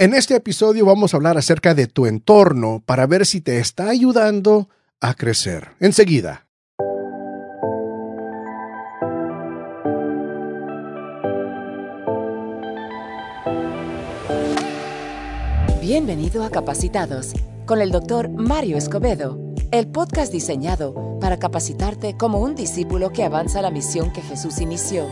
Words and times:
En 0.00 0.14
este 0.14 0.36
episodio 0.36 0.86
vamos 0.86 1.12
a 1.12 1.16
hablar 1.16 1.36
acerca 1.38 1.74
de 1.74 1.88
tu 1.88 2.06
entorno 2.06 2.84
para 2.86 3.08
ver 3.08 3.26
si 3.26 3.40
te 3.40 3.58
está 3.58 3.88
ayudando 3.88 4.68
a 5.00 5.14
crecer. 5.14 5.70
Enseguida. 5.80 6.46
Bienvenido 15.80 16.44
a 16.44 16.50
Capacitados 16.50 17.32
con 17.66 17.80
el 17.80 17.90
doctor 17.90 18.28
Mario 18.28 18.76
Escobedo, 18.76 19.52
el 19.72 19.88
podcast 19.88 20.32
diseñado 20.32 21.18
para 21.20 21.40
capacitarte 21.40 22.16
como 22.16 22.38
un 22.38 22.54
discípulo 22.54 23.10
que 23.10 23.24
avanza 23.24 23.62
la 23.62 23.72
misión 23.72 24.12
que 24.12 24.22
Jesús 24.22 24.60
inició. 24.60 25.08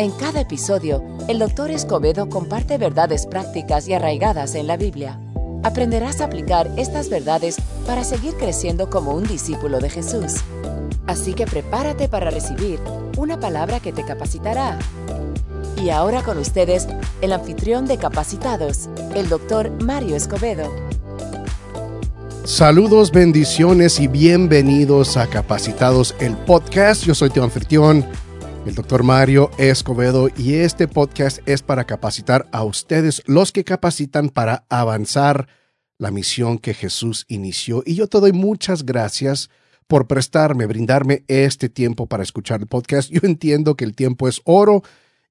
En 0.00 0.12
cada 0.12 0.40
episodio, 0.40 1.04
el 1.28 1.38
doctor 1.38 1.70
Escobedo 1.70 2.30
comparte 2.30 2.78
verdades 2.78 3.26
prácticas 3.26 3.86
y 3.86 3.92
arraigadas 3.92 4.54
en 4.54 4.66
la 4.66 4.78
Biblia. 4.78 5.20
Aprenderás 5.62 6.22
a 6.22 6.24
aplicar 6.24 6.70
estas 6.78 7.10
verdades 7.10 7.56
para 7.86 8.02
seguir 8.02 8.32
creciendo 8.38 8.88
como 8.88 9.12
un 9.12 9.24
discípulo 9.24 9.78
de 9.78 9.90
Jesús. 9.90 10.36
Así 11.06 11.34
que 11.34 11.44
prepárate 11.44 12.08
para 12.08 12.30
recibir 12.30 12.80
una 13.18 13.38
palabra 13.38 13.78
que 13.80 13.92
te 13.92 14.02
capacitará. 14.02 14.78
Y 15.76 15.90
ahora 15.90 16.22
con 16.22 16.38
ustedes, 16.38 16.88
el 17.20 17.34
anfitrión 17.34 17.84
de 17.84 17.98
Capacitados, 17.98 18.88
el 19.14 19.28
doctor 19.28 19.70
Mario 19.82 20.16
Escobedo. 20.16 20.72
Saludos, 22.44 23.12
bendiciones 23.12 24.00
y 24.00 24.08
bienvenidos 24.08 25.18
a 25.18 25.26
Capacitados, 25.26 26.14
el 26.20 26.38
podcast. 26.38 27.04
Yo 27.04 27.14
soy 27.14 27.28
tu 27.28 27.42
anfitrión, 27.42 28.06
el 28.66 28.74
doctor 28.74 29.02
Mario 29.02 29.50
Escobedo, 29.58 30.28
y 30.36 30.54
este 30.54 30.86
podcast 30.86 31.40
es 31.46 31.62
para 31.62 31.84
capacitar 31.84 32.46
a 32.52 32.64
ustedes, 32.64 33.22
los 33.26 33.52
que 33.52 33.64
capacitan 33.64 34.28
para 34.28 34.64
avanzar 34.68 35.48
la 35.98 36.10
misión 36.10 36.58
que 36.58 36.74
Jesús 36.74 37.24
inició. 37.28 37.82
Y 37.86 37.94
yo 37.94 38.06
te 38.06 38.20
doy 38.20 38.32
muchas 38.32 38.84
gracias 38.84 39.50
por 39.86 40.06
prestarme, 40.06 40.66
brindarme 40.66 41.24
este 41.26 41.68
tiempo 41.68 42.06
para 42.06 42.22
escuchar 42.22 42.60
el 42.60 42.66
podcast. 42.66 43.10
Yo 43.10 43.20
entiendo 43.22 43.76
que 43.76 43.84
el 43.84 43.94
tiempo 43.94 44.28
es 44.28 44.40
oro 44.44 44.82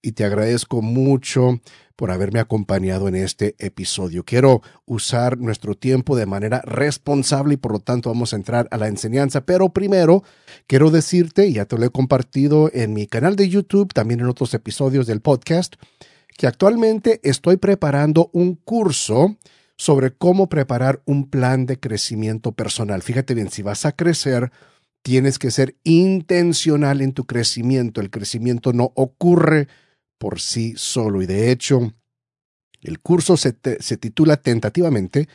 y 0.01 0.13
te 0.13 0.25
agradezco 0.25 0.81
mucho 0.81 1.61
por 1.99 2.11
haberme 2.11 2.39
acompañado 2.39 3.09
en 3.09 3.15
este 3.15 3.55
episodio. 3.59 4.23
Quiero 4.23 4.61
usar 4.85 5.37
nuestro 5.37 5.75
tiempo 5.75 6.15
de 6.15 6.25
manera 6.25 6.61
responsable 6.61 7.55
y 7.55 7.57
por 7.57 7.73
lo 7.73 7.79
tanto 7.79 8.07
vamos 8.07 8.31
a 8.31 8.37
entrar 8.37 8.69
a 8.71 8.77
la 8.77 8.87
enseñanza. 8.87 9.41
Pero 9.41 9.73
primero 9.73 10.23
quiero 10.65 10.91
decirte, 10.91 11.51
ya 11.51 11.65
te 11.65 11.77
lo 11.77 11.83
he 11.83 11.89
compartido 11.89 12.71
en 12.73 12.93
mi 12.93 13.05
canal 13.05 13.35
de 13.35 13.49
YouTube, 13.49 13.93
también 13.93 14.21
en 14.21 14.27
otros 14.27 14.53
episodios 14.53 15.07
del 15.07 15.19
podcast, 15.19 15.75
que 16.37 16.47
actualmente 16.47 17.19
estoy 17.21 17.57
preparando 17.57 18.29
un 18.31 18.55
curso 18.55 19.35
sobre 19.75 20.11
cómo 20.11 20.47
preparar 20.47 21.01
un 21.03 21.29
plan 21.29 21.65
de 21.65 21.81
crecimiento 21.81 22.53
personal. 22.53 23.01
Fíjate 23.01 23.33
bien, 23.33 23.51
si 23.51 23.61
vas 23.61 23.85
a 23.85 23.91
crecer, 23.91 24.53
tienes 25.01 25.37
que 25.37 25.51
ser 25.51 25.75
intencional 25.83 27.01
en 27.01 27.11
tu 27.11 27.25
crecimiento. 27.25 27.99
El 27.99 28.09
crecimiento 28.09 28.71
no 28.71 28.93
ocurre 28.95 29.67
por 30.19 30.39
sí 30.39 30.75
solo. 30.77 31.23
Y 31.23 31.25
de 31.25 31.51
hecho, 31.51 31.93
el 32.81 32.99
curso 32.99 33.37
se, 33.37 33.55
se, 33.79 33.97
titula 33.97 34.37
tentativamente 34.37 35.27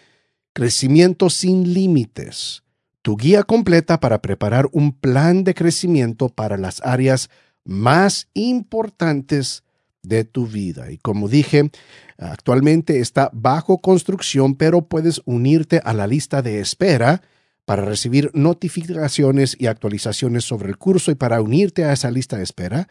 Crecimiento 0.53 1.31
sin 1.31 1.75
Límites, 1.75 2.63
tu 3.03 3.17
guía 3.17 3.43
completa 3.43 3.99
para 3.99 4.23
preparar 4.23 4.69
un 4.71 4.93
plan 4.93 5.43
de 5.43 5.55
crecimiento 5.55 6.29
para 6.29 6.57
las 6.57 6.81
áreas 6.85 7.29
más 7.65 8.29
importantes 8.35 9.65
de 10.03 10.25
tu 10.25 10.47
vida. 10.47 10.93
Y 10.93 10.99
como 10.99 11.29
dije, 11.29 11.71
actualmente 12.19 13.01
está 13.01 13.31
bajo 13.33 13.79
construcción, 13.79 14.55
pero 14.55 14.87
puedes 14.87 15.23
unirte 15.25 15.81
a 15.85 15.93
la 15.93 16.07
lista 16.07 16.41
de 16.41 16.61
espera 16.61 17.23
para 17.65 17.85
recibir 17.85 18.31
notificaciones 18.35 19.57
y 19.59 19.67
actualizaciones 19.67 20.45
sobre 20.45 20.69
el 20.69 20.77
curso 20.77 21.11
y 21.11 21.15
para 21.15 21.41
unirte 21.41 21.85
a 21.85 21.93
esa 21.93 22.11
lista 22.11 22.37
de 22.37 22.45
espera 22.45 22.89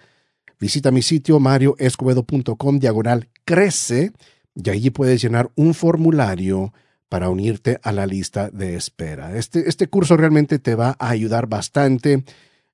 Visita 0.59 0.91
mi 0.91 1.01
sitio 1.01 1.39
marioescobedo.com 1.39 2.79
diagonal 2.79 3.29
crece 3.45 4.11
y 4.55 4.69
allí 4.69 4.89
puedes 4.89 5.21
llenar 5.21 5.51
un 5.55 5.73
formulario 5.73 6.73
para 7.09 7.29
unirte 7.29 7.79
a 7.83 7.91
la 7.91 8.05
lista 8.05 8.49
de 8.49 8.75
espera. 8.75 9.37
Este, 9.37 9.69
este 9.69 9.87
curso 9.87 10.17
realmente 10.17 10.59
te 10.59 10.75
va 10.75 10.95
a 10.99 11.09
ayudar 11.09 11.47
bastante. 11.47 12.23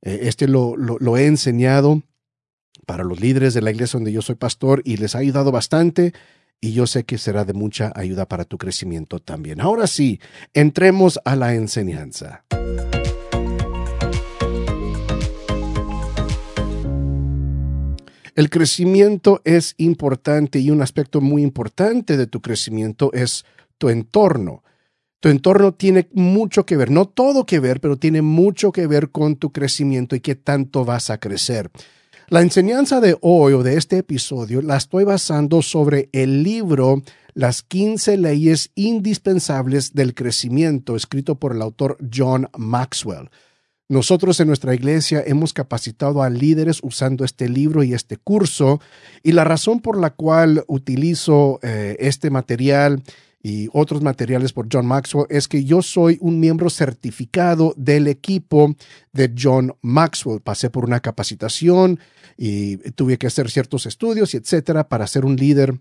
Eh, 0.02 0.20
este 0.24 0.48
lo, 0.48 0.78
lo, 0.78 0.98
lo 1.00 1.18
he 1.18 1.26
enseñado 1.26 2.04
para 2.86 3.04
los 3.04 3.20
líderes 3.20 3.54
de 3.54 3.62
la 3.62 3.72
iglesia 3.72 3.98
donde 3.98 4.12
yo 4.12 4.22
soy 4.22 4.36
pastor 4.36 4.82
y 4.86 4.98
les 4.98 5.16
ha 5.16 5.20
ayudado 5.20 5.52
bastante 5.52 6.14
y 6.62 6.74
yo 6.74 6.88
sé 6.88 7.04
que 7.04 7.18
será 7.18 7.46
de 7.46 7.54
mucha 7.54 7.92
ayuda 7.96 8.28
para 8.28 8.46
tu 8.46 8.58
crecimiento 8.58 9.20
también. 9.20 9.62
Ahora 9.62 9.88
sí, 9.88 10.20
entremos 10.54 11.20
a 11.24 11.36
la 11.36 11.54
enseñanza. 11.54 12.46
El 18.40 18.50
crecimiento 18.50 19.42
es 19.44 19.76
importante 19.76 20.60
y 20.60 20.72
un 20.72 20.82
aspecto 20.82 21.20
muy 21.20 21.44
importante 21.44 22.16
de 22.16 22.26
tu 22.26 22.40
crecimiento 22.40 23.12
es 23.12 23.44
tu 23.78 23.90
entorno. 23.90 24.64
Tu 25.20 25.28
entorno 25.28 25.74
tiene 25.74 26.08
mucho 26.14 26.66
que 26.66 26.78
ver, 26.78 26.90
no 26.90 27.06
todo 27.06 27.46
que 27.46 27.60
ver, 27.60 27.82
pero 27.82 27.98
tiene 27.98 28.22
mucho 28.22 28.72
que 28.72 28.88
ver 28.88 29.10
con 29.10 29.36
tu 29.36 29.52
crecimiento 29.52 30.16
y 30.16 30.22
qué 30.22 30.36
tanto 30.36 30.86
vas 30.86 31.10
a 31.10 31.18
crecer. 31.18 31.70
La 32.30 32.42
enseñanza 32.42 33.02
de 33.02 33.18
hoy 33.20 33.52
o 33.52 33.62
de 33.62 33.76
este 33.76 33.98
episodio 33.98 34.62
la 34.62 34.78
estoy 34.78 35.04
basando 35.04 35.62
sobre 35.62 36.08
el 36.14 36.42
libro 36.42 37.02
Las 37.34 37.62
15 37.62 38.16
leyes 38.16 38.72
indispensables 38.74 39.94
del 39.96 40.14
crecimiento, 40.14 40.96
escrito 40.96 41.36
por 41.36 41.54
el 41.54 41.62
autor 41.62 41.98
John 42.10 42.48
Maxwell. 42.58 43.30
Nosotros 43.92 44.40
en 44.40 44.46
nuestra 44.46 44.76
iglesia 44.76 45.24
hemos 45.26 45.52
capacitado 45.52 46.22
a 46.22 46.30
líderes 46.30 46.78
usando 46.84 47.26
este 47.26 47.50
libro 47.50 47.84
y 47.84 47.96
este 47.96 48.18
curso 48.18 48.80
y 49.24 49.32
la 49.32 49.44
razón 49.44 49.80
por 49.80 50.00
la 50.00 50.12
cual 50.12 50.64
utilizo 50.68 51.60
eh, 51.64 51.98
este 52.00 52.30
material 52.30 53.02
y 53.42 53.68
otros 53.74 54.04
materiales 54.04 54.54
por 54.54 54.68
John 54.72 54.86
Maxwell 54.86 55.26
es 55.32 55.48
que 55.48 55.64
yo 55.64 55.82
soy 55.82 56.20
un 56.22 56.40
miembro 56.40 56.70
certificado 56.70 57.74
del 57.78 58.08
equipo 58.08 58.76
de 59.12 59.34
John 59.36 59.74
Maxwell. 59.82 60.40
Pasé 60.40 60.70
por 60.70 60.86
una 60.86 61.00
capacitación 61.00 62.00
y 62.38 62.78
tuve 62.92 63.18
que 63.18 63.26
hacer 63.26 63.50
ciertos 63.50 63.88
estudios 63.88 64.36
y 64.36 64.38
etcétera 64.38 64.88
para 64.88 65.08
ser 65.08 65.26
un 65.26 65.36
líder 65.36 65.80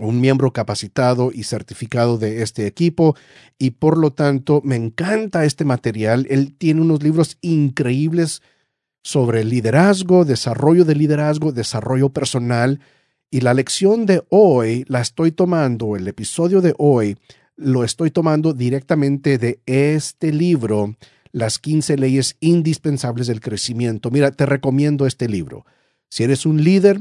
un 0.00 0.20
miembro 0.20 0.52
capacitado 0.52 1.30
y 1.32 1.44
certificado 1.44 2.18
de 2.18 2.42
este 2.42 2.66
equipo 2.66 3.16
y 3.58 3.70
por 3.70 3.98
lo 3.98 4.12
tanto 4.12 4.60
me 4.64 4.76
encanta 4.76 5.44
este 5.44 5.64
material. 5.64 6.26
Él 6.30 6.54
tiene 6.56 6.80
unos 6.80 7.02
libros 7.02 7.38
increíbles 7.40 8.42
sobre 9.02 9.44
liderazgo, 9.44 10.24
desarrollo 10.24 10.84
de 10.84 10.96
liderazgo, 10.96 11.52
desarrollo 11.52 12.10
personal 12.10 12.80
y 13.30 13.40
la 13.40 13.54
lección 13.54 14.06
de 14.06 14.22
hoy 14.28 14.84
la 14.88 15.00
estoy 15.00 15.32
tomando, 15.32 15.96
el 15.96 16.06
episodio 16.08 16.60
de 16.60 16.74
hoy 16.78 17.16
lo 17.56 17.84
estoy 17.84 18.10
tomando 18.10 18.52
directamente 18.52 19.38
de 19.38 19.60
este 19.66 20.32
libro, 20.32 20.94
Las 21.32 21.58
15 21.58 21.96
leyes 21.96 22.36
indispensables 22.40 23.26
del 23.26 23.40
crecimiento. 23.40 24.10
Mira, 24.10 24.30
te 24.30 24.46
recomiendo 24.46 25.06
este 25.06 25.28
libro. 25.28 25.64
Si 26.08 26.22
eres 26.22 26.46
un 26.46 26.62
líder, 26.62 27.00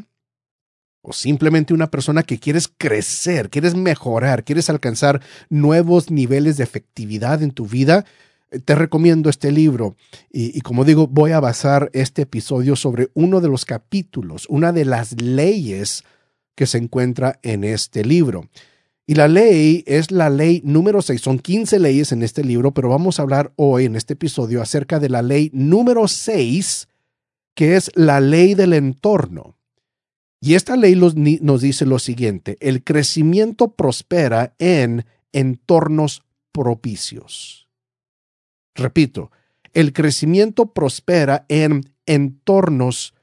o 1.07 1.13
simplemente 1.13 1.73
una 1.73 1.91
persona 1.91 2.23
que 2.23 2.39
quieres 2.39 2.67
crecer, 2.67 3.49
quieres 3.49 3.75
mejorar, 3.75 4.43
quieres 4.43 4.69
alcanzar 4.69 5.21
nuevos 5.49 6.09
niveles 6.09 6.57
de 6.57 6.63
efectividad 6.63 7.43
en 7.43 7.51
tu 7.51 7.67
vida, 7.67 8.05
eh, 8.49 8.59
te 8.59 8.73
recomiendo 8.73 9.29
este 9.29 9.51
libro. 9.51 9.95
Y, 10.31 10.61
como 10.61 10.83
digo, 10.83 11.07
voy 11.07 11.31
a 11.31 11.39
basar 11.39 11.91
este 11.93 12.23
episodio 12.23 12.75
sobre 12.75 13.09
uno 13.13 13.39
de 13.39 13.49
los 13.49 13.65
capítulos, 13.65 14.47
una 14.49 14.71
de 14.71 14.85
las 14.85 15.21
leyes 15.21 16.03
que 16.55 16.65
se 16.65 16.79
encuentra 16.79 17.39
en 17.43 17.63
este 17.63 18.03
libro. 18.03 18.49
Y 19.05 19.13
la 19.13 19.27
ley 19.27 19.83
es 19.85 20.09
la 20.09 20.31
ley 20.31 20.61
número 20.65 21.03
6. 21.03 21.21
Son 21.21 21.37
15 21.37 21.77
leyes 21.77 22.11
en 22.11 22.23
este 22.23 22.43
libro, 22.43 22.73
pero 22.73 22.89
vamos 22.89 23.19
a 23.19 23.21
hablar 23.21 23.53
hoy 23.57 23.85
en 23.85 23.95
este 23.95 24.13
episodio 24.13 24.63
acerca 24.63 24.99
de 24.99 25.09
la 25.09 25.21
ley 25.21 25.51
número 25.53 26.07
6, 26.07 26.87
que 27.53 27.75
es 27.75 27.91
la 27.93 28.19
ley 28.19 28.55
del 28.55 28.73
entorno. 28.73 29.55
Y 30.41 30.55
esta 30.55 30.75
ley 30.75 30.95
nos 30.95 31.61
dice 31.61 31.85
lo 31.85 31.99
siguiente, 31.99 32.57
el 32.59 32.83
crecimiento 32.83 33.71
prospera 33.71 34.53
en 34.59 35.05
entornos 35.31 36.23
propicios. 36.51 37.67
Repito, 38.75 39.31
el 39.73 39.93
crecimiento 39.93 40.67
prospera 40.73 41.45
en 41.49 41.81
entornos 42.05 43.13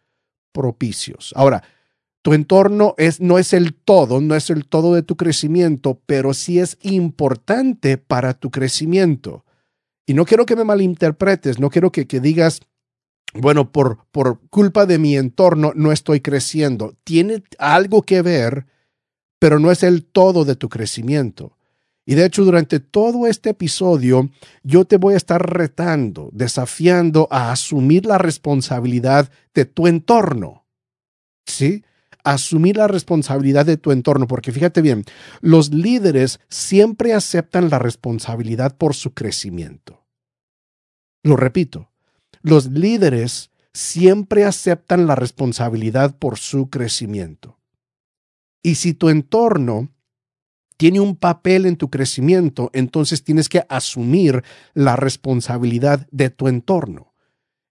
propicios. 0.53 1.32
Ahora, 1.37 1.62
tu 2.23 2.35
entorno 2.35 2.94
no 3.20 3.38
es 3.38 3.53
el 3.53 3.75
todo, 3.75 4.20
no 4.20 4.35
es 4.35 4.50
el 4.50 4.67
todo 4.67 4.94
de 4.94 5.03
tu 5.03 5.17
crecimiento, 5.17 6.00
pero 6.06 6.35
sí 6.35 6.58
es 6.58 6.79
importante 6.82 7.99
para 7.99 8.35
tu 8.35 8.50
crecimiento. 8.50 9.44
Y 10.06 10.15
no 10.15 10.25
quiero 10.25 10.47
que 10.47 10.56
me 10.56 10.65
malinterpretes, 10.65 11.58
no 11.58 11.70
quiero 11.70 11.91
que, 11.91 12.06
que 12.06 12.20
digas, 12.20 12.61
bueno, 13.34 13.73
por, 13.73 14.05
por 14.11 14.40
culpa 14.50 14.87
de 14.87 14.99
mi 14.99 15.17
entorno 15.17 15.73
no 15.75 15.93
estoy 15.93 16.20
creciendo. 16.20 16.94
Tiene 17.05 17.43
algo 17.58 18.02
que 18.02 18.23
ver, 18.23 18.67
pero 19.38 19.58
no 19.58 19.70
es 19.70 19.82
el 19.82 20.05
todo 20.05 20.44
de 20.44 20.56
tu 20.56 20.69
crecimiento. 20.69 21.56
Y 22.05 22.14
de 22.14 22.26
hecho, 22.26 22.44
durante 22.44 22.81
todo 22.81 23.26
este 23.26 23.50
episodio, 23.50 24.29
yo 24.64 24.84
te 24.84 24.96
voy 24.96 25.14
a 25.14 25.19
estar 25.19 25.40
retando, 25.40 26.31
desafiando 26.32 27.29
a 27.31 27.52
asumir 27.52 28.06
la 28.06 28.19
responsabilidad 28.19 29.31
de 29.55 29.64
tu 29.64 29.87
entorno. 29.87 30.67
¿Sí? 31.46 31.84
Asumir 32.25 32.76
la 32.76 32.88
responsabilidad 32.88 33.67
de 33.67 33.76
tu 33.76 33.93
entorno, 33.93 34.26
porque 34.26 34.52
fíjate 34.52 34.81
bien, 34.81 35.05
los 35.40 35.73
líderes 35.73 36.40
siempre 36.49 37.14
aceptan 37.14 37.70
la 37.70 37.79
responsabilidad 37.79 38.76
por 38.76 38.94
su 38.94 39.14
crecimiento. 39.14 40.05
Lo 41.25 41.37
repito, 41.37 41.92
los 42.43 42.71
líderes 42.71 43.50
siempre 43.73 44.44
aceptan 44.44 45.06
la 45.06 45.15
responsabilidad 45.15 46.17
por 46.19 46.39
su 46.39 46.69
crecimiento. 46.69 47.59
Y 48.62 48.77
si 48.77 48.94
tu 48.94 49.09
entorno 49.09 49.89
tiene 50.77 51.00
un 51.00 51.17
papel 51.17 51.67
en 51.67 51.77
tu 51.77 51.91
crecimiento, 51.91 52.71
entonces 52.73 53.25
tienes 53.25 53.49
que 53.49 53.65
asumir 53.69 54.43
la 54.75 54.97
responsabilidad 54.97 56.06
de 56.11 56.31
tu 56.31 56.49
entorno. 56.49 57.12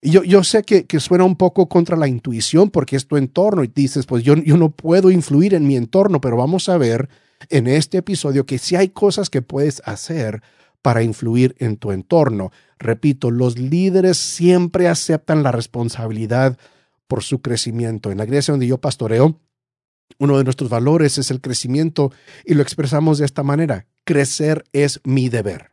Yo, 0.04 0.44
sé 0.44 0.64
que, 0.64 1.00
suena 1.00 1.26
un 1.26 1.36
poco 1.36 1.70
contra 1.70 1.96
la 1.96 2.08
intuición 2.08 2.72
porque 2.72 2.96
es 2.96 3.08
tu 3.08 3.18
entorno 3.18 3.64
y 3.64 3.68
dices, 3.68 4.08
pues 4.08 4.24
yo, 4.24 4.36
no 4.36 4.72
puedo 4.72 5.12
influir 5.12 5.54
en 5.54 5.68
mi 5.68 5.76
entorno, 5.76 6.20
pero 6.20 6.38
vamos 6.38 6.70
a 6.70 6.78
ver 6.78 7.08
en 7.50 7.68
este 7.68 8.00
episodio 8.00 8.48
que 8.48 8.58
sí 8.58 8.76
hay 8.76 8.90
cosas 8.90 9.30
que 9.30 9.44
puedes 9.44 9.82
hacer 9.86 10.42
para 10.82 11.04
influir 11.04 11.56
en 11.60 11.78
tu 11.78 11.92
entorno. 11.92 12.52
Repito, 12.80 13.32
los 13.32 13.58
líderes 13.58 14.18
siempre 14.18 14.88
aceptan 14.88 15.44
la 15.44 15.52
responsabilidad 15.52 16.58
por 17.08 17.24
su 17.24 17.42
crecimiento. 17.42 18.12
En 18.12 18.18
la 18.18 18.24
iglesia 18.24 18.54
donde 18.54 18.68
yo 18.68 18.80
pastoreo, 18.80 19.40
uno 20.18 20.38
de 20.38 20.44
nuestros 20.44 20.70
valores 20.70 21.18
es 21.18 21.32
el 21.32 21.42
crecimiento 21.42 22.12
y 22.46 22.54
lo 22.54 22.62
expresamos 22.62 23.18
de 23.18 23.26
esta 23.26 23.44
manera. 23.44 23.88
Crecer 24.04 24.64
es 24.74 25.00
mi 25.04 25.30
deber. 25.30 25.72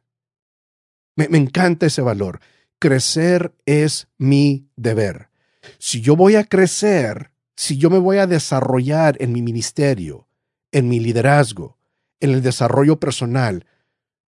Me, 1.17 1.25
encanta 1.37 1.87
ese 1.87 2.03
valor. 2.03 2.41
Crecer 2.79 3.53
es 3.67 4.09
mi 4.19 4.69
deber. 4.77 5.31
Si 5.79 6.01
yo 6.01 6.15
voy 6.15 6.37
a 6.37 6.45
crecer, 6.45 7.33
si 7.57 7.77
yo 7.77 7.91
me 7.91 7.99
voy 7.99 8.19
a 8.19 8.27
desarrollar 8.27 9.17
en 9.21 9.33
mi 9.33 9.43
ministerio, 9.43 10.29
en 10.71 10.89
mi 10.89 11.01
liderazgo, 11.01 11.77
en 12.21 12.31
el 12.31 12.43
desarrollo 12.43 13.01
personal, 13.01 13.67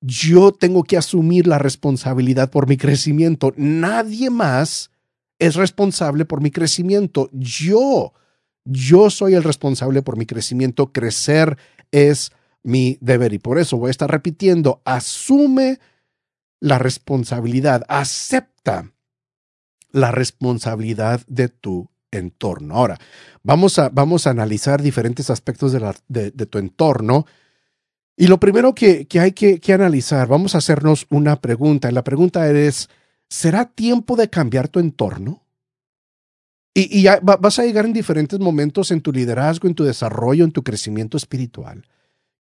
yo 0.01 0.53
tengo 0.53 0.85
que 0.85 0.97
asumir 0.97 1.47
la 1.47 1.59
responsabilidad 1.59 2.51
por 2.51 2.69
mi 2.69 2.77
crecimiento. 2.77 3.53
Nadie 3.57 4.31
más 4.31 4.91
es 5.39 5.57
responsable 5.57 6.25
por 6.25 6.41
mi 6.41 6.51
crecimiento. 6.51 7.29
Yo 7.33 8.13
yo 8.65 9.11
soy 9.11 9.35
el 9.35 9.43
responsable 9.43 10.03
por 10.03 10.17
mi 10.17 10.27
crecimiento. 10.27 10.93
Crecer 10.93 11.57
es 11.91 12.33
mi 12.63 12.99
deber. 13.01 13.33
Y 13.33 13.39
por 13.39 13.59
eso 13.59 13.77
voy 13.77 13.89
a 13.89 13.91
estar 13.91 14.11
repitiendo, 14.11 14.83
asume 14.85 15.81
la 16.61 16.79
responsabilidad, 16.79 17.85
acepta 17.89 18.93
la 19.93 20.13
responsabilidad 20.13 21.23
de 21.27 21.49
tu 21.49 21.91
entorno. 22.11 22.77
Ahora, 22.77 22.99
vamos 23.43 23.79
a, 23.79 23.89
vamos 23.89 24.27
a 24.27 24.31
analizar 24.31 24.83
diferentes 24.83 25.31
aspectos 25.31 25.73
de, 25.73 26.31
de, 26.31 26.47
tu 26.47 26.59
entorno. 26.59 27.27
Y 28.21 28.27
lo 28.27 28.39
primero 28.39 28.75
que, 28.75 29.07
que 29.07 29.19
hay 29.19 29.33
que, 29.33 29.61
que, 29.61 29.73
analizar, 29.73 30.29
vamos 30.29 30.55
a 30.55 30.59
hacernos 30.59 31.07
una 31.09 31.41
pregunta. 31.41 31.89
Y 31.89 31.95
la 31.95 32.05
pregunta 32.05 32.51
es, 32.51 32.91
¿será 33.31 33.65
tiempo 33.65 34.15
de 34.15 34.29
cambiar 34.29 34.69
tu 34.69 34.79
entorno? 34.79 35.43
Y, 36.75 37.07
vas 37.23 37.59
a 37.59 37.65
llegar 37.65 37.87
en 37.87 37.95
diferentes 37.95 38.39
momentos 38.39 38.91
en 38.91 39.01
tu 39.01 39.11
liderazgo, 39.11 39.69
en 39.69 39.75
tu 39.75 39.85
desarrollo, 39.85 40.45
en 40.45 40.53
tu 40.53 40.63
crecimiento 40.63 41.17
espiritual, 41.17 41.87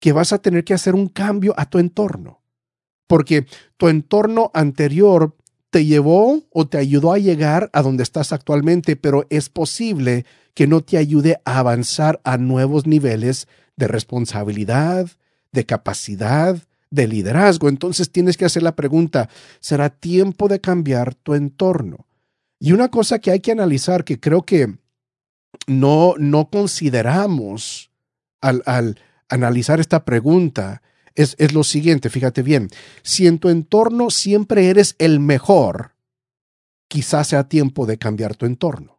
que 0.01 0.11
vas 0.11 0.33
a 0.33 0.39
tener 0.39 0.65
que 0.65 0.73
hacer 0.73 0.95
un 0.95 1.07
cambio 1.07 1.53
a 1.55 1.69
tu 1.69 1.79
entorno. 1.79 2.41
Porque 3.07 3.45
tu 3.77 3.87
entorno 3.87 4.51
anterior 4.53 5.37
te 5.69 5.85
llevó 5.85 6.43
o 6.51 6.67
te 6.67 6.77
ayudó 6.77 7.13
a 7.13 7.19
llegar 7.19 7.69
a 7.71 7.83
donde 7.83 8.03
estás 8.03 8.33
actualmente, 8.33 8.97
pero 8.97 9.25
es 9.29 9.47
posible 9.47 10.25
que 10.53 10.67
no 10.67 10.81
te 10.81 10.97
ayude 10.97 11.39
a 11.45 11.59
avanzar 11.59 12.19
a 12.25 12.37
nuevos 12.37 12.85
niveles 12.85 13.47
de 13.77 13.87
responsabilidad, 13.87 15.09
de 15.51 15.65
capacidad, 15.65 16.57
de 16.91 17.07
liderazgo. 17.07 17.69
Entonces 17.69 18.11
tienes 18.11 18.37
que 18.37 18.45
hacer 18.45 18.63
la 18.63 18.75
pregunta, 18.75 19.29
¿será 19.59 19.89
tiempo 19.89 20.47
de 20.47 20.59
cambiar 20.59 21.15
tu 21.15 21.33
entorno? 21.33 22.07
Y 22.59 22.73
una 22.73 22.89
cosa 22.89 23.19
que 23.19 23.31
hay 23.31 23.39
que 23.39 23.51
analizar, 23.51 24.03
que 24.03 24.19
creo 24.19 24.43
que 24.43 24.75
no, 25.67 26.15
no 26.17 26.49
consideramos 26.49 27.91
al, 28.41 28.63
al 28.65 28.99
analizar 29.29 29.79
esta 29.79 30.03
pregunta, 30.03 30.81
es, 31.15 31.35
es, 31.37 31.53
lo 31.53 31.63
siguiente, 31.63 32.09
fíjate 32.09 32.43
bien, 32.43 32.69
si 33.01 33.27
en 33.27 33.39
tu 33.39 33.49
entorno 33.49 34.09
siempre 34.09 34.69
eres 34.69 34.95
el 34.99 35.19
mejor, 35.19 35.93
quizás 36.87 37.27
sea 37.27 37.47
tiempo 37.47 37.85
de 37.85 37.97
cambiar 37.97 38.35
tu 38.35 38.45
entorno. 38.45 38.98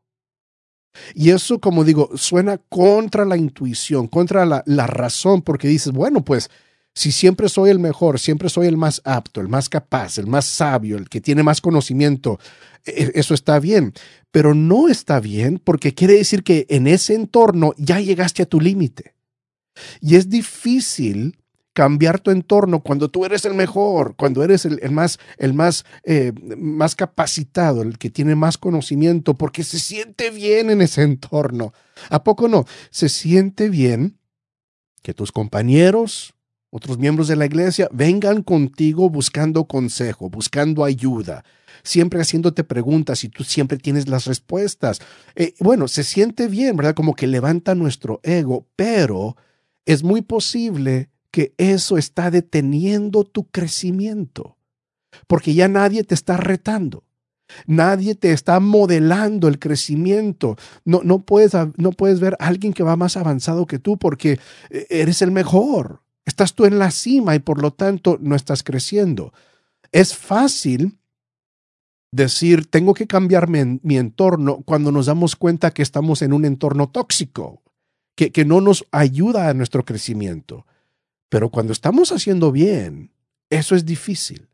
Y 1.14 1.30
eso, 1.30 1.60
como 1.60 1.84
digo, 1.84 2.10
suena 2.16 2.58
contra 2.58 3.24
la 3.24 3.36
intuición, 3.36 4.08
contra 4.08 4.44
la, 4.44 4.62
la 4.66 4.86
razón, 4.86 5.42
porque 5.42 5.68
dices, 5.68 5.92
bueno, 5.92 6.24
pues 6.24 6.50
si 6.94 7.12
siempre 7.12 7.48
soy 7.48 7.70
el 7.70 7.78
mejor, 7.78 8.18
siempre 8.18 8.48
soy 8.48 8.66
el 8.66 8.76
más 8.76 9.00
apto, 9.04 9.40
el 9.40 9.48
más 9.48 9.68
capaz, 9.68 10.18
el 10.18 10.26
más 10.26 10.44
sabio, 10.44 10.96
el 10.96 11.08
que 11.08 11.20
tiene 11.20 11.42
más 11.42 11.60
conocimiento, 11.60 12.38
e, 12.84 13.12
eso 13.14 13.34
está 13.34 13.60
bien, 13.60 13.92
pero 14.30 14.54
no 14.54 14.88
está 14.88 15.20
bien 15.20 15.60
porque 15.62 15.94
quiere 15.94 16.14
decir 16.14 16.42
que 16.42 16.66
en 16.68 16.86
ese 16.86 17.14
entorno 17.14 17.74
ya 17.76 18.00
llegaste 18.00 18.42
a 18.42 18.46
tu 18.46 18.60
límite. 18.60 19.14
Y 20.00 20.16
es 20.16 20.28
difícil 20.28 21.39
cambiar 21.72 22.20
tu 22.20 22.30
entorno 22.30 22.82
cuando 22.82 23.08
tú 23.08 23.24
eres 23.24 23.44
el 23.44 23.54
mejor, 23.54 24.16
cuando 24.16 24.42
eres 24.42 24.64
el, 24.64 24.90
más, 24.90 25.18
el 25.38 25.54
más, 25.54 25.84
eh, 26.04 26.32
más 26.56 26.96
capacitado, 26.96 27.82
el 27.82 27.98
que 27.98 28.10
tiene 28.10 28.34
más 28.34 28.58
conocimiento, 28.58 29.34
porque 29.34 29.62
se 29.62 29.78
siente 29.78 30.30
bien 30.30 30.70
en 30.70 30.82
ese 30.82 31.02
entorno. 31.02 31.72
¿A 32.08 32.24
poco 32.24 32.48
no? 32.48 32.64
Se 32.90 33.08
siente 33.08 33.68
bien 33.68 34.18
que 35.02 35.14
tus 35.14 35.32
compañeros, 35.32 36.34
otros 36.70 36.98
miembros 36.98 37.28
de 37.28 37.36
la 37.36 37.46
iglesia, 37.46 37.88
vengan 37.92 38.42
contigo 38.42 39.08
buscando 39.08 39.66
consejo, 39.66 40.28
buscando 40.28 40.84
ayuda, 40.84 41.44
siempre 41.82 42.20
haciéndote 42.20 42.64
preguntas 42.64 43.22
y 43.24 43.28
tú 43.28 43.44
siempre 43.44 43.78
tienes 43.78 44.08
las 44.08 44.26
respuestas. 44.26 45.00
Eh, 45.36 45.54
bueno, 45.60 45.88
se 45.88 46.02
siente 46.02 46.48
bien, 46.48 46.76
¿verdad? 46.76 46.94
Como 46.94 47.14
que 47.14 47.26
levanta 47.26 47.74
nuestro 47.74 48.20
ego, 48.24 48.66
pero 48.76 49.36
es 49.86 50.02
muy 50.02 50.22
posible 50.22 51.09
que 51.30 51.54
eso 51.58 51.96
está 51.96 52.30
deteniendo 52.30 53.24
tu 53.24 53.44
crecimiento, 53.44 54.56
porque 55.26 55.54
ya 55.54 55.68
nadie 55.68 56.04
te 56.04 56.14
está 56.14 56.36
retando. 56.36 57.04
Nadie 57.66 58.14
te 58.14 58.32
está 58.32 58.60
modelando 58.60 59.48
el 59.48 59.58
crecimiento. 59.58 60.56
No, 60.84 61.00
no, 61.02 61.20
puedes, 61.20 61.52
no 61.76 61.92
puedes 61.92 62.20
ver 62.20 62.36
a 62.38 62.46
alguien 62.46 62.72
que 62.72 62.84
va 62.84 62.94
más 62.94 63.16
avanzado 63.16 63.66
que 63.66 63.78
tú 63.78 63.98
porque 63.98 64.38
eh, 64.70 64.86
eres 64.88 65.20
el 65.22 65.30
mejor. 65.32 66.02
Estás 66.24 66.54
tú 66.54 66.64
en 66.64 66.78
la 66.78 66.90
cima 66.90 67.34
y 67.34 67.40
por 67.40 67.60
lo 67.60 67.72
tanto 67.72 68.18
no 68.20 68.36
estás 68.36 68.62
creciendo. 68.62 69.32
Es 69.92 70.16
fácil 70.16 70.98
decir, 72.12 72.66
tengo 72.66 72.94
que 72.94 73.06
cambiar 73.06 73.48
mi, 73.48 73.96
entorno 73.96 74.62
cuando 74.64 74.92
nos 74.92 75.06
damos 75.06 75.36
cuenta 75.36 75.70
que 75.70 75.82
estamos 75.82 76.22
en 76.22 76.32
un 76.32 76.44
entorno 76.44 76.88
tóxico, 76.88 77.62
que, 78.16 78.30
que 78.32 78.44
no 78.44 78.60
nos 78.60 78.84
ayuda 78.90 79.48
a 79.48 79.54
nuestro 79.54 79.84
crecimiento. 79.84 80.66
Pero 81.30 81.48
cuando 81.48 81.72
estamos 81.72 82.12
haciendo 82.12 82.52
bien, 82.52 83.10
eso 83.48 83.74
es 83.74 83.86
difícil 83.86 84.50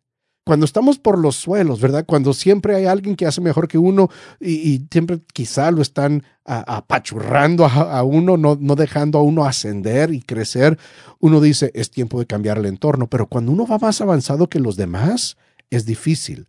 cuando 0.47 0.65
estamos 0.65 1.01
por 1.01 1.19
los 1.19 1.35
suelos, 1.35 1.81
¿verdad? 1.81 2.05
Cuando 2.07 2.33
siempre 2.33 2.77
hay 2.77 2.87
alguien 2.87 3.17
que 3.17 3.27
hace 3.27 3.41
mejor 3.41 3.67
que 3.67 3.79
uno 3.79 4.09
y, 4.39 4.87
siempre 4.93 5.19
quizá 5.33 5.73
lo 5.73 5.83
están 5.83 6.23
apachurrando 6.45 7.67
a, 7.67 8.05
uno, 8.05 8.37
no, 8.37 8.77
dejando 8.77 9.19
a 9.19 9.23
uno 9.23 9.45
ascender 9.45 10.15
y 10.15 10.23
crecer, 10.23 10.79
uno 11.19 11.41
dice, 11.41 11.73
es 11.75 11.91
tiempo 11.91 12.21
de 12.21 12.27
cambiar 12.27 12.59
el 12.59 12.67
entorno, 12.67 13.09
pero 13.09 13.27
cuando 13.27 13.51
uno 13.51 13.67
va 13.67 13.79
más 13.79 14.01
avanzado 14.01 14.49
que 14.49 14.61
los 14.61 14.77
demás, 14.77 15.37
es 15.69 15.85
difícil. 15.85 16.47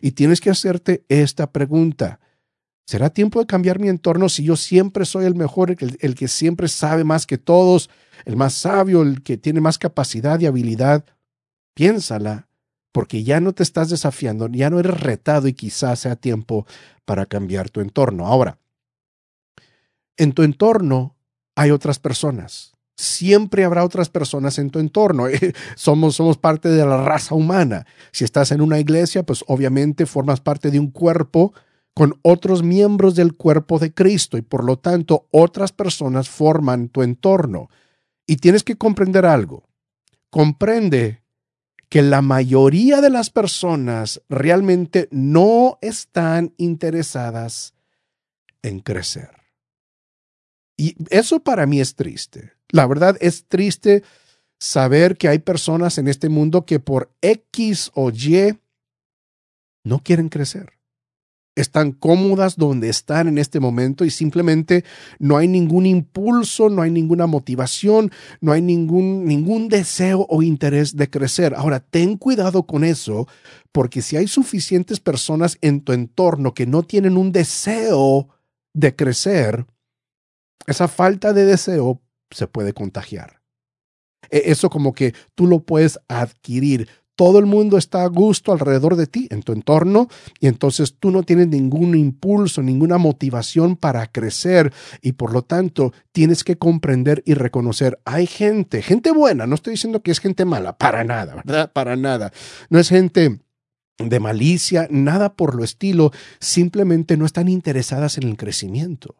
Y 0.00 0.10
tienes 0.10 0.40
que 0.40 0.50
hacerte 0.50 1.04
esta 1.08 1.52
pregunta. 1.52 2.18
¿Será 2.86 3.10
tiempo 3.10 3.40
de 3.40 3.46
cambiar 3.46 3.80
mi 3.80 3.88
entorno 3.88 4.28
si 4.28 4.44
yo 4.44 4.54
siempre 4.54 5.04
soy 5.04 5.24
el 5.24 5.34
mejor, 5.34 5.76
el, 5.80 6.14
que 6.14 6.28
siempre 6.28 6.68
sabe 6.68 7.02
más 7.02 7.26
que 7.26 7.36
todos, 7.36 7.90
el 8.24 8.36
más 8.36 8.54
sabio, 8.54 9.02
el 9.02 9.24
que 9.24 9.36
tiene 9.36 9.60
más 9.60 9.76
capacidad 9.76 10.38
y 10.38 10.46
habilidad? 10.46 11.04
Piénsala 11.74 12.46
porque 12.92 13.24
ya 13.24 13.40
no 13.40 13.52
te 13.52 13.64
estás 13.64 13.90
desafiando, 13.90 14.48
ya 14.48 14.70
no 14.70 14.78
eres 14.78 15.00
retado 15.00 15.48
y 15.48 15.52
quizás 15.52 15.98
sea 15.98 16.14
tiempo 16.14 16.64
para 17.04 17.26
cambiar 17.26 17.70
tu 17.70 17.80
entorno. 17.80 18.26
Ahora, 18.26 18.58
en 20.16 20.32
tu 20.32 20.44
entorno 20.44 21.16
hay 21.56 21.72
otras 21.72 21.98
personas. 21.98 22.72
Siempre 22.96 23.64
habrá 23.64 23.84
otras 23.84 24.08
personas 24.08 24.58
en 24.58 24.70
tu 24.70 24.78
entorno. 24.78 25.26
somos, 25.74 26.14
somos 26.14 26.38
parte 26.38 26.68
de 26.68 26.86
la 26.86 27.04
raza 27.04 27.34
humana. 27.34 27.84
Si 28.12 28.24
estás 28.24 28.52
en 28.52 28.60
una 28.60 28.78
iglesia, 28.78 29.24
pues 29.24 29.44
obviamente 29.48 30.06
formas 30.06 30.40
parte 30.40 30.70
de 30.70 30.78
un 30.78 30.90
cuerpo 30.90 31.52
con 31.96 32.20
otros 32.20 32.62
miembros 32.62 33.14
del 33.14 33.36
cuerpo 33.36 33.78
de 33.78 33.94
Cristo 33.94 34.36
y 34.36 34.42
por 34.42 34.64
lo 34.64 34.78
tanto 34.78 35.28
otras 35.30 35.72
personas 35.72 36.28
forman 36.28 36.90
tu 36.90 37.02
entorno. 37.02 37.70
Y 38.26 38.36
tienes 38.36 38.64
que 38.64 38.76
comprender 38.76 39.24
algo. 39.24 39.66
Comprende 40.28 41.22
que 41.88 42.02
la 42.02 42.20
mayoría 42.20 43.00
de 43.00 43.08
las 43.08 43.30
personas 43.30 44.20
realmente 44.28 45.08
no 45.10 45.78
están 45.80 46.52
interesadas 46.58 47.72
en 48.60 48.80
crecer. 48.80 49.30
Y 50.76 50.96
eso 51.08 51.40
para 51.40 51.64
mí 51.64 51.80
es 51.80 51.94
triste. 51.94 52.52
La 52.68 52.86
verdad 52.86 53.16
es 53.20 53.46
triste 53.46 54.02
saber 54.58 55.16
que 55.16 55.28
hay 55.28 55.38
personas 55.38 55.96
en 55.96 56.08
este 56.08 56.28
mundo 56.28 56.66
que 56.66 56.78
por 56.78 57.10
X 57.22 57.90
o 57.94 58.10
Y 58.10 58.58
no 59.82 60.00
quieren 60.00 60.28
crecer. 60.28 60.75
Están 61.56 61.92
cómodas 61.92 62.56
donde 62.56 62.88
están 62.88 63.26
en 63.26 63.38
este 63.38 63.58
momento 63.60 64.04
y 64.04 64.10
simplemente 64.10 64.84
no 65.18 65.36
hay 65.36 65.48
ningún 65.48 65.86
impulso, 65.86 66.68
no 66.68 66.82
hay 66.82 66.90
ninguna 66.90 67.26
motivación, 67.26 68.12
no 68.40 68.52
hay 68.52 68.62
ningún, 68.62 69.24
ningún 69.24 69.68
deseo 69.68 70.26
o 70.28 70.42
interés 70.42 70.96
de 70.96 71.10
crecer. 71.10 71.54
Ahora, 71.56 71.80
ten 71.80 72.16
cuidado 72.16 72.66
con 72.66 72.84
eso, 72.84 73.26
porque 73.72 74.02
si 74.02 74.16
hay 74.16 74.28
suficientes 74.28 75.00
personas 75.00 75.58
en 75.62 75.80
tu 75.80 75.92
entorno 75.92 76.54
que 76.54 76.66
no 76.66 76.82
tienen 76.82 77.16
un 77.16 77.32
deseo 77.32 78.28
de 78.74 78.94
crecer, 78.94 79.66
esa 80.66 80.88
falta 80.88 81.32
de 81.32 81.44
deseo 81.46 82.02
se 82.30 82.46
puede 82.46 82.72
contagiar. 82.72 83.40
E, 84.30 84.50
eso 84.50 84.70
como 84.70 84.92
que 84.92 85.14
tú 85.34 85.46
lo 85.46 85.60
puedes 85.60 85.98
adquirir. 86.08 86.88
Todo 87.16 87.38
el 87.38 87.46
mundo 87.46 87.78
está 87.78 88.04
a 88.04 88.08
gusto 88.08 88.52
alrededor 88.52 88.94
de 88.94 89.06
ti, 89.06 89.26
en 89.30 89.42
tu 89.42 89.52
entorno, 89.52 90.08
y 90.38 90.48
entonces 90.48 90.96
tú 91.00 91.10
no 91.10 91.22
tienes 91.22 91.48
ningún 91.48 91.96
impulso, 91.96 92.62
ninguna 92.62 92.98
motivación 92.98 93.76
para 93.76 94.06
crecer, 94.06 94.72
y 95.00 95.12
por 95.12 95.32
lo 95.32 95.42
tanto 95.42 95.92
tienes 96.12 96.44
que 96.44 96.58
comprender 96.58 97.22
y 97.26 97.32
reconocer, 97.34 97.98
hay 98.04 98.26
gente, 98.26 98.82
gente 98.82 99.12
buena, 99.12 99.46
no 99.46 99.54
estoy 99.54 99.72
diciendo 99.72 100.02
que 100.02 100.10
es 100.10 100.20
gente 100.20 100.44
mala, 100.44 100.76
para 100.76 101.04
nada, 101.04 101.36
¿verdad? 101.36 101.72
Para 101.72 101.96
nada. 101.96 102.32
No 102.68 102.78
es 102.78 102.90
gente 102.90 103.40
de 103.98 104.20
malicia, 104.20 104.86
nada 104.90 105.34
por 105.34 105.54
lo 105.54 105.64
estilo, 105.64 106.12
simplemente 106.38 107.16
no 107.16 107.24
están 107.24 107.48
interesadas 107.48 108.18
en 108.18 108.24
el 108.24 108.36
crecimiento. 108.36 109.16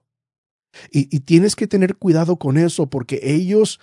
Y, 0.90 1.20
tienes 1.20 1.56
que 1.56 1.66
tener 1.66 1.96
cuidado 1.96 2.36
con 2.36 2.58
eso 2.58 2.88
porque 2.90 3.20
ellos, 3.22 3.80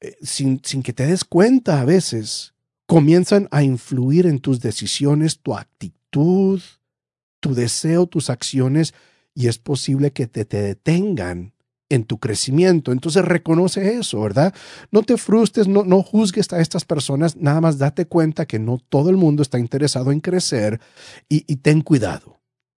eh, 0.00 0.16
sin, 0.20 0.60
sin 0.64 0.82
que 0.82 0.92
te 0.92 1.06
des 1.06 1.24
cuenta 1.24 1.80
a 1.80 1.84
veces, 1.84 2.53
comienzan 2.86 3.48
a 3.50 3.62
influir 3.62 4.26
en 4.26 4.38
tus 4.38 4.60
decisiones, 4.60 5.40
tu 5.40 5.54
actitud, 5.54 6.60
tu 7.40 7.54
deseo, 7.54 8.06
tus 8.06 8.30
acciones, 8.30 8.94
y 9.34 9.48
es 9.48 9.58
posible 9.58 10.12
que 10.12 10.26
te, 10.26 10.44
te 10.44 10.62
detengan 10.62 11.52
en 11.88 12.04
tu 12.04 12.18
crecimiento. 12.18 12.92
Entonces 12.92 13.24
reconoce 13.24 13.96
eso, 13.96 14.20
¿verdad? 14.20 14.54
No 14.90 15.02
te 15.02 15.16
frustres, 15.16 15.68
no, 15.68 15.84
no 15.84 16.02
juzgues 16.02 16.52
a 16.52 16.60
estas 16.60 16.84
personas, 16.84 17.36
nada 17.36 17.60
más 17.60 17.78
date 17.78 18.06
cuenta 18.06 18.46
que 18.46 18.58
no 18.58 18.78
todo 18.78 19.10
el 19.10 19.16
mundo 19.16 19.42
está 19.42 19.58
interesado 19.58 20.12
en 20.12 20.20
crecer 20.20 20.80
y, 21.28 21.44
y 21.46 21.56
ten 21.56 21.80
cuidado 21.80 22.34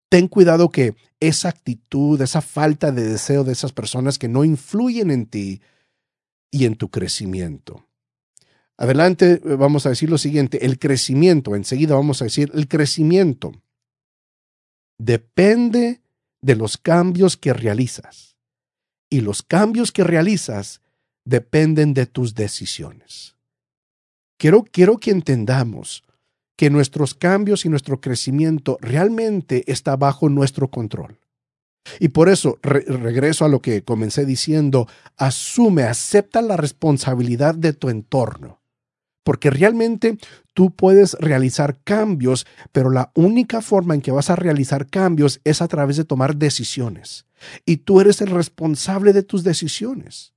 ten 0.09 0.29
cuidado 0.29 0.71
que 0.71 0.95
esa 1.21 1.49
actitud, 1.49 2.21
esa 2.21 2.41
falta 2.41 2.93
de 2.93 3.05
deseo 3.05 3.45
de 3.45 3.53
esas 3.53 3.73
personas 3.73 4.19
que 4.19 4.29
no 4.29 4.45
influyen 4.45 5.11
en 5.11 5.27
ti 5.27 5.61
y 6.51 6.65
en 6.65 6.77
tu 6.77 6.91
crecimiento. 6.91 7.86
Adelante 8.79 9.41
eh, 9.45 9.57
vamos 9.57 9.87
a 9.87 9.91
decir 9.91 10.11
lo 10.11 10.19
siguiente, 10.19 10.65
el 10.67 10.79
crecimiento, 10.79 11.57
enseguida 11.57 11.95
vamos 11.95 12.21
a 12.21 12.25
decir, 12.27 12.51
el 12.55 12.69
crecimiento 12.69 13.53
depende 14.99 16.03
de 16.43 16.57
los 16.57 16.77
cambios 16.77 17.37
que 17.37 17.53
realizas 17.53 18.37
y 19.11 19.21
los 19.21 19.43
cambios 19.43 19.93
que 19.93 20.05
realizas 20.05 20.81
dependen 21.25 21.95
de 21.95 22.07
tus 22.07 22.35
decisiones. 22.35 23.37
Quiero, 24.39 24.65
quiero 24.65 24.99
que 24.99 25.11
entendamos 25.11 26.05
que 26.57 26.71
nuestros 26.71 27.15
cambios 27.15 27.65
y 27.65 27.69
nuestro 27.69 28.01
crecimiento 28.01 28.79
realmente 28.81 29.65
está 29.71 29.97
bajo 29.97 30.29
nuestro 30.29 30.71
control. 30.71 31.19
Y 32.01 32.09
por 32.09 32.29
eso, 32.29 32.59
regreso 32.63 33.45
a 33.45 33.49
lo 33.49 33.61
que 33.61 33.83
comencé 33.83 34.27
diciendo, 34.27 34.89
asume, 35.17 35.85
acepta 35.85 36.43
la 36.43 36.57
responsabilidad 36.57 37.55
de 37.55 37.73
tu 37.73 37.89
entorno. 37.89 38.61
Porque 39.27 39.51
realmente 39.51 40.19
tú 40.55 40.71
puedes 40.71 41.15
realizar 41.15 41.81
cambios, 41.83 42.47
pero 42.71 42.91
la 42.91 43.11
única 43.17 43.61
forma 43.61 43.97
en 43.97 44.01
que 44.01 44.13
vas 44.13 44.31
a 44.31 44.37
realizar 44.37 44.87
cambios 44.87 45.41
es 45.43 45.61
a 45.61 45.67
través 45.67 45.97
de 45.97 46.05
tomar 46.05 46.37
decisiones. 46.37 47.27
Y 47.65 47.79
tú 47.79 48.01
eres 48.01 48.21
el 48.21 48.29
responsable 48.31 49.13
de 49.13 49.25
tus 49.25 49.43
decisiones. 49.43 50.33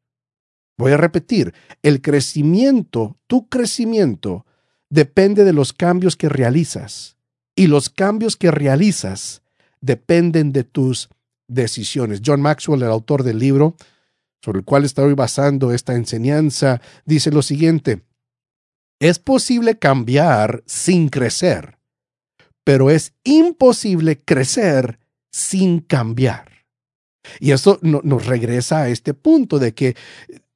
Voy 0.75 0.91
a 0.91 0.97
repetir, 0.97 1.53
el 1.83 2.01
crecimiento, 2.01 3.15
tu 3.27 3.47
crecimiento, 3.47 4.47
depende 4.89 5.43
de 5.43 5.53
los 5.53 5.71
cambios 5.71 6.15
que 6.15 6.27
realizas 6.27 7.15
y 7.55 7.67
los 7.67 7.91
cambios 7.91 8.37
que 8.37 8.49
realizas 8.49 9.43
dependen 9.81 10.51
de 10.51 10.63
tus 10.63 11.09
decisiones. 11.47 12.23
John 12.25 12.41
Maxwell, 12.41 12.81
el 12.81 12.89
autor 12.89 13.21
del 13.21 13.37
libro 13.37 13.75
sobre 14.41 14.59
el 14.59 14.65
cual 14.65 14.83
estoy 14.83 15.13
basando 15.13 15.73
esta 15.73 15.93
enseñanza, 15.93 16.81
dice 17.05 17.29
lo 17.29 17.43
siguiente, 17.43 18.01
es 18.99 19.19
posible 19.19 19.79
cambiar 19.79 20.63
sin 20.65 21.09
crecer, 21.09 21.77
pero 22.63 22.89
es 22.89 23.13
imposible 23.23 24.21
crecer 24.21 24.99
sin 25.31 25.79
cambiar. 25.79 26.65
Y 27.39 27.51
eso 27.51 27.79
nos 27.81 28.25
regresa 28.25 28.83
a 28.83 28.89
este 28.89 29.13
punto 29.13 29.59
de 29.59 29.73
que 29.73 29.95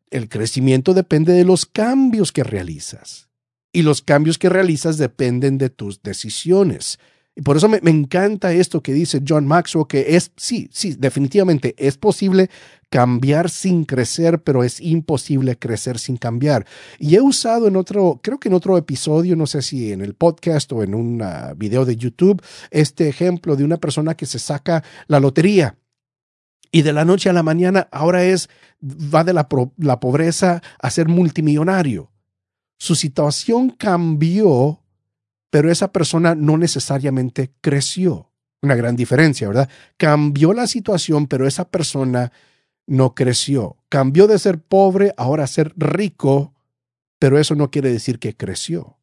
el 0.09 0.29
crecimiento 0.29 0.93
depende 0.93 1.33
de 1.33 1.45
los 1.45 1.65
cambios 1.65 2.31
que 2.31 2.43
realizas 2.43 3.29
y 3.73 3.81
los 3.81 4.01
cambios 4.01 4.37
que 4.37 4.49
realizas 4.49 4.97
dependen 4.97 5.57
de 5.57 5.69
tus 5.69 6.03
decisiones. 6.03 6.99
Y 7.35 7.41
por 7.41 7.57
eso 7.57 7.67
me, 7.67 7.79
encanta 7.83 8.53
esto 8.53 8.81
que 8.81 8.93
dice 8.93 9.21
John 9.27 9.47
Maxwell, 9.47 9.87
que 9.87 10.15
es, 10.15 10.31
sí, 10.37 10.69
sí, 10.71 10.95
definitivamente 10.97 11.73
es 11.79 11.97
posible 11.97 12.49
cambiar 12.91 13.49
sin 13.49 13.85
crecer, 13.85 14.43
pero 14.43 14.63
es 14.63 14.79
imposible 14.79 15.57
crecer 15.57 15.97
sin 15.97 16.17
cambiar. 16.17 16.67
Y 16.99 17.15
he 17.15 17.21
usado 17.21 17.67
en 17.67 17.75
otro, 17.75 18.19
creo 18.21 18.39
que 18.39 18.49
en 18.49 18.53
otro 18.53 18.77
episodio, 18.77 19.35
no 19.35 19.47
sé 19.47 19.63
si 19.63 19.91
en 19.91 20.01
el 20.01 20.13
podcast 20.13 20.71
o 20.73 20.83
en 20.83 20.93
un 20.93 21.23
ah, 21.23 21.53
video 21.57 21.85
de 21.85 21.95
YouTube, 21.95 22.39
este 22.69 23.09
ejemplo 23.09 23.55
de 23.55 23.63
una 23.63 23.77
persona 23.77 24.13
que 24.13 24.27
se 24.27 24.37
saca 24.37 24.83
la 25.07 25.19
lotería. 25.19 25.77
Y 26.71 26.83
de 26.83 26.93
la 26.93 27.03
noche 27.03 27.29
a 27.29 27.33
la 27.33 27.43
mañana 27.43 27.87
ahora 27.91 28.25
es, 28.25 28.47
va 28.81 29.23
de 29.23 29.33
la, 29.33 29.47
la 29.77 29.99
pobreza 29.99 30.61
a 30.79 30.89
ser 30.91 31.07
multimillonario 31.07 32.13
su 32.83 32.95
situación 32.95 33.69
cambió, 33.69 34.82
pero 35.53 35.71
esa 35.71 35.91
persona 35.91 36.33
no 36.33 36.57
necesariamente 36.57 37.51
creció. 37.61 38.31
Una 38.63 38.73
gran 38.73 38.95
diferencia, 38.95 39.47
¿verdad? 39.47 39.69
Cambió 39.97 40.51
la 40.51 40.65
situación, 40.65 41.27
pero 41.27 41.45
esa 41.45 41.69
persona 41.69 42.31
no 42.87 43.13
creció. 43.13 43.77
Cambió 43.87 44.25
de 44.25 44.39
ser 44.39 44.57
pobre 44.57 45.13
ahora 45.15 45.43
a 45.43 45.47
ser 45.47 45.71
rico, 45.77 46.55
pero 47.19 47.37
eso 47.37 47.53
no 47.53 47.69
quiere 47.69 47.91
decir 47.91 48.17
que 48.17 48.35
creció. 48.35 48.97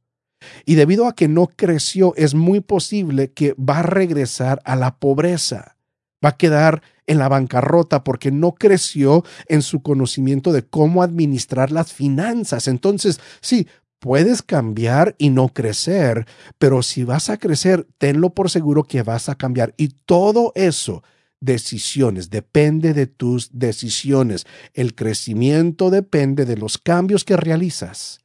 Y 0.67 0.75
debido 0.75 1.07
a 1.07 1.15
que 1.15 1.29
no 1.29 1.47
creció, 1.47 2.15
es 2.17 2.35
muy 2.35 2.59
posible 2.59 3.31
que 3.31 3.55
va 3.55 3.79
a 3.79 3.85
regresar 3.85 4.61
a 4.65 4.75
la 4.75 4.99
pobreza. 4.99 5.77
Va 6.25 6.31
a 6.31 6.37
quedar 6.37 6.83
en 7.07 7.19
la 7.19 7.29
bancarrota 7.29 8.03
porque 8.03 8.33
no 8.33 8.57
creció 8.57 9.25
en 9.47 9.63
su 9.63 9.83
conocimiento 9.83 10.53
de 10.53 10.65
cómo 10.65 11.05
administrar 11.05 11.71
las 11.71 11.93
finanzas. 11.93 12.67
Entonces, 12.67 13.21
sí, 13.41 13.69
puedes 14.01 14.43
cambiar 14.43 15.15
y 15.19 15.31
no 15.31 15.51
crecer, 15.51 16.27
pero 16.59 16.83
si 16.83 17.05
vas 17.05 17.31
a 17.31 17.39
crecer, 17.39 17.87
tenlo 17.99 18.31
por 18.31 18.51
seguro 18.51 18.83
que 18.83 19.03
vas 19.03 19.29
a 19.29 19.37
cambiar. 19.37 19.73
Y 19.77 19.89
todo 19.89 20.53
eso, 20.57 21.05
decisiones, 21.41 22.31
depende 22.31 22.93
de 22.93 23.07
tus 23.07 23.51
decisiones. 23.57 24.47
El 24.75 24.97
crecimiento 24.97 25.91
depende 25.91 26.45
de 26.45 26.57
los 26.57 26.79
cambios 26.79 27.25
que 27.25 27.37
realizas. 27.37 28.21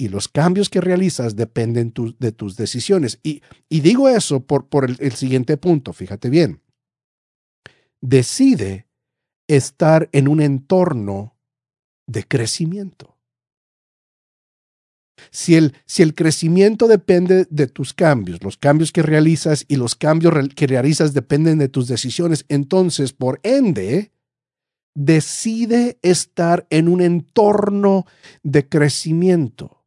Y 0.00 0.08
los 0.08 0.28
cambios 0.28 0.70
que 0.70 0.80
realizas 0.80 1.34
dependen 1.34 1.92
de 2.20 2.30
tus 2.30 2.56
decisiones. 2.56 3.18
Y, 3.24 3.42
digo 3.68 4.08
eso 4.08 4.38
por, 4.38 4.68
por 4.68 4.88
el 4.88 5.12
siguiente 5.14 5.56
punto, 5.56 5.92
fíjate 5.92 6.30
bien 6.30 6.60
decide 8.00 8.86
estar 9.48 10.08
en 10.12 10.28
un 10.28 10.40
entorno 10.40 11.36
de 12.06 12.24
crecimiento. 12.24 13.17
Si 15.30 15.54
el, 15.54 15.74
si 15.86 16.02
el, 16.02 16.14
crecimiento 16.14 16.88
depende 16.88 17.46
de 17.50 17.66
tus 17.66 17.92
cambios, 17.92 18.42
los 18.42 18.56
cambios 18.56 18.92
que 18.92 19.02
realizas 19.02 19.64
y 19.68 19.76
los 19.76 19.94
cambios 19.94 20.34
que 20.54 20.66
realizas 20.66 21.14
dependen 21.14 21.58
de 21.58 21.68
tus 21.68 21.88
decisiones, 21.88 22.44
entonces, 22.48 23.12
por 23.12 23.40
ende, 23.42 24.12
decide 24.94 25.98
estar 26.02 26.66
en 26.70 26.88
un 26.88 27.00
entorno 27.00 28.06
de 28.42 28.68
crecimiento. 28.68 29.84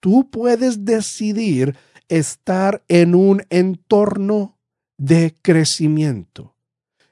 Tú 0.00 0.30
puedes 0.30 0.84
decidir 0.84 1.76
estar 2.08 2.84
en 2.88 3.14
un 3.14 3.42
entorno 3.50 4.58
de 4.98 5.36
crecimiento. 5.42 6.56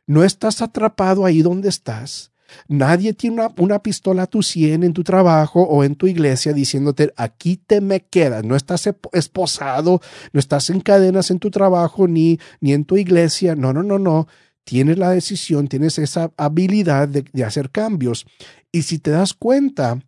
No 0.07 0.25
estás 0.25 0.62
atrapado 0.62 1.25
ahí 1.25 1.43
donde 1.43 1.69
estás, 1.69 2.33
Nadie 2.69 3.12
tiene 3.12 3.47
una, 3.59 3.83
pistola 3.83 4.25
a 4.25 4.26
tu 4.26 4.43
cien 4.43 4.83
en 4.83 4.93
tu 4.93 5.05
trabajo 5.05 5.62
o 5.62 5.85
en 5.85 5.95
tu 5.95 6.07
iglesia 6.07 6.52
diciéndote, 6.52 7.12
aquí 7.17 7.57
te 7.57 7.81
me 7.81 8.00
quedas. 8.00 8.45
No 8.45 8.57
estás 8.57 8.88
esposado, 9.12 10.00
no 10.33 10.40
estás 10.40 10.71
en 10.71 10.81
cadenas 10.81 11.31
en 11.31 11.38
tu 11.38 11.50
trabajo 11.50 12.09
ni, 12.09 12.38
ni 12.61 12.73
en 12.73 12.85
tu 12.85 12.97
iglesia. 12.97 13.55
No, 13.55 13.73
no, 13.73 13.83
no, 13.83 13.99
no. 13.99 14.26
Tienes 14.64 14.99
la 14.99 15.11
decisión, 15.11 15.69
tienes 15.69 15.99
esa 15.99 16.31
habilidad 16.37 17.09
de 17.09 17.45
hacer 17.45 17.71
cambios. 17.71 18.26
Y 18.71 18.83
si 18.83 18.99
te 18.99 19.11
das 19.11 19.33
cuenta, 19.33 19.99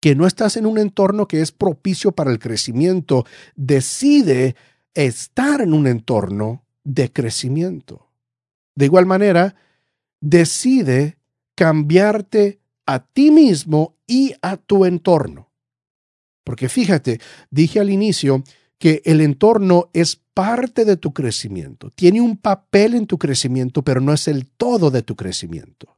que 0.00 0.14
no 0.14 0.26
estás 0.26 0.56
en 0.56 0.66
un 0.66 0.78
entorno 0.78 1.26
que 1.26 1.40
es 1.40 1.52
propicio 1.52 2.12
para 2.12 2.30
el 2.30 2.38
crecimiento, 2.38 3.24
decide 3.56 4.54
estar 4.94 5.60
en 5.60 5.74
un 5.74 5.86
entorno 5.86 6.64
de 6.84 7.10
crecimiento. 7.12 8.08
De 8.76 8.84
igual 8.84 9.06
manera, 9.06 9.56
decide 10.20 11.18
cambiarte 11.56 12.60
a 12.86 13.00
ti 13.00 13.32
mismo 13.32 13.96
y 14.06 14.34
a 14.42 14.56
tu 14.56 14.84
entorno. 14.84 15.50
Porque 16.44 16.68
fíjate, 16.68 17.20
dije 17.50 17.80
al 17.80 17.90
inicio 17.90 18.44
que 18.78 19.02
el 19.04 19.20
entorno 19.20 19.90
es 19.92 20.14
parte 20.14 20.84
de 20.84 20.96
tu 20.96 21.12
crecimiento, 21.12 21.90
tiene 21.90 22.20
un 22.20 22.36
papel 22.36 22.94
en 22.94 23.06
tu 23.06 23.18
crecimiento, 23.18 23.82
pero 23.82 24.00
no 24.00 24.12
es 24.12 24.28
el 24.28 24.46
todo 24.46 24.92
de 24.92 25.02
tu 25.02 25.16
crecimiento. 25.16 25.96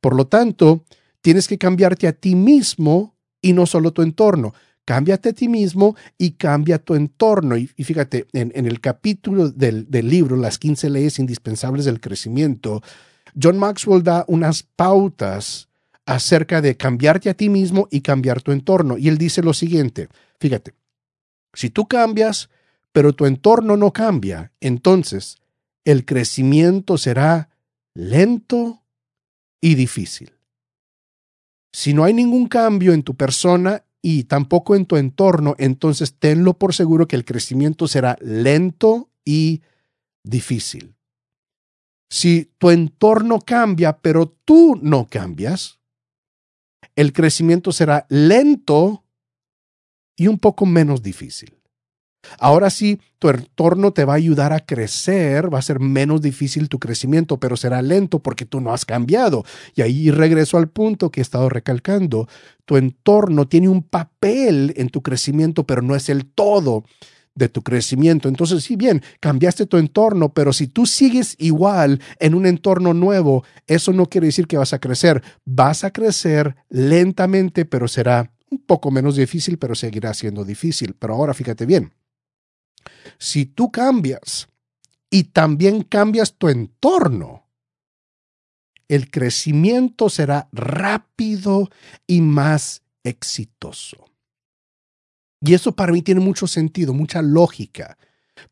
Por 0.00 0.14
lo 0.14 0.26
tanto, 0.26 0.84
tienes 1.22 1.48
que 1.48 1.56
cambiarte 1.56 2.08
a 2.08 2.12
ti 2.12 2.34
mismo 2.34 3.16
y 3.40 3.52
no 3.52 3.64
solo 3.64 3.92
tu 3.92 4.02
entorno. 4.02 4.52
Cámbiate 4.84 5.30
a 5.30 5.32
ti 5.32 5.48
mismo 5.48 5.96
y 6.18 6.32
cambia 6.32 6.78
tu 6.78 6.94
entorno. 6.94 7.56
Y, 7.56 7.66
fíjate, 7.66 8.26
en, 8.32 8.52
el 8.54 8.80
capítulo 8.80 9.50
del, 9.50 9.86
libro, 9.90 10.36
Las 10.36 10.58
15 10.58 10.90
leyes 10.90 11.18
indispensables 11.18 11.84
del 11.84 12.00
crecimiento, 12.00 12.82
John 13.40 13.58
Maxwell 13.58 14.02
da 14.02 14.24
unas 14.28 14.62
pautas 14.62 15.68
acerca 16.06 16.60
de 16.60 16.76
cambiarte 16.76 17.28
a 17.28 17.34
ti 17.34 17.48
mismo 17.48 17.88
y 17.90 18.00
cambiar 18.00 18.40
tu 18.40 18.52
entorno. 18.52 18.96
Y 18.96 19.08
él 19.08 19.18
dice 19.18 19.42
lo 19.42 19.52
siguiente, 19.52 20.08
fíjate, 20.40 20.74
si 21.52 21.70
tú 21.70 21.86
cambias, 21.86 22.48
pero 22.92 23.12
tu 23.12 23.26
entorno 23.26 23.76
no 23.76 23.92
cambia, 23.92 24.52
entonces 24.60 25.38
el 25.84 26.04
crecimiento 26.04 26.98
será 26.98 27.50
lento 27.94 28.82
y 29.60 29.74
difícil. 29.74 30.32
Si 31.72 31.92
no 31.92 32.04
hay 32.04 32.14
ningún 32.14 32.48
cambio 32.48 32.92
en 32.92 33.02
tu 33.02 33.14
persona 33.14 33.84
y 34.00 34.24
tampoco 34.24 34.74
en 34.74 34.86
tu 34.86 34.96
entorno, 34.96 35.54
entonces 35.58 36.14
tenlo 36.18 36.54
por 36.54 36.74
seguro 36.74 37.06
que 37.06 37.16
el 37.16 37.24
crecimiento 37.24 37.86
será 37.86 38.16
lento 38.20 39.10
y 39.24 39.62
difícil. 40.22 40.95
Si 42.08 42.52
tu 42.58 42.70
entorno 42.70 43.40
cambia, 43.40 43.98
pero 43.98 44.28
tú 44.44 44.78
no 44.80 45.08
cambias, 45.08 45.78
el 46.94 47.12
crecimiento 47.12 47.72
será 47.72 48.06
lento 48.08 49.04
y 50.16 50.28
un 50.28 50.38
poco 50.38 50.66
menos 50.66 51.02
difícil. 51.02 51.56
Ahora 52.38 52.70
sí, 52.70 53.00
tu 53.18 53.28
entorno 53.28 53.92
te 53.92 54.04
va 54.04 54.14
a 54.14 54.16
ayudar 54.16 54.52
a 54.52 54.60
crecer, 54.60 55.52
va 55.52 55.58
a 55.58 55.62
ser 55.62 55.80
menos 55.80 56.20
difícil 56.20 56.68
tu 56.68 56.78
crecimiento, 56.78 57.38
pero 57.38 57.56
será 57.56 57.82
lento 57.82 58.18
porque 58.18 58.44
tú 58.44 58.60
no 58.60 58.72
has 58.72 58.84
cambiado. 58.84 59.44
Y 59.74 59.82
ahí 59.82 60.10
regreso 60.10 60.58
al 60.58 60.68
punto 60.68 61.10
que 61.10 61.20
he 61.20 61.22
estado 61.22 61.48
recalcando. 61.48 62.28
Tu 62.64 62.76
entorno 62.76 63.46
tiene 63.46 63.68
un 63.68 63.82
papel 63.82 64.74
en 64.76 64.88
tu 64.88 65.02
crecimiento, 65.02 65.64
pero 65.64 65.82
no 65.82 65.94
es 65.94 66.08
el 66.08 66.26
todo 66.26 66.84
de 67.36 67.48
tu 67.48 67.62
crecimiento. 67.62 68.28
Entonces, 68.28 68.64
sí, 68.64 68.74
bien, 68.74 69.02
cambiaste 69.20 69.66
tu 69.66 69.76
entorno, 69.76 70.32
pero 70.32 70.52
si 70.52 70.66
tú 70.66 70.86
sigues 70.86 71.36
igual 71.38 72.00
en 72.18 72.34
un 72.34 72.46
entorno 72.46 72.92
nuevo, 72.94 73.44
eso 73.68 73.92
no 73.92 74.06
quiere 74.06 74.26
decir 74.26 74.48
que 74.48 74.56
vas 74.56 74.72
a 74.72 74.80
crecer. 74.80 75.22
Vas 75.44 75.84
a 75.84 75.92
crecer 75.92 76.56
lentamente, 76.68 77.64
pero 77.64 77.86
será 77.86 78.32
un 78.50 78.58
poco 78.58 78.90
menos 78.90 79.16
difícil, 79.16 79.58
pero 79.58 79.74
seguirá 79.74 80.12
siendo 80.14 80.44
difícil. 80.44 80.96
Pero 80.98 81.14
ahora 81.14 81.34
fíjate 81.34 81.66
bien, 81.66 81.92
si 83.18 83.46
tú 83.46 83.70
cambias 83.70 84.48
y 85.10 85.24
también 85.24 85.82
cambias 85.82 86.34
tu 86.34 86.48
entorno, 86.48 87.44
el 88.88 89.10
crecimiento 89.10 90.08
será 90.08 90.48
rápido 90.52 91.68
y 92.06 92.20
más 92.22 92.82
exitoso. 93.02 94.05
Y 95.40 95.54
eso 95.54 95.72
para 95.72 95.92
mí 95.92 96.02
tiene 96.02 96.20
mucho 96.20 96.46
sentido, 96.46 96.94
mucha 96.94 97.22
lógica, 97.22 97.98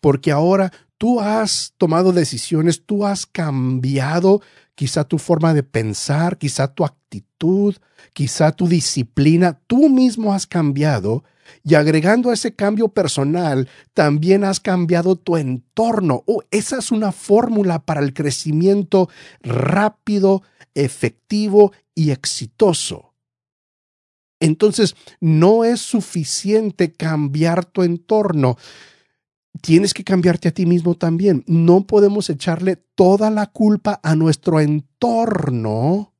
porque 0.01 0.31
ahora 0.31 0.73
tú 0.99 1.20
has 1.20 1.75
tomado 1.79 2.12
decisiones, 2.12 2.85
tú 2.85 3.05
has 3.07 3.27
cambiado 3.27 4.42
quizá 4.75 5.05
tu 5.05 5.18
forma 5.18 5.55
de 5.55 5.62
pensar, 5.62 6.38
quizá 6.38 6.68
tu 6.68 6.85
actitud, 6.85 7.77
quizá 8.12 8.53
tu 8.53 8.68
disciplina, 8.68 9.61
tú 9.66 9.88
mismo 9.88 10.33
has 10.33 10.47
cambiado 10.47 11.25
y 11.62 11.75
agregando 11.75 12.31
a 12.31 12.35
ese 12.35 12.55
cambio 12.55 12.88
personal, 12.88 13.68
también 13.92 14.44
has 14.44 14.61
cambiado 14.61 15.16
tu 15.16 15.37
entorno. 15.37 16.23
Oh, 16.27 16.42
esa 16.51 16.79
es 16.79 16.90
una 16.90 17.12
fórmula 17.12 17.85
para 17.85 18.01
el 18.01 18.14
crecimiento 18.14 19.09
rápido, 19.40 20.42
efectivo 20.75 21.73
y 21.94 22.11
exitoso. 22.11 23.13
Entonces, 24.44 24.94
no 25.20 25.64
es 25.64 25.80
suficiente 25.80 26.92
cambiar 26.92 27.64
tu 27.64 27.83
entorno. 27.83 28.59
Tienes 29.62 29.94
que 29.94 30.04
cambiarte 30.04 30.48
a 30.48 30.52
ti 30.52 30.66
mismo 30.66 30.96
también. 30.96 31.44
No 31.46 31.87
podemos 31.87 32.28
echarle 32.28 32.76
toda 32.94 33.30
la 33.30 33.46
culpa 33.46 34.00
a 34.02 34.14
nuestro 34.14 34.61
entorno 34.61 36.13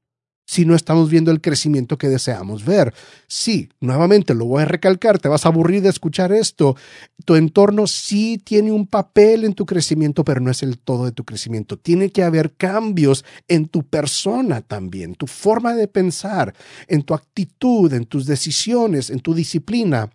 si 0.47 0.67
no 0.67 0.75
estamos 0.75 1.11
viendo 1.11 1.31
el 1.31 1.41
crecimiento 1.41 1.97
que 1.97 2.09
deseamos 2.09 2.65
ver. 2.65 2.93
Sí, 3.27 3.71
nuevamente 3.81 4.35
lo 4.35 4.45
voy 4.45 4.63
a 4.63 4.67
recalcar, 4.67 5.19
te 5.19 5.29
vas 5.29 5.47
a 5.47 5.49
aburrir 5.49 5.83
de 5.83 5.89
escuchar 5.89 6.33
esto. 6.33 6.77
Tu 7.25 7.37
entorno 7.37 7.87
sí 7.87 8.39
tiene 8.43 8.71
un 8.71 8.87
papel 8.87 9.45
en 9.45 9.55
tu 9.55 9.65
crecimiento, 9.65 10.25
pero 10.25 10.41
no 10.41 10.51
es 10.51 10.63
el 10.63 10.79
todo 10.79 11.07
de 11.07 11.13
tu 11.13 11.25
crecimiento. 11.25 11.79
Tiene 11.79 12.11
que 12.11 12.23
haber 12.23 12.53
cambios 12.55 13.25
en 13.49 13.69
tu 13.69 13.85
persona 13.85 14.61
también, 14.61 15.15
tu 15.15 15.27
forma 15.27 15.75
de 15.75 15.89
pensar, 15.89 16.55
en 16.89 17.03
tu 17.03 17.15
actitud, 17.15 17.93
en 17.93 18.05
tus 18.05 18.27
decisiones, 18.27 19.11
en 19.11 19.21
tu 19.21 19.35
disciplina. 19.35 20.11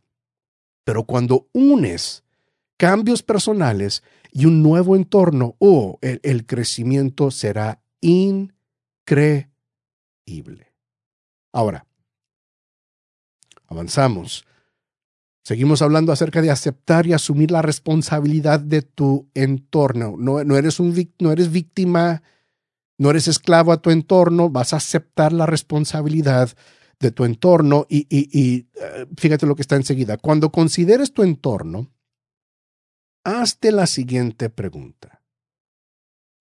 Pero 0.84 1.04
cuando 1.06 1.48
unes 1.54 2.24
cambios 2.78 3.24
personales 3.24 4.04
y 4.32 4.46
un 4.46 4.62
nuevo 4.62 4.96
entorno, 4.96 5.56
oh, 5.58 5.98
el, 6.02 6.20
el 6.24 6.46
crecimiento 6.46 7.32
será 7.32 7.82
increíble 8.02 9.49
Ahora, 11.52 11.86
avanzamos. 13.68 14.46
Seguimos 15.44 15.82
hablando 15.82 16.12
acerca 16.12 16.42
de 16.42 16.52
aceptar 16.52 17.08
y 17.08 17.14
asumir 17.14 17.50
la 17.52 17.62
responsabilidad 17.62 18.60
de 18.60 18.82
tu 18.82 19.30
entorno. 19.34 20.16
No, 20.18 20.40
eres, 20.58 20.80
un, 20.80 20.94
no 21.20 21.32
eres 21.32 21.52
víctima, 21.52 22.22
no 22.98 23.10
eres 23.10 23.28
esclavo 23.28 23.72
a 23.72 23.82
tu 23.82 23.90
entorno, 23.90 24.50
vas 24.50 24.74
a 24.74 24.78
aceptar 24.78 25.34
la 25.34 25.46
responsabilidad 25.46 26.56
de 27.00 27.12
tu 27.12 27.26
entorno 27.26 27.86
y, 27.90 28.06
y 28.10 28.68
eh, 28.76 29.08
fíjate 29.18 29.48
lo 29.48 29.56
que 29.56 29.62
está 29.62 29.76
enseguida. 29.76 30.18
Cuando 30.18 30.52
consideres 30.52 31.14
tu 31.14 31.24
entorno, 31.24 31.90
hazte 33.24 33.72
la 33.72 33.88
siguiente 33.88 34.50
pregunta. 34.50 35.19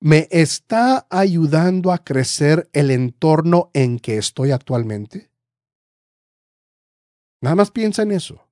¿Me 0.00 0.28
está 0.30 1.06
ayudando 1.10 1.92
a 1.92 1.98
crecer 1.98 2.68
el 2.72 2.90
entorno 2.90 3.70
en 3.74 3.98
que 3.98 4.16
estoy 4.16 4.52
actualmente? 4.52 5.30
Nada 7.40 7.56
más 7.56 7.70
piensa 7.70 8.02
en 8.02 8.12
eso. 8.12 8.48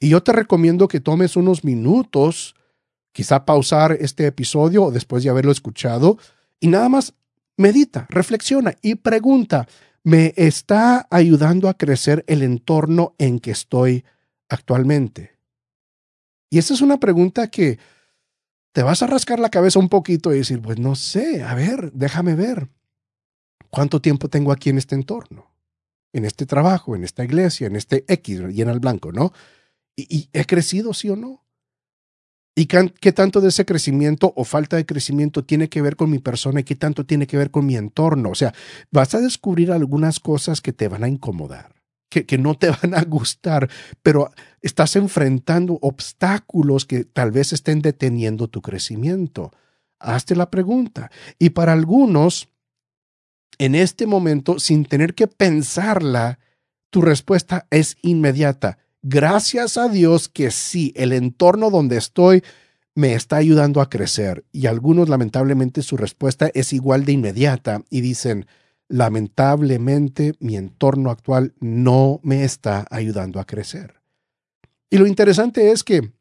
Y 0.00 0.08
yo 0.08 0.22
te 0.22 0.32
recomiendo 0.32 0.88
que 0.88 1.00
tomes 1.00 1.36
unos 1.36 1.64
minutos, 1.64 2.54
quizá 3.12 3.44
pausar 3.44 3.92
este 3.92 4.26
episodio 4.26 4.90
después 4.90 5.22
de 5.22 5.30
haberlo 5.30 5.52
escuchado, 5.52 6.18
y 6.60 6.68
nada 6.68 6.88
más 6.88 7.14
medita, 7.56 8.06
reflexiona 8.08 8.74
y 8.80 8.94
pregunta, 8.96 9.68
¿me 10.02 10.32
está 10.36 11.06
ayudando 11.10 11.68
a 11.68 11.74
crecer 11.74 12.24
el 12.26 12.42
entorno 12.42 13.14
en 13.18 13.38
que 13.38 13.50
estoy 13.50 14.04
actualmente? 14.48 15.38
Y 16.50 16.58
esa 16.58 16.74
es 16.74 16.80
una 16.80 16.98
pregunta 16.98 17.48
que 17.48 17.78
te 18.72 18.82
vas 18.82 19.02
a 19.02 19.06
rascar 19.06 19.38
la 19.38 19.50
cabeza 19.50 19.78
un 19.78 19.88
poquito 19.88 20.32
y 20.32 20.38
decir, 20.38 20.60
pues 20.60 20.78
no 20.78 20.94
sé, 20.94 21.42
a 21.42 21.54
ver, 21.54 21.92
déjame 21.92 22.34
ver. 22.34 22.68
¿Cuánto 23.70 24.00
tiempo 24.00 24.28
tengo 24.28 24.52
aquí 24.52 24.70
en 24.70 24.78
este 24.78 24.94
entorno? 24.94 25.50
En 26.12 26.24
este 26.24 26.46
trabajo, 26.46 26.96
en 26.96 27.04
esta 27.04 27.24
iglesia, 27.24 27.66
en 27.66 27.76
este 27.76 28.04
X, 28.08 28.40
llena 28.48 28.72
el 28.72 28.80
blanco, 28.80 29.12
¿no? 29.12 29.32
¿Y, 29.96 30.28
he 30.32 30.44
crecido, 30.44 30.92
sí 30.94 31.08
o 31.10 31.16
no? 31.16 31.44
¿Y 32.54 32.66
qué 32.66 33.12
tanto 33.12 33.40
de 33.40 33.48
ese 33.48 33.64
crecimiento 33.64 34.32
o 34.36 34.44
falta 34.44 34.76
de 34.76 34.84
crecimiento 34.84 35.42
tiene 35.42 35.70
que 35.70 35.80
ver 35.80 35.96
con 35.96 36.10
mi 36.10 36.18
persona 36.18 36.60
y 36.60 36.64
qué 36.64 36.76
tanto 36.76 37.06
tiene 37.06 37.26
que 37.26 37.38
ver 37.38 37.50
con 37.50 37.64
mi 37.64 37.76
entorno? 37.76 38.30
O 38.30 38.34
sea, 38.34 38.52
vas 38.90 39.14
a 39.14 39.20
descubrir 39.20 39.72
algunas 39.72 40.20
cosas 40.20 40.60
que 40.60 40.74
te 40.74 40.88
van 40.88 41.04
a 41.04 41.08
incomodar 41.08 41.81
que, 42.20 42.38
no 42.38 42.54
te 42.54 42.70
van 42.82 42.94
a 42.94 43.02
gustar, 43.02 43.68
pero 44.02 44.30
estás 44.60 44.96
enfrentando 44.96 45.78
obstáculos 45.80 46.84
que 46.84 47.04
tal 47.04 47.30
vez 47.30 47.52
estén 47.52 47.80
deteniendo 47.80 48.48
tu 48.48 48.60
crecimiento. 48.60 49.52
Hazte 49.98 50.36
la 50.36 50.50
pregunta. 50.50 51.10
Y 51.38 51.50
para 51.50 51.72
algunos, 51.72 52.48
en 53.58 53.74
este 53.74 54.06
momento, 54.06 54.58
sin 54.58 54.84
tener 54.84 55.14
que 55.14 55.26
pensarla, 55.26 56.38
tu 56.90 57.00
respuesta 57.00 57.66
es 57.70 57.96
inmediata. 58.02 58.78
Gracias 59.02 59.78
a 59.78 59.88
Dios 59.88 60.28
que 60.28 60.50
sí, 60.50 60.92
el 60.96 61.12
entorno 61.12 61.70
donde 61.70 61.96
estoy 61.96 62.42
me 62.94 63.14
está 63.14 63.36
ayudando 63.36 63.80
a 63.80 63.88
crecer. 63.88 64.44
Y 64.52 64.66
algunos, 64.66 65.08
lamentablemente, 65.08 65.82
su 65.82 65.96
respuesta 65.96 66.50
es 66.52 66.72
igual 66.72 67.04
de 67.04 67.12
inmediata 67.12 67.82
y 67.88 68.00
dicen, 68.00 68.46
lamentablemente, 68.88 70.34
mi 70.40 70.56
entorno 70.56 71.10
actual 71.10 71.54
no 71.60 72.20
me 72.22 72.44
está 72.44 72.86
ayudando 72.90 73.40
a 73.40 73.46
crecer. 73.46 73.94
Y 74.90 74.98
lo 74.98 75.06
interesante 75.06 75.70
es 75.70 75.82
que, 75.82 76.12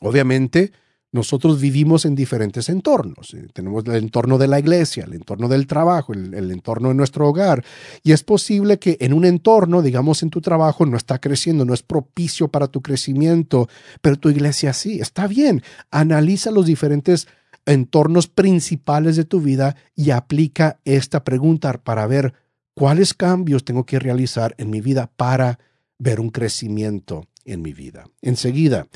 obviamente, 0.00 0.72
nosotros 1.12 1.60
vivimos 1.60 2.06
en 2.06 2.14
diferentes 2.14 2.70
entornos. 2.70 3.34
Eh, 3.34 3.46
tenemos 3.52 3.84
el 3.86 3.96
entorno 3.96 4.38
de 4.38 4.48
la 4.48 4.58
iglesia, 4.58 5.04
el 5.04 5.12
entorno 5.12 5.46
del 5.46 5.66
trabajo, 5.66 6.14
el, 6.14 6.50
entorno 6.50 6.88
de 6.88 6.94
nuestro 6.94 7.28
hogar. 7.28 7.62
Y 8.02 8.12
es 8.12 8.24
posible 8.24 8.78
que 8.78 8.96
en 8.98 9.12
un 9.12 9.26
entorno, 9.26 9.82
digamos 9.82 10.22
en 10.22 10.30
tu 10.30 10.40
trabajo, 10.40 10.86
no 10.86 10.96
está 10.96 11.20
creciendo, 11.20 11.66
no 11.66 11.74
es 11.74 11.82
propicio 11.82 12.48
para 12.48 12.66
tu 12.66 12.80
crecimiento, 12.80 13.68
pero 14.00 14.16
tu 14.16 14.30
iglesia 14.30 14.72
sí. 14.72 15.00
Está 15.00 15.26
bien. 15.26 15.62
Analiza 15.90 16.50
los 16.50 16.64
diferentes 16.64 17.28
entornos 17.66 18.26
principales 18.26 19.16
de 19.16 19.24
tu 19.24 19.40
vida 19.40 19.76
y 19.94 20.10
aplica 20.10 20.80
esta 20.84 21.24
pregunta 21.24 21.72
para 21.82 22.06
ver 22.06 22.34
cuáles 22.74 23.14
cambios 23.14 23.64
tengo 23.64 23.86
que 23.86 23.98
realizar 23.98 24.54
en 24.58 24.70
mi 24.70 24.80
vida 24.80 25.10
para 25.16 25.58
ver 25.98 26.20
un 26.20 26.30
crecimiento 26.30 27.28
en 27.44 27.62
mi 27.62 27.72
vida. 27.72 28.08
Enseguida, 28.20 28.88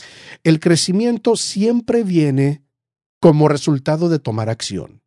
el 0.44 0.60
crecimiento 0.60 1.36
siempre 1.36 2.02
viene 2.02 2.64
como 3.20 3.48
resultado 3.48 4.08
de 4.08 4.18
tomar 4.18 4.48
acción. 4.48 5.02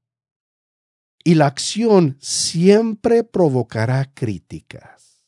Y 1.24 1.36
la 1.36 1.48
acción 1.48 2.18
siempre 2.22 3.24
provocará 3.24 4.12
críticas. 4.14 5.26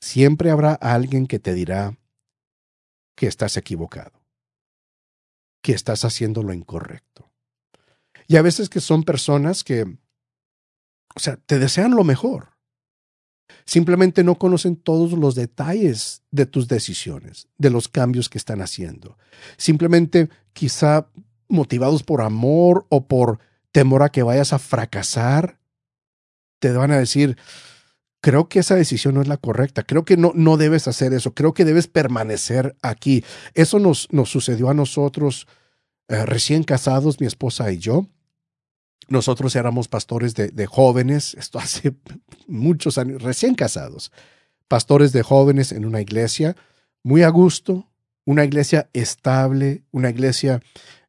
Siempre 0.00 0.50
habrá 0.50 0.74
alguien 0.74 1.26
que 1.26 1.38
te 1.38 1.54
dirá 1.54 1.98
que 3.16 3.26
estás 3.26 3.56
equivocado, 3.56 4.17
que 5.62 5.72
estás 5.72 6.04
haciendo 6.04 6.42
lo 6.42 6.52
incorrecto. 6.52 7.30
Y 8.26 8.36
a 8.36 8.42
veces 8.42 8.68
que 8.68 8.80
son 8.80 9.04
personas 9.04 9.64
que, 9.64 9.82
o 11.14 11.20
sea, 11.20 11.36
te 11.36 11.58
desean 11.58 11.94
lo 11.94 12.04
mejor 12.04 12.58
Simplemente 13.64 14.24
no 14.24 14.38
conocen 14.38 14.76
todos 14.76 15.12
los 15.12 15.34
detalles 15.34 16.22
de 16.30 16.46
tus 16.46 16.68
decisiones, 16.68 17.48
de 17.58 17.70
los 17.70 17.88
cambios 17.88 18.28
que 18.28 18.38
están 18.38 18.62
haciendo. 18.62 19.18
Simplemente 19.56 20.30
quizá 20.54 21.08
motivados 21.48 22.02
por 22.02 22.22
amor 22.22 22.86
o 22.88 23.06
por 23.06 23.40
temor 23.70 24.02
a 24.02 24.08
que 24.08 24.22
vayas 24.22 24.52
a 24.52 24.58
fracasar, 24.58 25.58
te 26.60 26.72
van 26.72 26.90
a 26.92 26.98
decir, 26.98 27.36
creo 28.20 28.48
que 28.48 28.60
esa 28.60 28.74
decisión 28.74 29.14
no 29.14 29.22
es 29.22 29.28
la 29.28 29.36
correcta, 29.36 29.82
creo 29.82 30.04
que 30.04 30.16
no, 30.16 30.32
no 30.34 30.56
debes 30.56 30.88
hacer 30.88 31.12
eso, 31.12 31.34
creo 31.34 31.54
que 31.54 31.64
debes 31.64 31.86
permanecer 31.86 32.76
aquí. 32.82 33.24
Eso 33.54 33.78
nos, 33.78 34.08
nos 34.12 34.30
sucedió 34.30 34.70
a 34.70 34.74
nosotros 34.74 35.46
eh, 36.08 36.24
recién 36.24 36.64
casados, 36.64 37.20
mi 37.20 37.26
esposa 37.26 37.70
y 37.70 37.78
yo. 37.78 38.06
Nosotros 39.08 39.56
éramos 39.56 39.88
pastores 39.88 40.34
de, 40.34 40.66
jóvenes, 40.66 41.34
esto 41.34 41.58
hace 41.60 41.94
muchos 42.46 42.98
años, 42.98 43.22
recién 43.22 43.54
casados, 43.54 44.12
pastores 44.68 45.12
de 45.12 45.22
jóvenes 45.22 45.72
en 45.72 45.84
una 45.84 46.00
iglesia, 46.00 46.56
muy 47.02 47.22
a 47.22 47.28
gusto, 47.28 47.88
una 48.24 48.44
iglesia 48.44 48.90
estable, 48.92 49.82
una 49.90 50.10
iglesia 50.10 50.60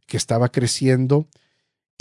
que 0.06 0.18
estaba 0.18 0.50
creciendo. 0.50 1.28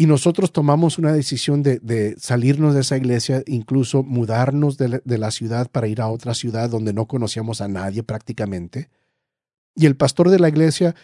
Y 0.01 0.07
nosotros 0.07 0.53
tomamos 0.53 0.97
una 0.97 1.13
decisión 1.13 1.65
de, 1.65 2.15
salirnos 2.21 2.73
de 2.73 2.83
esa 2.83 2.97
iglesia, 2.97 3.43
incluso 3.49 4.05
mudarnos 4.05 4.79
de 4.79 5.01
la, 5.05 5.31
ciudad 5.33 5.69
para 5.73 5.89
ir 5.89 6.01
a 6.01 6.07
otra 6.07 6.35
ciudad 6.35 6.71
donde 6.71 6.93
no 6.93 7.07
conocíamos 7.07 7.61
a 7.61 7.67
nadie 7.67 8.05
prácticamente. 8.05 8.91
Y 9.75 9.87
el 9.87 9.97
pastor 9.97 10.31
de 10.31 10.39
la 10.39 10.49
iglesia 10.49 10.95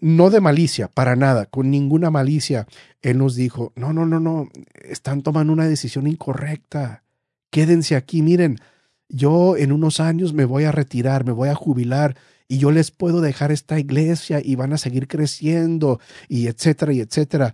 no 0.00 0.30
de 0.30 0.40
malicia, 0.40 0.86
para 0.86 1.16
nada, 1.16 1.46
con 1.46 1.72
ninguna 1.72 2.12
malicia. 2.12 2.68
Él 3.02 3.18
nos 3.18 3.34
dijo, 3.34 3.72
no, 3.74 3.92
no, 3.92 4.06
no, 4.06 4.20
no, 4.20 4.48
están 4.74 5.22
tomando 5.22 5.52
una 5.52 5.66
decisión 5.66 6.06
incorrecta. 6.06 7.02
Quédense 7.50 7.96
aquí, 7.96 8.22
miren, 8.22 8.60
yo 9.08 9.56
en 9.56 9.72
unos 9.72 9.98
años 9.98 10.34
me 10.34 10.44
voy 10.44 10.62
a 10.62 10.72
retirar, 10.72 11.24
me 11.24 11.32
voy 11.32 11.48
a 11.48 11.56
jubilar 11.56 12.16
y 12.46 12.58
yo 12.58 12.70
les 12.70 12.92
puedo 12.92 13.20
dejar 13.20 13.50
esta 13.50 13.80
iglesia 13.80 14.40
y 14.40 14.54
van 14.54 14.72
a 14.72 14.78
seguir 14.78 15.08
creciendo 15.08 15.98
y 16.28 16.46
etcétera 16.46 16.92
y 16.92 17.00
etcétera. 17.00 17.52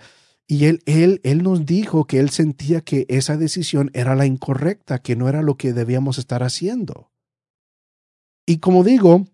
Y 0.53 0.67
él, 0.67 0.83
él, 0.85 1.23
él 1.25 1.43
nos 1.43 1.65
dijo 1.65 2.05
que 2.05 2.19
él 2.19 2.29
sentía 2.29 2.83
que 2.83 3.07
esa 3.09 3.39
decisión 3.39 3.91
era 3.95 4.15
la 4.15 4.27
incorrecta, 4.27 4.99
que 4.99 5.17
no 5.17 5.27
era 5.31 5.41
lo 5.41 5.57
que 5.57 5.73
debíamos 5.73 6.19
estar 6.19 6.43
haciendo. 6.43 7.11
Y 8.45 8.59
como 8.59 8.85
digo, 8.85 9.25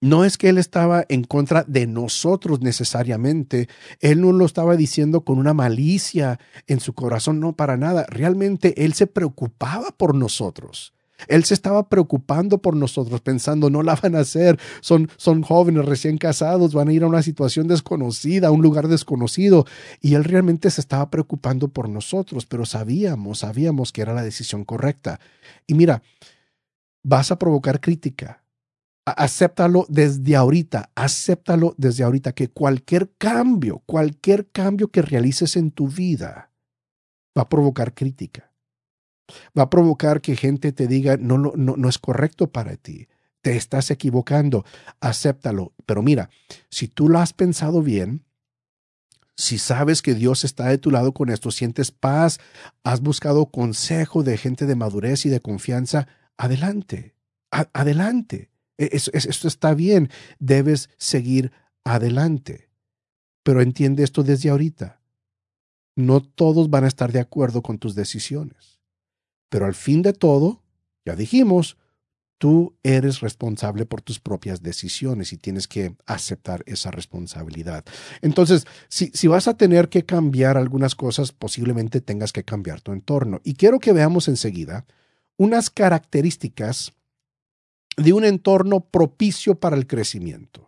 no 0.00 0.24
es 0.24 0.36
que 0.36 0.48
él 0.48 0.58
estaba 0.58 1.04
en 1.08 1.22
contra 1.22 1.62
de 1.62 1.86
nosotros 1.86 2.60
necesariamente, 2.60 3.68
él 4.00 4.20
no 4.20 4.32
lo 4.32 4.46
estaba 4.46 4.74
diciendo 4.74 5.20
con 5.20 5.38
una 5.38 5.54
malicia 5.54 6.40
en 6.66 6.80
su 6.80 6.92
corazón, 6.92 7.38
no 7.38 7.54
para 7.54 7.76
nada, 7.76 8.04
realmente 8.08 8.84
él 8.84 8.94
se 8.94 9.06
preocupaba 9.06 9.92
por 9.96 10.12
nosotros. 10.16 10.92
Él 11.28 11.44
se 11.44 11.54
estaba 11.54 11.88
preocupando 11.88 12.58
por 12.58 12.76
nosotros, 12.76 13.20
pensando, 13.20 13.70
no 13.70 13.82
la 13.82 13.94
van 13.96 14.16
a 14.16 14.20
hacer, 14.20 14.58
son, 14.80 15.10
son 15.16 15.42
jóvenes 15.42 15.84
recién 15.84 16.18
casados, 16.18 16.74
van 16.74 16.88
a 16.88 16.92
ir 16.92 17.02
a 17.02 17.08
una 17.08 17.22
situación 17.22 17.68
desconocida, 17.68 18.48
a 18.48 18.52
un 18.52 18.62
lugar 18.62 18.88
desconocido. 18.88 19.66
Y 20.00 20.14
él 20.14 20.24
realmente 20.24 20.70
se 20.70 20.80
estaba 20.80 21.10
preocupando 21.10 21.68
por 21.68 21.88
nosotros, 21.88 22.46
pero 22.46 22.66
sabíamos, 22.66 23.40
sabíamos 23.40 23.92
que 23.92 24.02
era 24.02 24.14
la 24.14 24.22
decisión 24.22 24.64
correcta. 24.64 25.20
Y 25.66 25.74
mira, 25.74 26.02
vas 27.02 27.30
a 27.30 27.38
provocar 27.38 27.80
crítica, 27.80 28.42
acéptalo 29.04 29.86
desde 29.88 30.34
ahorita, 30.36 30.90
acéptalo 30.94 31.74
desde 31.78 32.04
ahorita, 32.04 32.32
que 32.32 32.48
cualquier 32.48 33.12
cambio, 33.16 33.82
cualquier 33.86 34.48
cambio 34.50 34.88
que 34.88 35.02
realices 35.02 35.56
en 35.56 35.70
tu 35.70 35.88
vida 35.88 36.50
va 37.36 37.42
a 37.42 37.48
provocar 37.48 37.94
crítica. 37.94 38.45
Va 39.56 39.64
a 39.64 39.70
provocar 39.70 40.20
que 40.20 40.36
gente 40.36 40.72
te 40.72 40.86
diga, 40.86 41.16
no, 41.16 41.38
no, 41.38 41.52
no, 41.56 41.88
es 41.88 41.98
correcto 41.98 42.50
para 42.52 42.76
ti, 42.76 43.08
te 43.40 43.56
estás 43.56 43.90
equivocando, 43.90 44.64
acéptalo. 45.00 45.72
Pero 45.84 46.02
mira, 46.02 46.30
si 46.70 46.88
tú 46.88 47.08
lo 47.08 47.18
has 47.18 47.32
pensado 47.32 47.82
bien, 47.82 48.24
si 49.36 49.58
sabes 49.58 50.00
que 50.00 50.14
Dios 50.14 50.44
está 50.44 50.66
de 50.66 50.78
tu 50.78 50.90
lado 50.90 51.12
con 51.12 51.28
esto, 51.28 51.50
sientes 51.50 51.90
paz, 51.90 52.38
has 52.84 53.00
buscado 53.00 53.46
consejo 53.46 54.22
de 54.22 54.38
gente 54.38 54.66
de 54.66 54.76
madurez 54.76 55.26
y 55.26 55.28
de 55.28 55.40
confianza, 55.40 56.08
adelante, 56.36 57.14
adelante. 57.50 58.50
E-, 58.78 58.90
esto 58.92 59.48
está 59.48 59.74
bien, 59.74 60.10
debes 60.38 60.90
seguir 60.96 61.52
adelante. 61.84 62.70
Pero 63.42 63.62
entiende 63.62 64.02
esto 64.02 64.22
desde 64.22 64.50
ahorita. 64.50 65.00
No 65.94 66.20
todos 66.20 66.68
van 66.68 66.84
a 66.84 66.88
estar 66.88 67.12
de 67.12 67.20
acuerdo 67.20 67.62
con 67.62 67.78
tus 67.78 67.94
decisiones. 67.94 68.75
Pero 69.48 69.66
al 69.66 69.74
fin 69.74 70.02
de 70.02 70.12
todo, 70.12 70.62
ya 71.04 71.16
dijimos, 71.16 71.76
tú 72.38 72.76
eres 72.82 73.20
responsable 73.20 73.86
por 73.86 74.02
tus 74.02 74.20
propias 74.20 74.62
decisiones 74.62 75.32
y 75.32 75.38
tienes 75.38 75.68
que 75.68 75.94
aceptar 76.06 76.62
esa 76.66 76.90
responsabilidad. 76.90 77.84
Entonces, 78.22 78.66
si, 78.88 79.10
si, 79.14 79.26
vas 79.26 79.48
a 79.48 79.56
tener 79.56 79.88
que 79.88 80.04
cambiar 80.04 80.56
algunas 80.56 80.94
cosas, 80.94 81.32
posiblemente 81.32 82.00
tengas 82.00 82.32
que 82.32 82.44
cambiar 82.44 82.80
tu 82.80 82.92
entorno. 82.92 83.40
Y 83.44 83.54
quiero 83.54 83.78
que 83.78 83.92
veamos 83.92 84.28
enseguida 84.28 84.84
unas 85.36 85.70
características 85.70 86.92
de 87.96 88.12
un 88.12 88.24
entorno 88.24 88.80
propicio 88.80 89.58
para 89.58 89.76
el 89.76 89.86
crecimiento. 89.86 90.65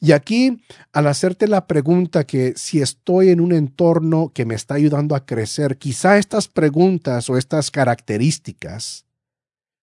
Y 0.00 0.12
aquí, 0.12 0.62
al 0.92 1.06
hacerte 1.06 1.48
la 1.48 1.66
pregunta 1.66 2.24
que 2.24 2.54
si 2.56 2.80
estoy 2.80 3.30
en 3.30 3.40
un 3.40 3.52
entorno 3.52 4.30
que 4.34 4.44
me 4.44 4.54
está 4.54 4.74
ayudando 4.74 5.14
a 5.14 5.26
crecer, 5.26 5.78
quizá 5.78 6.18
estas 6.18 6.48
preguntas 6.48 7.28
o 7.28 7.36
estas 7.36 7.70
características 7.70 9.04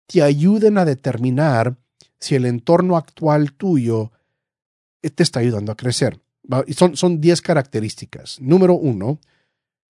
te 0.08 0.22
ayuden 0.22 0.78
a 0.78 0.86
determinar 0.86 1.78
si 2.20 2.36
el 2.36 2.46
entorno 2.46 2.98
actual 2.98 3.54
tuyo 3.54 4.12
te 5.02 5.24
está 5.24 5.40
ayudando 5.40 5.72
a 5.72 5.78
crecer. 5.78 6.20
Son, 6.76 6.98
son 6.98 7.22
10 7.22 7.42
características. 7.42 8.40
Número 8.42 8.74
uno, 8.74 9.20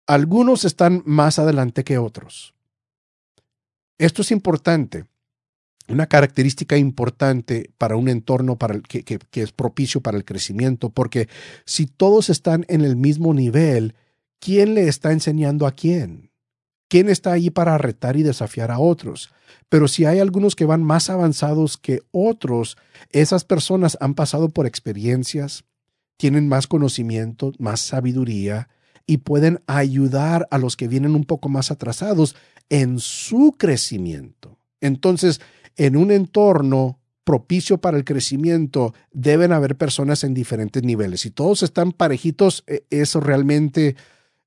algunos 0.08 0.66
están 0.66 1.04
más 1.06 1.40
adelante 1.40 1.84
que 1.84 1.98
otros. 1.98 2.54
Esto 3.98 4.24
es 4.24 4.32
importante 4.32 5.06
una 5.90 6.08
característica 6.08 6.78
importante 6.78 7.72
para 7.78 7.96
un 7.96 8.10
entorno 8.10 8.58
para 8.58 8.76
el, 8.76 8.84
que, 8.84 9.04
que, 9.04 9.42
es 9.42 9.52
propicio 9.52 10.02
para 10.02 10.18
el 10.18 10.26
crecimiento, 10.26 10.90
porque 10.90 11.28
si 11.66 11.88
todos 11.88 12.30
están 12.30 12.66
en 12.70 12.82
el 12.82 12.96
mismo 12.96 13.34
nivel, 13.34 13.96
¿quién 14.40 14.76
le 14.76 14.88
está 14.88 15.12
enseñando 15.12 15.68
a 15.68 15.72
quién? 15.72 16.32
¿Quién 16.88 17.10
está 17.10 17.32
ahí 17.32 17.50
para 17.50 17.78
retar 17.78 18.18
y 18.18 18.24
desafiar 18.24 18.72
a 18.72 18.80
otros? 18.80 19.32
Pero 19.70 19.88
si 19.88 20.06
hay 20.06 20.20
algunos 20.20 20.56
que 20.56 20.66
van 20.66 20.84
más 20.84 21.10
avanzados 21.10 21.78
que 21.78 22.02
otros, 22.12 22.78
esas 23.12 23.46
personas 23.46 23.98
han 24.00 24.16
pasado 24.16 24.50
por 24.50 24.66
experiencias, 24.66 25.66
tienen 26.18 26.48
más 26.48 26.68
conocimiento, 26.68 27.54
más 27.60 27.80
sabiduría, 27.80 28.70
y 29.06 29.18
pueden 29.18 29.62
ayudar 29.66 30.48
a 30.52 30.58
los 30.58 30.76
que 30.76 30.88
vienen 30.88 31.16
un 31.16 31.26
poco 31.26 31.50
más 31.50 31.72
atrasados 31.72 32.36
en 32.70 33.00
su 33.00 33.56
crecimiento. 33.58 34.60
Entonces, 34.82 35.42
en 35.80 35.96
un 35.96 36.12
entorno 36.12 37.00
propicio 37.24 37.80
para 37.80 37.98
el 37.98 38.04
crecimiento, 38.04 38.94
deben 39.12 39.54
haber 39.54 39.78
personas 39.78 40.24
en 40.24 40.34
diferentes 40.34 40.84
niveles. 40.84 41.22
Si 41.22 41.32
todos 41.32 41.64
están 41.64 41.94
parejitos, 41.94 42.64
e, 42.68 42.84
eso 42.90 43.22
realmente 43.22 43.96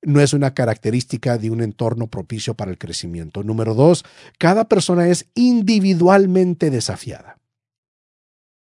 no 0.02 0.20
es 0.20 0.34
una 0.34 0.52
característica 0.52 1.38
de 1.38 1.50
un 1.50 1.62
entorno 1.62 2.08
propicio 2.08 2.54
para 2.54 2.70
el 2.70 2.76
crecimiento. 2.76 3.42
Número 3.42 3.74
dos, 3.74 4.04
cada 4.36 4.68
persona 4.68 5.08
es 5.08 5.26
individualmente 5.34 6.70
desafiada. 6.70 7.38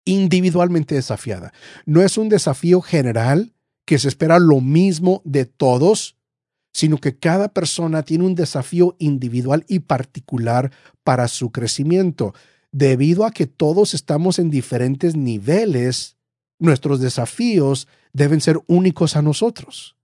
Individualmente 0.04 0.96
desafiada. 0.96 1.54
No 1.86 2.02
es 2.02 2.18
un 2.18 2.28
desafío 2.28 2.82
general 2.82 3.54
que 3.86 3.98
se 3.98 4.10
espera 4.10 4.40
lo 4.40 4.60
mismo 4.60 5.22
de 5.24 5.46
todos, 5.46 6.18
sino 6.74 6.98
que 6.98 7.18
cada 7.18 7.48
persona 7.54 8.04
tiene 8.04 8.26
un 8.26 8.36
desafío 8.36 8.98
individual 9.00 9.64
y 9.70 9.80
particular 9.80 10.72
para 11.06 11.30
su 11.30 11.52
crecimiento. 11.52 12.34
Debido 12.78 13.26
a 13.26 13.32
que 13.32 13.48
todos 13.48 13.96
estamos 13.96 14.38
en 14.38 14.52
diferentes 14.52 15.16
niveles, 15.16 16.16
nuestros 16.60 17.00
desafíos 17.00 17.88
deben 18.14 18.40
ser 18.40 18.60
únicos 18.68 19.16
a 19.16 19.24
nosotros. 19.24 19.98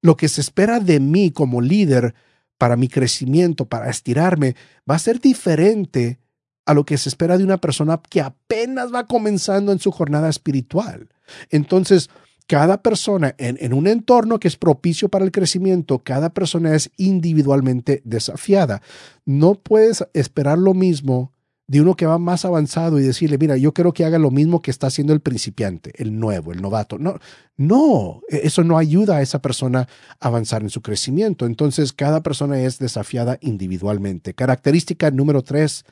Lo 0.00 0.16
que 0.16 0.28
se 0.28 0.40
espera 0.40 0.80
de 0.80 0.98
mí 0.98 1.30
como 1.30 1.60
líder 1.60 2.14
para 2.56 2.76
mi 2.76 2.88
crecimiento, 2.88 3.66
para 3.66 3.90
estirarme, 3.90 4.56
va 4.90 4.94
a 4.94 4.98
ser 4.98 5.20
diferente 5.20 6.18
a 6.64 6.72
lo 6.72 6.86
que 6.86 6.96
se 6.96 7.10
espera 7.10 7.36
de 7.36 7.44
una 7.44 7.58
persona 7.58 8.00
que 8.08 8.22
apenas 8.22 8.94
va 8.94 9.06
comenzando 9.06 9.70
en 9.70 9.78
su 9.78 9.90
jornada 9.90 10.30
espiritual. 10.30 11.10
Entonces, 11.50 12.08
cada 12.46 12.80
persona 12.82 13.34
en, 13.36 13.74
un 13.74 13.86
entorno 13.86 14.40
que 14.40 14.48
es 14.48 14.56
propicio 14.56 15.10
para 15.10 15.26
el 15.26 15.32
crecimiento, 15.32 15.98
cada 15.98 16.30
persona 16.30 16.74
es 16.74 16.90
individualmente 16.96 18.00
desafiada. 18.06 18.80
No 19.26 19.56
puedes 19.56 20.02
esperar 20.14 20.56
lo 20.56 20.72
mismo 20.72 21.35
de 21.68 21.80
uno 21.80 21.96
que 21.96 22.06
va 22.06 22.18
más 22.18 22.44
avanzado 22.44 22.98
y 22.98 23.02
decirle, 23.02 23.38
mira, 23.38 23.56
yo 23.56 23.72
quiero 23.72 23.92
que 23.92 24.04
haga 24.04 24.18
lo 24.18 24.30
mismo 24.30 24.62
que 24.62 24.70
está 24.70 24.86
haciendo 24.86 25.12
el 25.12 25.20
principiante, 25.20 25.92
el 25.96 26.18
nuevo, 26.18 26.52
el 26.52 26.62
novato. 26.62 26.98
No, 26.98 27.18
no, 27.56 28.22
e, 28.28 28.42
eso 28.44 28.62
no 28.62 28.78
ayuda 28.78 29.16
a 29.16 29.22
esa 29.22 29.42
persona 29.42 29.88
a 30.20 30.26
avanzar 30.28 30.62
en 30.62 30.70
su 30.70 30.80
crecimiento. 30.80 31.44
Entonces, 31.44 31.92
cada 31.92 32.22
persona 32.22 32.60
es 32.60 32.78
desafiada 32.78 33.38
individualmente. 33.40 34.34
Característica 34.34 35.10
número 35.10 35.42
tres 35.42 35.84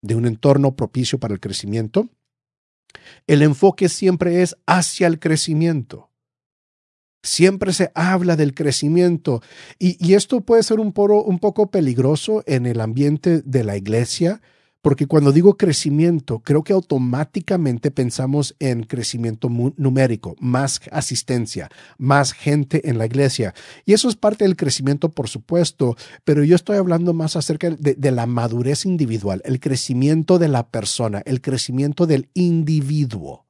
de 0.00 0.14
un 0.14 0.26
entorno 0.26 0.76
propicio 0.76 1.18
para 1.18 1.34
el 1.34 1.40
crecimiento. 1.40 2.08
El 3.26 3.42
enfoque 3.42 3.88
siempre 3.88 4.42
es 4.42 4.56
hacia 4.66 5.08
el 5.08 5.18
crecimiento. 5.18 6.08
Siempre 7.22 7.72
se 7.72 7.90
habla 7.94 8.36
del 8.36 8.54
crecimiento 8.54 9.42
y, 9.78 10.02
y 10.04 10.14
esto 10.14 10.40
puede 10.40 10.62
ser 10.62 10.80
un, 10.80 10.92
poro, 10.92 11.22
un 11.22 11.38
poco 11.38 11.70
peligroso 11.70 12.42
en 12.46 12.64
el 12.64 12.80
ambiente 12.80 13.42
de 13.42 13.62
la 13.62 13.76
iglesia 13.76 14.40
porque 14.82 15.06
cuando 15.06 15.32
digo 15.32 15.56
crecimiento, 15.56 16.40
creo 16.40 16.64
que 16.64 16.72
automáticamente 16.72 17.90
pensamos 17.90 18.56
en 18.58 18.84
crecimiento 18.84 19.48
numérico, 19.76 20.36
más 20.40 20.80
asistencia, 20.90 21.68
más 21.98 22.32
gente 22.32 22.88
en 22.88 22.96
la 22.96 23.06
iglesia. 23.06 23.54
Y 23.84 23.92
eso 23.92 24.08
es 24.08 24.16
parte 24.16 24.44
del 24.44 24.56
crecimiento, 24.56 25.10
por 25.10 25.28
supuesto, 25.28 25.96
pero 26.24 26.44
yo 26.44 26.56
estoy 26.56 26.78
hablando 26.78 27.12
más 27.12 27.36
acerca 27.36 27.70
de, 27.70 28.10
la 28.10 28.26
madurez 28.26 28.86
individual, 28.86 29.42
el 29.44 29.60
crecimiento 29.60 30.38
de 30.38 30.48
la 30.48 30.68
persona, 30.68 31.22
el 31.26 31.40
crecimiento 31.40 32.06
del 32.06 32.28
individuo. 32.34 33.46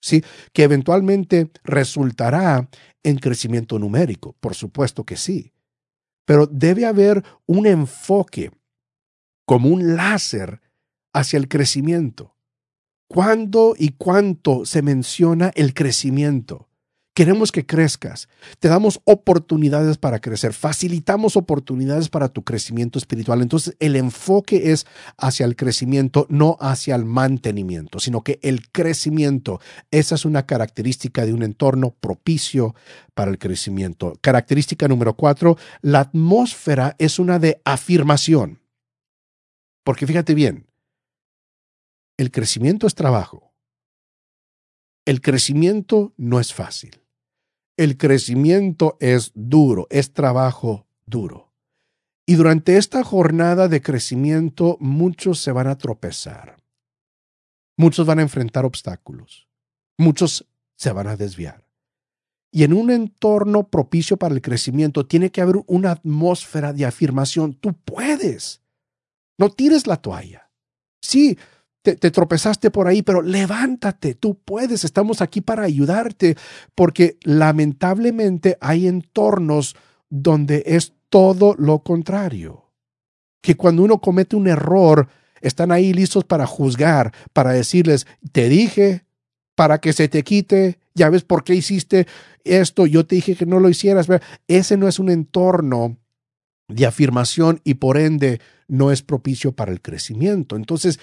¿Sí? 0.00 0.22
Que 0.52 0.64
eventualmente 0.64 1.50
resultará 1.64 2.68
en 3.02 3.16
crecimiento 3.16 3.78
numérico, 3.78 4.36
por 4.38 4.54
supuesto 4.54 5.04
que 5.04 5.16
sí. 5.16 5.52
Pero 6.26 6.46
debe 6.46 6.84
haber 6.84 7.24
un 7.46 7.66
enfoque 7.66 8.50
como 9.44 9.68
un 9.68 9.96
láser 9.96 10.60
hacia 11.12 11.38
el 11.38 11.48
crecimiento. 11.48 12.34
¿Cuándo 13.08 13.74
y 13.78 13.90
cuánto 13.90 14.64
se 14.64 14.82
menciona 14.82 15.52
el 15.54 15.74
crecimiento? 15.74 16.68
Queremos 17.16 17.52
que 17.52 17.64
crezcas. 17.64 18.28
Te 18.58 18.66
damos 18.66 19.00
oportunidades 19.04 19.98
para 19.98 20.18
crecer. 20.18 20.52
Facilitamos 20.52 21.36
oportunidades 21.36 22.08
para 22.08 22.28
tu 22.28 22.42
crecimiento 22.42 22.98
espiritual. 22.98 23.40
Entonces 23.40 23.76
el 23.78 23.94
enfoque 23.94 24.72
es 24.72 24.84
hacia 25.16 25.46
el 25.46 25.54
crecimiento, 25.54 26.26
no 26.28 26.56
hacia 26.58 26.96
el 26.96 27.04
mantenimiento, 27.04 28.00
sino 28.00 28.22
que 28.22 28.40
el 28.42 28.68
crecimiento, 28.68 29.60
esa 29.92 30.16
es 30.16 30.24
una 30.24 30.44
característica 30.44 31.24
de 31.24 31.32
un 31.32 31.44
entorno 31.44 31.94
propicio 32.00 32.74
para 33.14 33.30
el 33.30 33.38
crecimiento. 33.38 34.14
Característica 34.20 34.88
número 34.88 35.14
cuatro, 35.14 35.56
la 35.82 36.00
atmósfera 36.00 36.96
es 36.98 37.20
una 37.20 37.38
de 37.38 37.60
afirmación. 37.64 38.63
Porque 39.84 40.06
fíjate 40.06 40.34
bien, 40.34 40.66
el 42.16 42.30
crecimiento 42.30 42.86
es 42.86 42.94
trabajo. 42.94 43.54
El 45.04 45.20
crecimiento 45.20 46.14
no 46.16 46.40
es 46.40 46.54
fácil. 46.54 47.02
El 47.76 47.98
crecimiento 47.98 48.96
es 49.00 49.32
duro, 49.34 49.86
es 49.90 50.12
trabajo 50.12 50.86
duro. 51.06 51.52
Y 52.26 52.36
durante 52.36 52.78
esta 52.78 53.04
jornada 53.04 53.68
de 53.68 53.82
crecimiento 53.82 54.78
muchos 54.80 55.40
se 55.40 55.52
van 55.52 55.66
a 55.66 55.76
tropezar. 55.76 56.56
Muchos 57.76 58.06
van 58.06 58.20
a 58.20 58.22
enfrentar 58.22 58.64
obstáculos. 58.64 59.48
Muchos 59.98 60.48
se 60.76 60.92
van 60.92 61.08
a 61.08 61.16
desviar. 61.16 61.66
Y 62.50 62.62
en 62.62 62.72
un 62.72 62.90
entorno 62.90 63.68
propicio 63.68 64.16
para 64.16 64.34
el 64.34 64.40
crecimiento 64.40 65.06
tiene 65.06 65.30
que 65.30 65.40
haber 65.40 65.56
una 65.66 65.90
atmósfera 65.90 66.72
de 66.72 66.86
afirmación. 66.86 67.52
Tú 67.54 67.74
puedes. 67.74 68.63
No 69.38 69.50
tires 69.50 69.86
la 69.86 69.96
toalla. 69.96 70.50
Sí, 71.00 71.36
te, 71.82 72.10
tropezaste 72.10 72.70
por 72.70 72.88
ahí, 72.88 73.02
pero 73.02 73.20
levántate, 73.20 74.14
tú 74.14 74.38
puedes, 74.42 74.84
estamos 74.84 75.20
aquí 75.20 75.42
para 75.42 75.64
ayudarte, 75.64 76.36
porque 76.74 77.18
lamentablemente 77.22 78.56
hay 78.60 78.86
entornos 78.86 79.76
donde 80.08 80.62
es 80.66 80.94
todo 81.10 81.54
lo 81.58 81.80
contrario. 81.80 82.70
Que 83.42 83.56
cuando 83.56 83.82
uno 83.82 84.00
comete 84.00 84.34
un 84.34 84.48
error, 84.48 85.08
están 85.42 85.72
ahí 85.72 85.92
listos 85.92 86.24
para 86.24 86.46
juzgar, 86.46 87.12
para 87.34 87.52
decirles, 87.52 88.06
te 88.32 88.48
dije, 88.48 89.04
para 89.54 89.78
que 89.78 89.92
se 89.92 90.08
te 90.08 90.22
quite, 90.22 90.78
ya 90.94 91.10
ves 91.10 91.22
por 91.22 91.44
qué 91.44 91.54
hiciste 91.54 92.06
esto, 92.44 92.86
yo 92.86 93.06
te 93.06 93.16
dije 93.16 93.36
que 93.36 93.44
no 93.44 93.60
lo 93.60 93.68
hicieras. 93.68 94.06
Ese 94.48 94.78
no 94.78 94.88
es 94.88 94.98
un 94.98 95.10
entorno 95.10 95.98
de 96.68 96.86
afirmación 96.86 97.60
y 97.62 97.74
por 97.74 97.98
ende 97.98 98.40
no 98.68 98.90
es 98.90 99.02
propicio 99.02 99.52
para 99.52 99.72
el 99.72 99.80
crecimiento. 99.80 100.56
Entonces, 100.56 100.98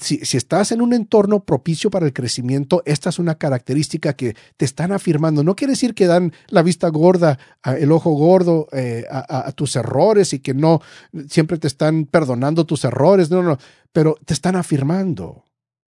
si, 0.00 0.18
estás 0.36 0.72
en 0.72 0.80
un 0.80 0.92
entorno 0.92 1.44
propicio 1.44 1.90
para 1.90 2.06
el 2.06 2.12
crecimiento, 2.12 2.82
esta 2.84 3.10
es 3.10 3.18
una 3.18 3.36
característica 3.36 4.14
que 4.14 4.34
te 4.56 4.64
están 4.64 4.92
afirmando. 4.92 5.44
No 5.44 5.54
quiere 5.54 5.72
decir 5.72 5.94
que 5.94 6.06
dan 6.06 6.32
la 6.48 6.62
vista 6.62 6.88
gorda, 6.88 7.38
el 7.64 7.92
ojo 7.92 8.12
gordo 8.12 8.68
eh, 8.72 9.04
a, 9.10 9.52
tus 9.52 9.76
errores 9.76 10.32
y 10.32 10.40
que 10.40 10.54
no 10.54 10.80
siempre 11.28 11.58
te 11.58 11.68
están 11.68 12.06
perdonando 12.06 12.66
tus 12.66 12.84
errores, 12.84 13.30
no, 13.30 13.42
no, 13.42 13.58
pero 13.92 14.16
te 14.24 14.34
están 14.34 14.56
afirmando, 14.56 15.44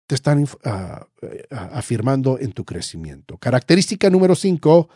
te 0.07 0.15
están 0.15 0.47
ah, 0.65 1.07
eh, 1.23 1.47
afirmando 1.51 2.39
en 2.39 2.53
tu 2.53 2.65
crecimiento. 2.65 3.39
Característica 3.39 4.11
número 4.11 4.35
cinco, 4.35 4.89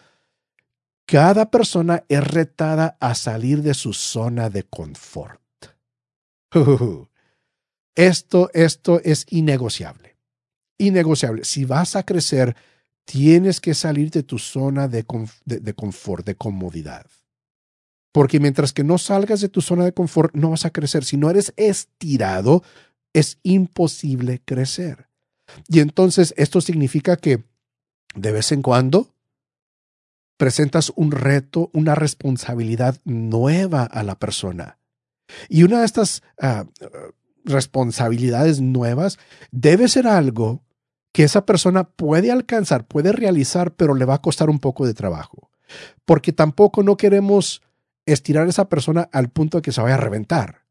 cada 1.07 1.51
persona 1.51 2.05
es 2.09 2.23
retada 2.23 2.99
a 3.01 3.15
salir 3.15 3.63
de 3.63 3.73
su 3.73 3.95
zona 3.95 4.51
de 4.51 4.65
confort. 4.65 5.41
Esto, 7.95 8.49
esto 8.55 9.01
es 9.03 9.27
innegociable. 9.29 10.17
Innegociable. 10.79 11.45
Si 11.45 11.65
vas 11.65 11.97
a 11.97 12.05
crecer, 12.05 12.55
tienes 13.05 13.61
que 13.61 13.75
salir 13.75 14.13
de 14.13 14.23
tu 14.23 14.39
zona 14.39 14.87
de, 14.87 15.05
de, 15.45 15.75
confort, 15.75 16.25
de 16.25 16.37
comodidad. 16.37 17.07
Porque 18.13 18.39
mientras 18.39 18.73
que 18.73 18.85
no 18.85 18.99
salgas 18.99 19.41
de 19.41 19.49
tu 19.49 19.61
zona 19.63 19.85
de 19.85 19.95
confort, 19.95 20.33
no 20.35 20.51
vas 20.51 20.65
a 20.65 20.71
crecer. 20.71 21.05
Si 21.05 21.17
no 21.17 21.29
eres 21.29 21.53
estirado, 21.57 22.63
es 23.13 23.39
imposible 23.43 24.43
crecer. 24.45 25.09
Y 25.67 25.81
entonces 25.81 26.35
esto 26.37 26.61
significa 26.61 27.17
que 27.17 27.43
de 28.15 28.31
vez 28.31 28.53
en 28.53 28.63
cuando 28.63 29.13
presentas 30.37 30.93
un 30.95 31.11
reto, 31.11 31.71
una 31.73 31.95
responsabilidad 31.95 33.01
nueva 33.05 33.83
a 33.83 34.03
la 34.05 34.19
persona. 34.19 34.79
Y 35.49 35.63
una 35.63 35.81
de 35.81 35.87
estas 35.87 36.23
ah, 36.41 36.65
responsabilidades 37.45 38.61
nuevas 38.61 39.19
debe 39.51 39.89
ser 39.89 40.07
algo 40.07 40.63
que 41.13 41.25
esa 41.25 41.47
persona 41.47 41.85
puede 41.85 42.31
alcanzar, 42.31 42.87
puede 42.87 43.13
realizar, 43.13 43.75
pero 43.75 43.95
le 43.95 44.05
va 44.05 44.15
a 44.15 44.23
costar 44.23 44.51
un 44.51 44.59
poco 44.59 44.87
de 44.87 44.95
trabajo. 44.95 45.51
Porque 46.05 46.33
tampoco 46.33 46.83
no 46.83 46.97
queremos 46.97 47.63
estirar 48.07 48.47
a 48.47 48.51
esa 48.51 48.69
persona 48.69 49.09
al 49.13 49.31
punto 49.31 49.59
de 49.59 49.63
que 49.63 49.73
se 49.73 49.81
vaya 49.81 49.95
a 49.97 49.99
reventar. 49.99 50.65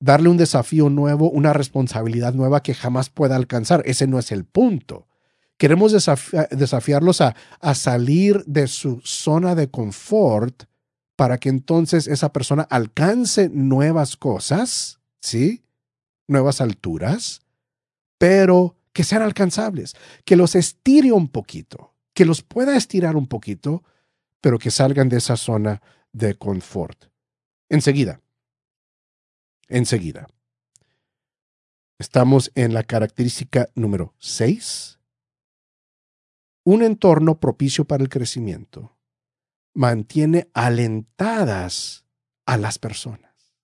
Darle 0.00 0.28
un 0.28 0.36
desafío 0.36 0.90
nuevo, 0.90 1.30
una 1.30 1.52
responsabilidad 1.52 2.34
nueva 2.34 2.62
que 2.62 2.74
jamás 2.74 3.08
pueda 3.08 3.36
alcanzar. 3.36 3.82
Ese 3.86 4.06
no 4.06 4.18
es 4.18 4.32
el 4.32 4.44
punto. 4.44 5.06
Queremos 5.56 5.92
desafiarlos 5.92 7.20
a, 7.20 7.36
a 7.60 7.74
salir 7.74 8.44
de 8.46 8.66
su 8.66 9.00
zona 9.04 9.54
de 9.54 9.70
confort 9.70 10.64
para 11.16 11.38
que 11.38 11.48
entonces 11.48 12.06
esa 12.06 12.32
persona 12.32 12.62
alcance 12.62 13.48
nuevas 13.48 14.16
cosas, 14.16 15.00
¿sí? 15.20 15.64
Nuevas 16.26 16.60
alturas, 16.60 17.42
pero 18.18 18.76
que 18.92 19.04
sean 19.04 19.22
alcanzables, 19.22 19.94
que 20.24 20.36
los 20.36 20.54
estire 20.54 21.12
un 21.12 21.28
poquito, 21.28 21.94
que 22.14 22.24
los 22.24 22.42
pueda 22.42 22.76
estirar 22.76 23.16
un 23.16 23.26
poquito, 23.26 23.82
pero 24.40 24.58
que 24.58 24.70
salgan 24.70 25.08
de 25.08 25.18
esa 25.18 25.36
zona 25.36 25.82
de 26.12 26.34
confort. 26.36 27.06
Enseguida, 27.68 28.20
enseguida. 29.68 30.26
Estamos 31.98 32.50
en 32.54 32.74
la 32.74 32.82
característica 32.82 33.68
número 33.74 34.14
6. 34.18 34.98
Un 36.64 36.82
entorno 36.82 37.38
propicio 37.38 37.84
para 37.84 38.02
el 38.02 38.08
crecimiento 38.08 38.93
mantiene 39.74 40.48
alentadas 40.54 42.04
a 42.46 42.56
las 42.56 42.78
personas. 42.78 43.54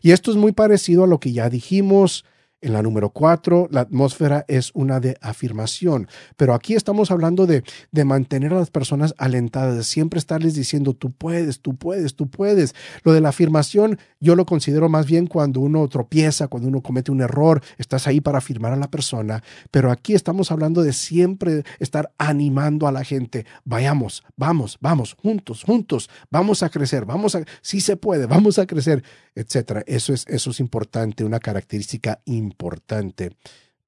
Y 0.00 0.12
esto 0.12 0.30
es 0.30 0.36
muy 0.36 0.52
parecido 0.52 1.04
a 1.04 1.06
lo 1.08 1.18
que 1.18 1.32
ya 1.32 1.48
dijimos 1.50 2.24
en 2.62 2.72
la 2.72 2.82
número 2.82 3.10
cuatro, 3.10 3.68
la 3.70 3.80
atmósfera 3.80 4.44
es 4.48 4.70
una 4.72 5.00
de 5.00 5.18
afirmación, 5.20 6.08
pero 6.36 6.54
aquí 6.54 6.74
estamos 6.74 7.10
hablando 7.10 7.46
de, 7.46 7.64
de 7.90 8.04
mantener 8.04 8.52
a 8.54 8.58
las 8.58 8.70
personas 8.70 9.14
alentadas, 9.18 9.76
de 9.76 9.82
siempre 9.82 10.18
estarles 10.18 10.54
diciendo, 10.54 10.94
tú 10.94 11.10
puedes, 11.10 11.60
tú 11.60 11.74
puedes, 11.76 12.14
tú 12.14 12.30
puedes. 12.30 12.74
Lo 13.02 13.12
de 13.12 13.20
la 13.20 13.30
afirmación 13.30 13.98
yo 14.20 14.36
lo 14.36 14.46
considero 14.46 14.88
más 14.88 15.06
bien 15.06 15.26
cuando 15.26 15.60
uno 15.60 15.86
tropieza, 15.88 16.46
cuando 16.46 16.68
uno 16.68 16.80
comete 16.80 17.10
un 17.10 17.20
error, 17.20 17.60
estás 17.78 18.06
ahí 18.06 18.20
para 18.20 18.38
afirmar 18.38 18.72
a 18.72 18.76
la 18.76 18.90
persona, 18.90 19.42
pero 19.72 19.90
aquí 19.90 20.14
estamos 20.14 20.52
hablando 20.52 20.82
de 20.82 20.92
siempre 20.92 21.64
estar 21.80 22.12
animando 22.16 22.86
a 22.86 22.92
la 22.92 23.02
gente, 23.02 23.44
vayamos, 23.64 24.22
vamos, 24.36 24.78
vamos, 24.80 25.16
juntos, 25.20 25.64
juntos, 25.64 26.08
vamos 26.30 26.62
a 26.62 26.70
crecer, 26.70 27.04
vamos 27.04 27.34
a, 27.34 27.44
sí 27.60 27.80
se 27.80 27.96
puede, 27.96 28.26
vamos 28.26 28.60
a 28.60 28.66
crecer, 28.66 29.02
etcétera. 29.34 29.82
Eso 29.86 30.12
es, 30.12 30.24
eso 30.28 30.50
es 30.50 30.60
importante, 30.60 31.24
una 31.24 31.40
característica 31.40 32.20
importante 32.26 32.51
importante 32.52 33.30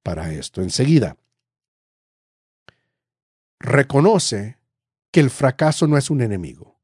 para 0.02 0.32
esto. 0.32 0.62
Enseguida, 0.62 1.16
reconoce 3.58 4.58
que 5.10 5.20
el 5.20 5.30
fracaso 5.30 5.86
no 5.86 5.96
es 5.96 6.10
un 6.10 6.20
enemigo. 6.20 6.74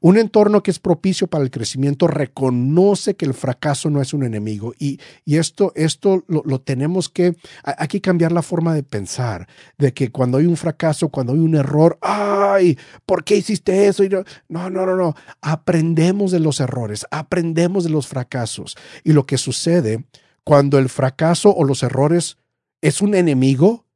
Un 0.00 0.16
entorno 0.16 0.62
que 0.62 0.70
es 0.70 0.78
propicio 0.78 1.26
para 1.26 1.44
el 1.44 1.50
crecimiento 1.50 2.06
reconoce 2.06 3.16
que 3.16 3.26
el 3.26 3.34
fracaso 3.34 3.90
no 3.90 4.00
es 4.00 4.14
un 4.14 4.24
enemigo 4.24 4.72
y, 4.78 4.98
y 5.24 5.36
esto, 5.36 5.72
esto 5.74 6.24
lo, 6.26 6.60
tenemos 6.60 7.08
que, 7.08 7.36
hay 7.62 7.88
que 7.88 8.00
cambiar 8.00 8.32
la 8.32 8.42
forma 8.42 8.74
de 8.74 8.82
pensar, 8.82 9.46
de 9.76 9.92
que 9.92 10.10
cuando 10.10 10.38
hay 10.38 10.46
un 10.46 10.56
fracaso, 10.56 11.08
cuando 11.08 11.32
hay 11.32 11.40
un 11.40 11.54
error, 11.54 11.98
ay, 12.00 12.78
¿por 13.04 13.24
qué 13.24 13.36
hiciste 13.36 13.86
eso? 13.86 14.04
No, 14.48 14.70
no, 14.70 14.86
no, 14.86 14.96
no, 14.96 15.14
aprendemos 15.40 16.30
de 16.30 16.40
los 16.40 16.60
errores, 16.60 17.06
aprendemos 17.10 17.84
de 17.84 17.90
los 17.90 18.06
fracasos 18.06 18.76
y 19.02 19.12
lo 19.12 19.26
que 19.26 19.38
sucede 19.38 20.04
cuando 20.44 20.78
el 20.78 20.88
fracaso 20.88 21.54
o 21.54 21.64
los 21.64 21.82
errores 21.82 22.36
es 22.82 23.00
un 23.00 23.14
enemigo, 23.14 23.86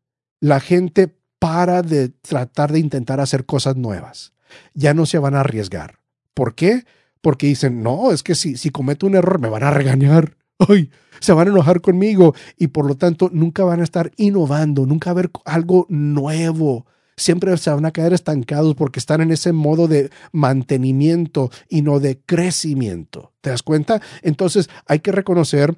la 0.41 0.61
gente 0.61 1.15
para 1.39 1.83
de 1.83 2.09
tratar 2.09 2.73
de 2.73 2.81
intentar 2.81 3.21
hacer 3.21 3.45
cosas 3.45 3.77
nuevas. 3.77 4.33
Ya 4.75 4.95
no 4.95 5.07
se 5.07 5.19
van 5.19 5.35
a 5.35 5.41
arriesgar. 5.41 6.01
¿Por 6.35 6.55
qué? 6.55 6.85
Porque 7.21 7.47
dicen, 7.47 7.83
no, 7.83 8.13
es 8.13 8.23
que 8.23 8.35
si, 8.35 8.57
si 8.57 8.71
cometo 8.71 9.07
un 9.07 9.15
error 9.15 9.39
me 9.41 9.49
van 9.49 9.63
a 9.63 9.71
regañar. 9.71 10.37
Ay, 10.59 10.91
se 11.21 11.33
van 11.33 11.49
a 11.49 11.51
enojar 11.51 11.81
conmigo 11.81 12.35
y 12.57 12.69
por 12.69 12.87
lo 12.87 12.97
tanto 12.97 13.31
nunca 13.33 13.65
van 13.65 13.81
a 13.81 13.85
estar 13.85 14.11
innovando, 14.17 14.87
nunca 14.87 15.11
a 15.11 15.15
ver 15.15 15.31
algo 15.45 15.87
nuevo. 15.89 16.87
Siempre 17.17 17.57
se 17.57 17.71
van 17.71 17.85
a 17.85 17.91
quedar 17.91 18.13
estancados 18.13 18.75
porque 18.75 19.01
están 19.01 19.21
en 19.21 19.33
ese 19.33 19.53
modo 19.53 19.89
de 19.89 20.11
mantenimiento 20.33 21.51
y 21.69 21.83
no 21.83 22.01
de 22.01 22.21
crecimiento. 22.21 23.33
¿Te 23.41 23.51
das 23.51 23.63
cuenta? 23.63 24.01
Entonces 24.23 24.71
hay 24.87 25.01
que 25.01 25.13
reconocer 25.13 25.77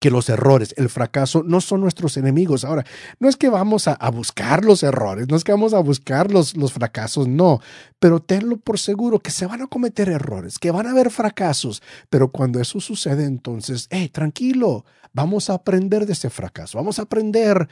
que 0.00 0.10
los 0.10 0.28
errores, 0.28 0.74
el 0.76 0.90
fracaso, 0.90 1.42
no 1.42 1.60
son 1.60 1.80
nuestros 1.80 2.16
enemigos. 2.16 2.64
Ahora, 2.64 2.84
no 3.20 3.28
es 3.28 3.36
que 3.36 3.48
vamos 3.48 3.88
a, 3.88 3.96
buscar 4.10 4.64
los 4.64 4.82
errores, 4.82 5.28
no 5.28 5.36
es 5.36 5.44
que 5.44 5.52
vamos 5.52 5.72
a 5.72 5.78
buscar 5.78 6.30
los, 6.30 6.56
los, 6.56 6.72
fracasos, 6.72 7.26
no, 7.26 7.60
pero 7.98 8.20
tenlo 8.20 8.58
por 8.58 8.78
seguro 8.78 9.20
que 9.20 9.30
se 9.30 9.46
van 9.46 9.62
a 9.62 9.66
cometer 9.66 10.08
errores, 10.10 10.58
que 10.58 10.70
van 10.70 10.86
a 10.86 10.90
haber 10.90 11.10
fracasos, 11.10 11.82
pero 12.10 12.30
cuando 12.30 12.60
eso 12.60 12.80
sucede, 12.80 13.24
entonces, 13.24 13.86
hey, 13.90 14.10
tranquilo, 14.10 14.84
vamos 15.14 15.48
a 15.48 15.54
aprender 15.54 16.04
de 16.04 16.12
ese 16.12 16.28
fracaso, 16.28 16.76
vamos 16.76 16.98
a 16.98 17.02
aprender 17.02 17.68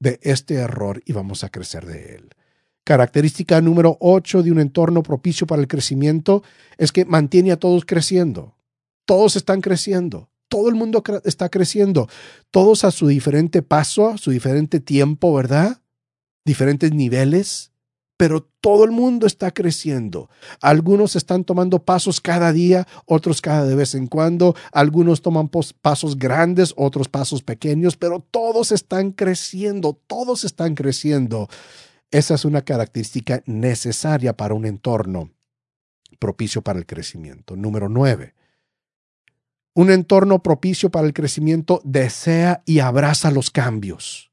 de 0.00 0.18
este 0.22 0.54
error 0.54 1.00
y 1.06 1.12
vamos 1.12 1.44
a 1.44 1.50
crecer 1.50 1.86
de 1.86 2.16
él. 2.16 2.30
Característica 2.82 3.60
número 3.60 3.96
8 4.00 4.42
de 4.42 4.52
un 4.52 4.60
entorno 4.60 5.02
propicio 5.02 5.46
para 5.46 5.60
el 5.60 5.68
crecimiento 5.68 6.42
es 6.78 6.92
que 6.92 7.04
mantiene 7.04 7.52
a 7.52 7.58
todos 7.58 7.84
creciendo. 7.84 8.56
Todos 9.04 9.36
están 9.36 9.60
creciendo 9.60 10.30
todo 10.48 10.68
el 10.68 10.74
mundo 10.74 11.02
está 11.24 11.48
creciendo, 11.48 12.08
todos 12.50 12.84
a 12.84 12.90
su 12.90 13.06
diferente 13.06 13.62
paso, 13.62 14.16
su 14.18 14.30
diferente 14.30 14.80
tiempo, 14.80 15.34
¿verdad? 15.34 15.80
Diferentes 16.44 16.92
niveles, 16.92 17.72
pero 18.16 18.48
todo 18.60 18.84
el 18.84 18.90
mundo 18.90 19.26
está 19.26 19.50
creciendo. 19.50 20.30
Algunos 20.60 21.16
están 21.16 21.44
tomando 21.44 21.84
pasos 21.84 22.20
cada 22.20 22.52
día, 22.52 22.86
otros 23.04 23.40
cada 23.42 23.64
de 23.66 23.74
vez 23.74 23.94
en 23.94 24.06
cuando, 24.06 24.54
algunos 24.72 25.20
toman 25.22 25.48
pasos 25.48 26.18
grandes, 26.18 26.72
otros 26.76 27.08
pasos 27.08 27.42
pequeños, 27.42 27.96
pero 27.96 28.20
todos 28.30 28.72
están 28.72 29.12
creciendo, 29.12 30.00
todos 30.06 30.44
están 30.44 30.74
creciendo. 30.74 31.48
Esa 32.10 32.34
es 32.34 32.44
una 32.44 32.62
característica 32.62 33.42
necesaria 33.46 34.36
para 34.36 34.54
un 34.54 34.64
entorno 34.64 35.30
propicio 36.18 36.62
para 36.62 36.78
el 36.78 36.86
crecimiento. 36.86 37.56
Número 37.56 37.88
nueve, 37.88 38.34
un 39.76 39.90
entorno 39.90 40.42
propicio 40.42 40.90
para 40.90 41.06
el 41.06 41.12
crecimiento 41.12 41.82
desea 41.84 42.62
y 42.64 42.78
abraza 42.78 43.30
los 43.30 43.50
cambios. 43.50 44.32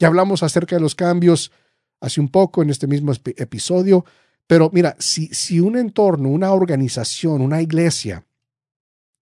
Ya 0.00 0.08
hablamos 0.08 0.42
acerca 0.42 0.74
de 0.74 0.82
los 0.82 0.96
cambios 0.96 1.52
hace 2.00 2.20
un 2.20 2.28
poco 2.28 2.60
en 2.60 2.70
este 2.70 2.88
mismo 2.88 3.12
episodio, 3.12 4.04
pero 4.48 4.68
mira, 4.72 4.96
si, 4.98 5.28
si 5.28 5.60
un 5.60 5.76
entorno, 5.76 6.30
una 6.30 6.50
organización, 6.52 7.42
una 7.42 7.62
iglesia 7.62 8.26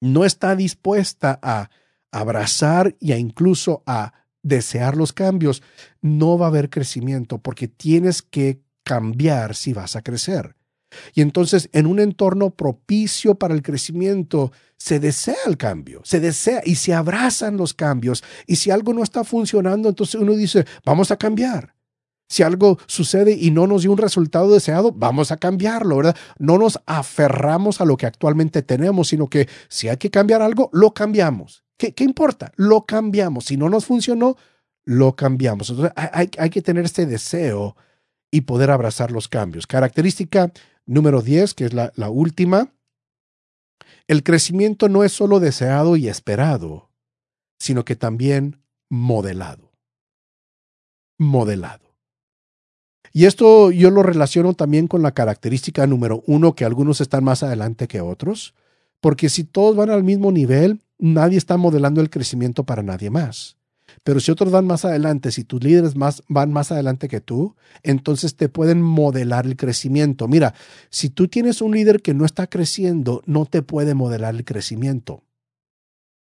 no 0.01 0.25
está 0.25 0.57
dispuesta 0.57 1.39
a 1.43 1.69
abrazar 2.11 2.97
y 2.99 3.13
a 3.13 3.19
incluso 3.19 3.83
a 3.85 4.15
desear 4.43 4.97
los 4.97 5.13
cambios, 5.13 5.63
no 6.01 6.39
va 6.39 6.47
a 6.47 6.49
haber 6.49 6.71
crecimiento 6.71 7.37
porque 7.37 7.69
tienes 7.69 8.23
que 8.23 8.63
cambiar 8.83 9.55
si 9.55 9.75
vas 9.75 9.95
a 9.95 10.01
crecer. 10.01 10.58
Y 11.15 11.23
entonces 11.23 11.69
en 11.73 11.87
un 11.87 12.01
entorno 12.01 12.51
propicio 12.51 13.35
para 13.35 13.55
el 13.55 13.63
crecimiento 13.63 14.53
se 14.77 15.01
desea 15.01 15.37
el 15.47 15.57
cambio, 15.57 16.01
se 16.05 16.21
desea 16.21 16.63
y 16.65 16.77
se 16.77 16.95
abrazan 16.95 17.57
los 17.57 17.75
cambios. 17.75 18.23
Y 18.47 18.57
si 18.57 18.71
algo 18.71 18.95
no 18.95 19.03
está 19.03 19.25
funcionando, 19.25 19.89
entonces 19.89 20.15
uno 20.21 20.35
dice, 20.35 20.65
vamos 20.85 21.11
a 21.11 21.17
cambiar. 21.17 21.75
Si 22.29 22.43
algo 22.43 22.79
sucede 22.87 23.33
y 23.33 23.51
no 23.51 23.67
nos 23.67 23.83
dio 23.83 23.93
un 23.93 23.99
resultado 23.99 24.53
deseado, 24.53 24.93
vamos 24.93 25.33
a 25.33 25.39
cambiarlo, 25.39 25.97
¿verdad? 25.97 26.17
No 26.39 26.59
nos 26.59 26.79
aferramos 26.85 27.81
a 27.81 27.87
lo 27.87 27.97
que 27.97 28.05
actualmente 28.05 28.63
tenemos, 28.63 29.09
sino 29.09 29.29
que 29.29 29.49
si 29.69 29.89
hay 29.89 29.97
que 29.97 30.11
cambiar 30.11 30.43
algo, 30.43 30.69
lo 30.73 30.93
cambiamos. 30.93 31.65
¿Qué, 31.79 31.95
qué 31.95 32.05
importa? 32.05 32.53
Lo 32.57 32.83
cambiamos. 32.85 33.47
Si 33.47 33.57
no 33.57 33.71
nos 33.71 33.87
funcionó, 33.87 34.37
lo 34.85 35.17
cambiamos. 35.17 35.71
Entonces 35.71 35.93
hay, 35.97 36.31
hay 36.39 36.51
que 36.51 36.61
tener 36.61 36.85
este 36.85 37.07
deseo 37.07 37.77
y 38.31 38.43
poder 38.43 38.71
abrazar 38.71 39.11
los 39.11 39.29
cambios. 39.29 39.67
Característica 39.67 40.53
Número 40.89 41.21
10, 41.21 41.53
que 41.53 41.67
es 41.67 41.75
la, 41.75 41.93
la 41.97 42.09
última, 42.09 42.73
el 44.07 44.23
crecimiento 44.23 44.89
no 44.89 45.05
es 45.05 45.13
solo 45.13 45.39
deseado 45.39 45.97
y 45.97 46.09
esperado, 46.09 46.89
sino 47.59 47.85
que 47.85 47.95
también 47.95 48.63
modelado. 48.89 49.71
Modelado. 51.19 51.95
Y 53.13 53.27
esto 53.27 53.71
yo 53.71 53.91
lo 53.91 54.03
relaciono 54.03 54.55
también 54.55 54.89
con 54.89 55.03
la 55.03 55.13
característica 55.13 55.87
número 55.87 56.23
uno, 56.27 56.55
que 56.55 56.65
algunos 56.65 57.03
están 57.03 57.23
más 57.23 57.43
adelante 57.43 57.87
que 57.87 58.01
otros, 58.01 58.55
porque 59.01 59.29
si 59.29 59.45
todos 59.45 59.77
van 59.77 59.91
al 59.91 60.05
mismo 60.05 60.33
nivel, 60.33 60.81
nadie 60.99 61.37
está 61.37 61.59
modelando 61.59 62.01
el 62.01 62.09
crecimiento 62.09 62.65
para 62.65 62.83
nadie 62.83 63.11
más. 63.11 63.58
Pero 64.03 64.21
si 64.21 64.31
otros 64.31 64.53
van 64.53 64.67
más 64.67 64.85
adelante, 64.85 65.33
si 65.33 65.45
tus 65.45 65.63
líderes 65.63 65.97
más, 65.97 66.23
van 66.29 66.53
más 66.53 66.73
adelante 66.73 67.09
que 67.09 67.21
tú, 67.21 67.57
entonces 67.83 68.37
te 68.37 68.49
pueden 68.49 68.83
modelar 68.83 69.47
el 69.47 69.57
crecimiento. 69.57 70.29
Mira, 70.29 70.55
si 70.91 71.11
tú 71.11 71.29
tienes 71.29 71.61
un 71.61 71.73
líder 71.73 72.03
que 72.03 72.15
no 72.15 72.25
está 72.25 72.47
creciendo, 72.47 73.23
no 73.27 73.47
te 73.47 73.63
puede 73.63 73.95
modelar 73.95 74.35
el 74.35 74.45
crecimiento. 74.45 75.25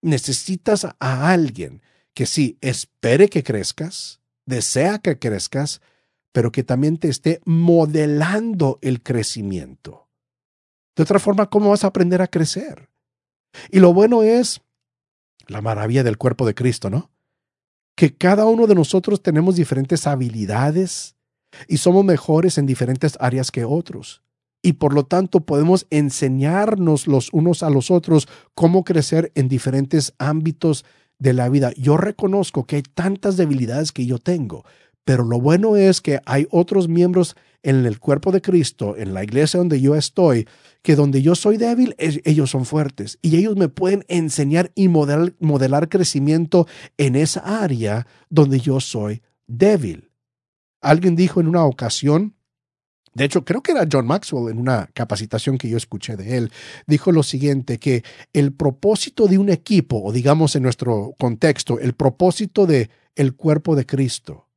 Necesitas 0.01 0.85
a 0.85 1.31
alguien 1.31 1.81
que 2.13 2.25
sí 2.25 2.57
espere 2.61 3.27
que 3.29 3.43
crezcas, 3.43 4.21
desea 4.45 4.99
que 4.99 5.17
crezcas, 5.19 5.81
pero 6.31 6.51
que 6.51 6.63
también 6.63 6.97
te 6.97 7.09
esté 7.09 7.41
modelando 7.45 8.79
el 8.81 9.01
crecimiento. 9.01 10.09
De 10.95 11.03
otra 11.03 11.19
forma, 11.19 11.49
¿cómo 11.49 11.69
vas 11.69 11.83
a 11.83 11.87
aprender 11.87 12.21
a 12.21 12.27
crecer? 12.27 12.89
Y 13.71 13.79
lo 13.79 13.93
bueno 13.93 14.23
es 14.23 14.61
la 15.47 15.61
maravilla 15.61 16.03
del 16.03 16.17
cuerpo 16.17 16.45
de 16.45 16.55
Cristo, 16.55 16.89
¿no? 16.89 17.11
Que 17.95 18.15
cada 18.15 18.45
uno 18.45 18.67
de 18.67 18.75
nosotros 18.75 19.21
tenemos 19.21 19.55
diferentes 19.55 20.05
habilidades 20.07 21.15
y 21.67 21.77
somos 21.77 22.03
mejores 22.03 22.57
en 22.57 22.65
diferentes 22.65 23.17
áreas 23.19 23.51
que 23.51 23.65
otros. 23.65 24.21
y 24.61 24.73
por 24.73 24.95
lo 24.95 25.05
tanto 25.05 25.41
podemos 25.41 25.85
enseñarnos 25.91 27.05
los 27.05 27.31
unos 27.33 27.61
a 27.61 27.69
los 27.69 27.91
otros 27.91 28.27
cómo 28.55 28.83
crecer 28.83 29.31
en 29.35 29.47
diferentes 29.47 30.15
ámbitos 30.17 30.85
de 31.19 31.33
la 31.33 31.49
vida. 31.49 31.71
Yo 31.77 31.97
reconozco 31.97 32.65
que 32.65 32.77
hay 32.77 32.81
tantas 32.81 33.37
debilidades 33.37 33.91
que 33.91 34.07
yo 34.07 34.17
tengo, 34.17 34.65
pero 35.03 35.23
lo 35.23 35.39
bueno 35.39 35.75
es 35.75 36.01
que 36.01 36.19
hay 36.25 36.47
otros 36.49 36.87
miembros 36.87 37.35
en 37.65 37.85
el 37.87 37.99
cuerpo 37.99 38.31
de 38.31 38.41
Cristo, 38.41 38.95
en 38.95 39.15
la 39.15 39.23
iglesia 39.23 39.57
donde 39.57 39.81
yo 39.81 39.95
estoy, 39.95 40.47
que 40.83 40.95
donde 40.95 41.23
yo 41.23 41.33
soy 41.33 41.57
débil, 41.57 41.95
ellos 41.97 42.51
son 42.51 42.63
fuertes 42.65 43.17
y 43.23 43.35
ellos 43.37 43.55
me 43.55 43.69
pueden 43.69 44.05
enseñar 44.07 44.71
y 44.75 44.87
modelar, 44.87 45.33
modelar 45.39 45.89
crecimiento 45.89 46.67
en 46.97 47.15
esa 47.15 47.63
área 47.63 48.05
donde 48.29 48.59
yo 48.59 48.79
soy 48.79 49.23
débil. 49.47 50.11
Alguien 50.79 51.15
dijo 51.15 51.41
en 51.41 51.47
una 51.47 51.65
ocasión, 51.65 52.35
de 53.15 53.25
hecho, 53.25 53.43
creo 53.43 53.63
que 53.63 53.71
era 53.71 53.87
John 53.91 54.05
Maxwell 54.05 54.51
en 54.51 54.59
una 54.59 54.87
capacitación 54.93 55.57
que 55.57 55.67
yo 55.67 55.77
escuché 55.77 56.17
de 56.17 56.37
él, 56.37 56.51
dijo 56.85 57.11
lo 57.11 57.23
siguiente, 57.23 57.79
que 57.79 58.03
el 58.33 58.53
propósito 58.53 59.25
de 59.25 59.39
un 59.39 59.49
equipo, 59.49 60.03
o 60.03 60.11
digamos 60.11 60.55
en 60.55 60.63
nuestro 60.63 61.15
contexto, 61.17 61.79
el 61.79 61.93
propósito 61.93 62.67
de 62.67 62.91
el 63.15 63.33
cuerpo 63.33 63.75
de 63.75 63.87
Cristo, 63.87 64.49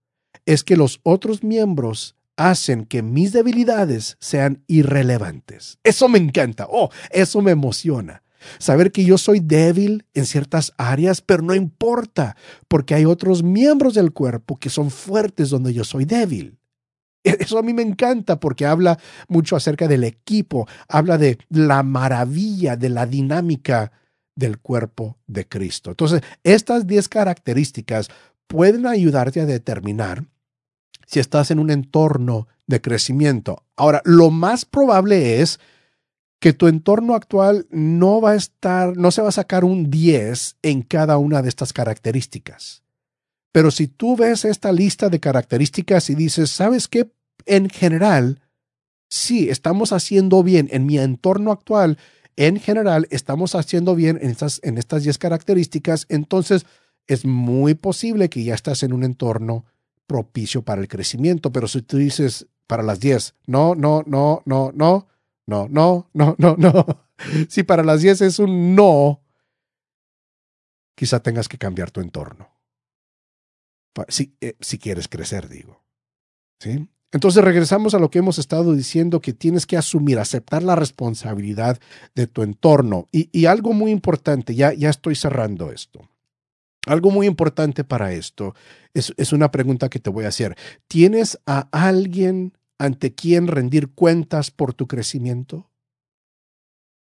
es 0.45 0.63
que 0.63 0.77
los 0.77 1.01
otros 1.05 1.43
miembros 1.43 2.18
hacen 2.39 2.87
que 2.87 3.03
mis 3.03 3.33
debilidades 3.33 4.17
sean 4.21 4.63
irrelevantes. 4.69 5.79
Eso 5.83 6.09
me 6.09 6.19
encanta, 6.19 6.67
oh, 6.71 6.89
eso 7.11 7.43
me 7.43 7.51
emociona. 7.51 8.23
Saber 8.59 8.93
que 8.93 9.05
yo 9.05 9.19
soy 9.19 9.41
débil 9.41 10.07
en 10.15 10.25
ciertas 10.25 10.73
áreas, 10.79 11.21
pero 11.21 11.43
no 11.43 11.55
importa, 11.55 12.37
porque 12.69 12.95
hay 12.95 13.05
otros 13.05 13.43
miembros 13.43 13.95
del 13.95 14.13
cuerpo 14.13 14.57
que 14.57 14.71
son 14.71 14.91
fuertes 14.91 15.51
donde 15.51 15.75
yo 15.75 15.83
soy 15.83 16.05
débil. 16.05 16.59
E-, 17.25 17.37
eso 17.41 17.59
a 17.59 17.63
mí 17.63 17.73
me 17.73 17.83
encanta 17.83 18.39
porque 18.39 18.65
habla 18.65 18.99
mucho 19.27 19.57
acerca 19.57 19.89
del 19.89 20.05
equipo, 20.05 20.69
habla 20.89 21.19
de 21.19 21.39
la 21.51 21.83
maravilla, 21.83 22.77
de 22.77 22.89
la 22.89 23.05
dinámica 23.05 23.91
del 24.37 24.59
cuerpo 24.59 25.19
de 25.27 25.49
Cristo. 25.49 25.91
Entonces, 25.91 26.23
estas 26.45 26.87
10 26.87 27.09
características 27.09 28.09
pueden 28.47 28.87
ayudarte 28.87 29.41
a 29.41 29.47
determinar 29.47 30.25
si 31.09 31.21
estás 31.21 31.51
en 31.51 31.59
un 31.59 31.71
entorno 31.71 32.49
de 32.67 32.83
crecimiento. 32.83 33.65
Ahora, 33.77 34.03
lo 34.05 34.31
más 34.31 34.67
probable 34.67 35.41
es 35.41 35.59
que 36.39 36.53
tu 36.53 36.69
entorno 36.69 37.15
actual 37.15 37.67
no 37.71 38.21
va 38.21 38.33
a 38.33 38.37
estar, 38.37 38.95
no 38.97 39.11
se 39.11 39.23
va 39.23 39.31
a 39.31 39.33
sacar 39.33 39.65
un 39.65 39.91
10 39.91 40.57
en 40.63 40.83
cada 40.83 41.17
una 41.17 41.41
de 41.41 41.49
estas 41.49 41.73
características. 41.73 42.83
Pero 43.53 43.71
si 43.71 43.89
tú 43.89 44.17
ves 44.17 44.45
esta 44.45 44.71
lista 44.71 45.09
de 45.09 45.19
características 45.19 46.11
y 46.11 46.15
dices, 46.15 46.51
¿sabes 46.51 46.89
qué? 46.89 47.11
En 47.47 47.71
general, 47.71 48.43
sí, 49.09 49.49
estamos 49.49 49.95
haciendo 49.95 50.43
bien 50.43 50.69
en 50.71 50.85
mi 50.85 50.99
entorno 50.99 51.53
actual, 51.53 51.97
en 52.37 52.61
general 52.61 53.09
estamos 53.11 53.55
haciendo 53.55 53.95
bien 53.95 54.19
en 54.21 54.31
estas, 54.31 54.61
en 54.63 54.77
estas 54.77 55.05
10 55.05 55.17
características, 55.17 56.05
entonces 56.11 56.67
es 57.07 57.25
muy 57.25 57.73
posible 57.73 58.29
que 58.29 58.45
ya 58.45 58.55
estás 58.55 58.83
en 58.83 58.93
un 58.93 59.05
entorno 59.05 59.65
propicio 60.09 60.63
para 60.63 60.81
el 60.81 60.89
crecimiento. 60.89 61.53
Pero 61.53 61.69
si 61.69 61.83
tú 61.83 61.99
dices 61.99 62.49
para 62.67 62.83
las 62.83 62.99
10, 62.99 63.37
no, 63.47 63.77
no, 63.77 64.03
no, 64.07 64.43
no, 64.45 64.73
no, 64.75 65.07
no, 65.47 65.69
no, 65.69 66.09
no, 66.13 66.35
no, 66.37 66.57
no. 66.59 66.87
Si 67.49 67.63
para 67.63 67.85
las 67.85 68.01
10 68.03 68.23
es 68.23 68.39
un 68.39 68.75
no, 68.75 69.23
quizá 70.97 71.21
tengas 71.21 71.49
que 71.49 71.59
cambiar 71.59 71.91
tu 71.91 72.01
entorno. 72.01 72.49
Si, 74.09 74.37
eh, 74.41 74.57
si 74.61 74.79
quieres 74.79 75.09
crecer, 75.09 75.49
digo. 75.49 75.83
¿Sí? 76.61 76.89
Entonces 77.11 77.43
regresamos 77.43 77.95
a 77.95 77.99
lo 77.99 78.11
que 78.11 78.19
hemos 78.19 78.39
estado 78.39 78.75
diciendo, 78.75 79.21
que 79.21 79.33
tienes 79.33 79.67
que 79.67 79.77
asumir, 79.77 80.19
aceptar 80.19 80.63
la 80.63 80.77
responsabilidad 80.77 81.81
de 82.15 82.27
tu 82.27 82.43
entorno. 82.43 83.09
Y, 83.11 83.29
y 83.33 83.47
algo 83.47 83.73
muy 83.73 83.91
importante, 83.91 84.55
ya, 84.55 84.73
ya 84.73 84.91
estoy 84.91 85.15
cerrando 85.15 85.73
esto. 85.73 86.08
Algo 86.89 87.11
muy 87.11 87.27
importante 87.27 87.85
para 87.85 88.13
esto 88.13 88.55
es, 88.95 89.13
es, 89.19 89.33
una 89.35 89.51
pregunta 89.51 89.91
que 89.91 89.99
te 89.99 90.09
voy 90.09 90.25
a 90.25 90.29
hacer. 90.29 90.57
¿Tienes 90.89 91.39
a 91.45 91.69
alguien 91.71 92.55
ante 92.79 93.15
quien 93.15 93.47
rendir 93.47 93.93
cuentas 93.93 94.51
por 94.51 94.73
tu 94.73 94.87
crecimiento? 94.87 95.71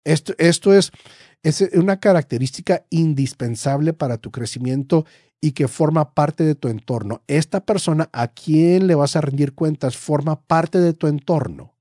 Esto, 0.06 0.34
esto 0.38 0.74
es, 0.74 0.92
es 1.44 1.62
una 1.74 2.00
característica 2.00 2.86
indispensable 2.90 3.92
para 3.92 4.18
tu 4.18 4.32
crecimiento 4.32 5.06
y 5.42 5.52
que 5.52 5.68
forma 5.68 6.14
parte 6.14 6.46
de 6.46 6.56
tu 6.56 6.70
entorno. 6.70 7.22
Esta 7.28 7.66
persona 7.66 8.10
a 8.14 8.30
quien 8.30 8.88
le 8.88 8.96
vas 8.96 9.18
a 9.18 9.22
rendir 9.22 9.54
cuentas 9.54 9.98
forma 9.98 10.42
parte 10.42 10.80
de 10.80 10.94
tu 10.94 11.08
entorno. 11.08 11.74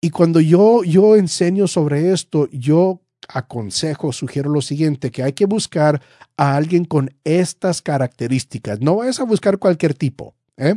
Y 0.00 0.08
cuando 0.08 0.40
yo, 0.40 0.84
yo 0.84 1.16
enseño 1.16 1.66
sobre 1.66 2.12
esto, 2.12 2.48
yo 2.50 3.02
aconsejo, 3.28 4.12
sugiero 4.12 4.50
lo 4.50 4.62
siguiente, 4.62 5.10
que 5.10 5.22
hay 5.22 5.32
que 5.32 5.46
buscar 5.46 6.00
a 6.36 6.56
alguien 6.56 6.84
con 6.84 7.14
estas 7.24 7.82
características. 7.82 8.80
No 8.80 8.96
vayas 8.96 9.20
a 9.20 9.24
buscar 9.24 9.58
cualquier 9.58 9.94
tipo, 9.94 10.34
¿eh? 10.56 10.76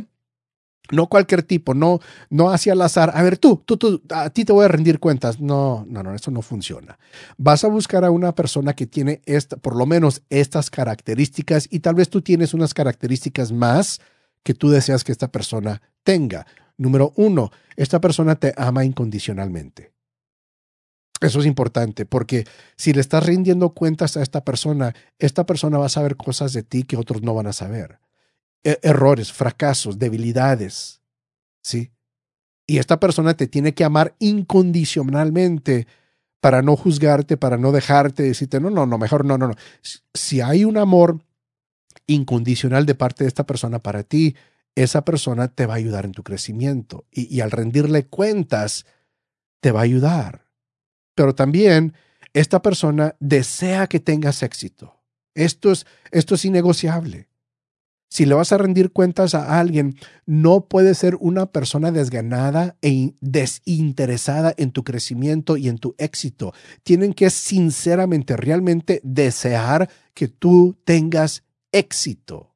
No 0.90 1.06
cualquier 1.06 1.42
tipo, 1.42 1.74
no, 1.74 2.00
no 2.28 2.50
hacia 2.50 2.72
al 2.72 2.82
azar. 2.82 3.12
A 3.14 3.22
ver, 3.22 3.38
tú, 3.38 3.62
tú, 3.64 3.76
tú, 3.76 4.02
a 4.10 4.30
ti 4.30 4.44
te 4.44 4.52
voy 4.52 4.64
a 4.64 4.68
rendir 4.68 4.98
cuentas. 4.98 5.40
No, 5.40 5.86
no, 5.88 6.02
no, 6.02 6.14
eso 6.14 6.30
no 6.30 6.42
funciona. 6.42 6.98
Vas 7.38 7.64
a 7.64 7.68
buscar 7.68 8.04
a 8.04 8.10
una 8.10 8.34
persona 8.34 8.74
que 8.74 8.86
tiene 8.86 9.22
esta, 9.24 9.56
por 9.56 9.76
lo 9.76 9.86
menos 9.86 10.22
estas 10.28 10.70
características 10.70 11.68
y 11.70 11.80
tal 11.80 11.94
vez 11.94 12.10
tú 12.10 12.20
tienes 12.20 12.52
unas 12.52 12.74
características 12.74 13.52
más 13.52 14.00
que 14.42 14.54
tú 14.54 14.70
deseas 14.70 15.04
que 15.04 15.12
esta 15.12 15.30
persona 15.30 15.80
tenga. 16.02 16.46
Número 16.76 17.12
uno, 17.16 17.52
esta 17.76 18.00
persona 18.00 18.34
te 18.34 18.52
ama 18.56 18.84
incondicionalmente. 18.84 19.92
Eso 21.22 21.40
es 21.40 21.46
importante 21.46 22.04
porque 22.04 22.46
si 22.76 22.92
le 22.92 23.00
estás 23.00 23.24
rindiendo 23.24 23.70
cuentas 23.70 24.16
a 24.16 24.22
esta 24.22 24.44
persona, 24.44 24.94
esta 25.18 25.46
persona 25.46 25.78
va 25.78 25.86
a 25.86 25.90
saber 25.90 26.16
cosas 26.16 26.52
de 26.52 26.62
ti 26.62 26.82
que 26.82 26.96
otros 26.96 27.22
no 27.22 27.34
van 27.34 27.46
a 27.46 27.52
saber. 27.52 28.00
E 28.64 28.78
errores, 28.82 29.32
fracasos, 29.32 29.98
debilidades. 29.98 31.00
¿Sí? 31.62 31.92
Y 32.66 32.78
esta 32.78 32.98
persona 32.98 33.34
te 33.34 33.46
tiene 33.46 33.72
que 33.74 33.84
amar 33.84 34.14
incondicionalmente 34.18 35.86
para 36.40 36.60
no 36.60 36.76
juzgarte, 36.76 37.36
para 37.36 37.56
no 37.56 37.70
dejarte, 37.70 38.24
decirte, 38.24 38.60
no, 38.60 38.70
no, 38.70 38.84
no, 38.84 38.98
mejor 38.98 39.24
no, 39.24 39.38
no, 39.38 39.48
no. 39.48 39.54
Si 40.12 40.40
hay 40.40 40.64
un 40.64 40.76
amor 40.76 41.24
incondicional 42.06 42.84
de 42.84 42.96
parte 42.96 43.22
de 43.22 43.28
esta 43.28 43.46
persona 43.46 43.78
para 43.78 44.02
ti, 44.02 44.34
esa 44.74 45.04
persona 45.04 45.48
te 45.48 45.66
va 45.66 45.74
a 45.74 45.76
ayudar 45.76 46.04
en 46.04 46.12
tu 46.12 46.24
crecimiento 46.24 47.04
y, 47.12 47.32
y 47.32 47.42
al 47.42 47.52
rendirle 47.52 48.06
cuentas, 48.06 48.86
te 49.60 49.70
va 49.70 49.80
a 49.80 49.84
ayudar 49.84 50.51
pero 51.14 51.34
también 51.34 51.94
esta 52.32 52.62
persona 52.62 53.14
desea 53.20 53.86
que 53.86 54.00
tengas 54.00 54.42
éxito. 54.42 55.00
Esto 55.34 55.72
es, 55.72 55.86
esto 56.10 56.34
es 56.34 56.44
innegociable. 56.44 57.28
Si 58.08 58.26
le 58.26 58.34
vas 58.34 58.52
a 58.52 58.58
rendir 58.58 58.92
cuentas 58.92 59.34
a 59.34 59.58
alguien, 59.58 59.96
no 60.26 60.66
puede 60.66 60.94
ser 60.94 61.16
una 61.20 61.46
persona 61.46 61.90
desganada 61.90 62.76
e 62.82 63.14
desinteresada 63.20 64.52
en 64.58 64.70
tu 64.70 64.84
crecimiento 64.84 65.56
y 65.56 65.68
en 65.68 65.78
tu 65.78 65.94
éxito. 65.96 66.52
Tienen 66.82 67.14
que 67.14 67.30
sinceramente, 67.30 68.36
realmente 68.36 69.00
desear 69.02 69.88
que 70.12 70.28
tú 70.28 70.76
tengas 70.84 71.42
éxito. 71.72 72.54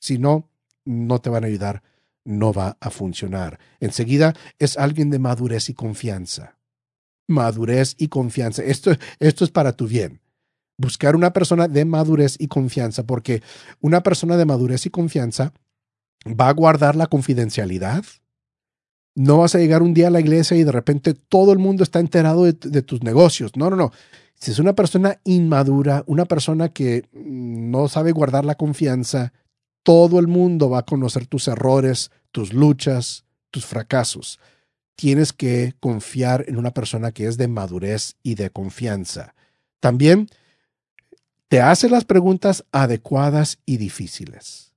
Si 0.00 0.18
no, 0.18 0.48
no 0.84 1.20
te 1.20 1.30
van 1.30 1.44
a 1.44 1.46
ayudar, 1.46 1.84
no 2.24 2.52
va 2.52 2.76
a 2.80 2.90
funcionar. 2.90 3.60
Enseguida 3.78 4.34
es 4.58 4.76
alguien 4.76 5.10
de 5.10 5.20
madurez 5.20 5.68
y 5.68 5.74
confianza 5.74 6.55
madurez 7.26 7.94
y 7.98 8.08
confianza. 8.08 8.62
Esto, 8.62 8.92
esto 9.18 9.44
es 9.44 9.50
para 9.50 9.72
tu 9.72 9.86
bien. 9.86 10.20
Buscar 10.78 11.16
una 11.16 11.32
persona 11.32 11.68
de 11.68 11.84
madurez 11.84 12.36
y 12.38 12.48
confianza, 12.48 13.04
porque 13.04 13.42
una 13.80 14.02
persona 14.02 14.36
de 14.36 14.44
madurez 14.44 14.86
y 14.86 14.90
confianza 14.90 15.52
va 16.28 16.48
a 16.48 16.52
guardar 16.52 16.96
la 16.96 17.06
confidencialidad. 17.06 18.04
No 19.14 19.38
vas 19.38 19.54
a 19.54 19.58
llegar 19.58 19.82
un 19.82 19.94
día 19.94 20.08
a 20.08 20.10
la 20.10 20.20
iglesia 20.20 20.56
y 20.56 20.64
de 20.64 20.72
repente 20.72 21.14
todo 21.14 21.52
el 21.52 21.58
mundo 21.58 21.82
está 21.82 22.00
enterado 22.00 22.44
de, 22.44 22.52
de 22.52 22.82
tus 22.82 23.02
negocios. 23.02 23.52
No, 23.56 23.70
no, 23.70 23.76
no. 23.76 23.92
Si 24.34 24.50
es 24.50 24.58
una 24.58 24.74
persona 24.74 25.18
inmadura, 25.24 26.04
una 26.06 26.26
persona 26.26 26.68
que 26.68 27.08
no 27.12 27.88
sabe 27.88 28.12
guardar 28.12 28.44
la 28.44 28.56
confianza, 28.56 29.32
todo 29.82 30.18
el 30.18 30.26
mundo 30.26 30.68
va 30.68 30.80
a 30.80 30.84
conocer 30.84 31.26
tus 31.26 31.48
errores, 31.48 32.10
tus 32.32 32.52
luchas, 32.52 33.24
tus 33.50 33.64
fracasos 33.64 34.38
tienes 34.96 35.32
que 35.32 35.74
confiar 35.78 36.44
en 36.48 36.56
una 36.56 36.72
persona 36.72 37.12
que 37.12 37.26
es 37.26 37.36
de 37.36 37.48
madurez 37.48 38.16
y 38.22 38.34
de 38.34 38.50
confianza. 38.50 39.34
También 39.78 40.28
te 41.48 41.60
hace 41.60 41.88
las 41.88 42.04
preguntas 42.04 42.64
adecuadas 42.72 43.58
y 43.66 43.76
difíciles. 43.76 44.72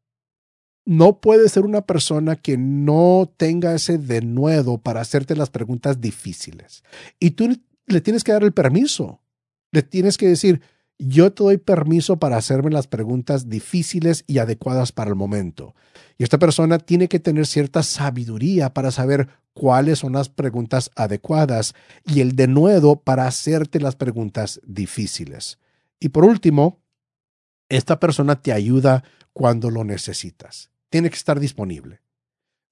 No 0.85 1.19
puede 1.19 1.49
ser 1.49 1.63
una 1.63 1.81
persona 1.81 2.35
que 2.35 2.57
no 2.57 3.31
tenga 3.37 3.73
ese 3.73 3.97
denuedo 3.97 4.77
para 4.77 5.01
hacerte 5.01 5.35
las 5.35 5.49
preguntas 5.49 6.01
difíciles. 6.01 6.83
Y 7.19 7.31
tú 7.31 7.57
le 7.85 8.01
tienes 8.01 8.23
que 8.23 8.31
dar 8.31 8.43
el 8.43 8.53
permiso. 8.53 9.21
Le 9.71 9.83
tienes 9.83 10.17
que 10.17 10.27
decir, 10.27 10.61
yo 10.99 11.31
te 11.31 11.43
doy 11.43 11.57
permiso 11.57 12.17
para 12.17 12.37
hacerme 12.37 12.69
las 12.69 12.87
preguntas 12.87 13.49
difíciles 13.49 14.25
y 14.27 14.37
adecuadas 14.37 14.91
para 14.91 15.09
el 15.09 15.15
momento. 15.15 15.73
Y 16.17 16.23
esta 16.23 16.37
persona 16.37 16.77
tiene 16.77 17.07
que 17.07 17.19
tener 17.19 17.47
cierta 17.47 17.83
sabiduría 17.83 18.73
para 18.73 18.91
saber 18.91 19.29
cuáles 19.53 19.99
son 19.99 20.13
las 20.13 20.29
preguntas 20.29 20.91
adecuadas 20.95 21.73
y 22.05 22.19
el 22.19 22.35
denuedo 22.35 22.97
para 22.97 23.25
hacerte 23.25 23.79
las 23.79 23.95
preguntas 23.95 24.59
difíciles. 24.65 25.57
Y 25.99 26.09
por 26.09 26.25
último, 26.25 26.81
esta 27.69 27.99
persona 27.99 28.41
te 28.41 28.51
ayuda 28.51 29.03
cuando 29.31 29.69
lo 29.69 29.85
necesitas. 29.85 30.69
Tiene 30.89 31.09
que 31.09 31.15
estar 31.15 31.39
disponible. 31.39 32.01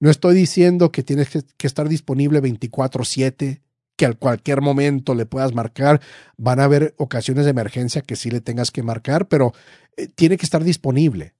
No 0.00 0.10
estoy 0.10 0.34
diciendo 0.34 0.92
que 0.92 1.02
tienes 1.02 1.30
que, 1.30 1.66
estar 1.66 1.88
disponible 1.88 2.40
24/7 2.40 3.62
que 3.98 4.06
al 4.06 4.16
cualquier 4.16 4.62
momento 4.62 5.14
le 5.14 5.26
puedas 5.26 5.52
marcar. 5.52 6.00
Van 6.38 6.60
a 6.60 6.64
haber 6.64 6.94
ocasiones 6.96 7.44
de 7.44 7.50
emergencia 7.50 8.00
que 8.00 8.16
sí 8.16 8.30
le 8.30 8.40
tengas 8.40 8.70
que 8.70 8.82
marcar, 8.82 9.28
pero 9.28 9.52
eh, 9.96 10.06
tiene 10.06 10.38
que 10.38 10.46
estar 10.46 10.64
disponible. 10.64 11.34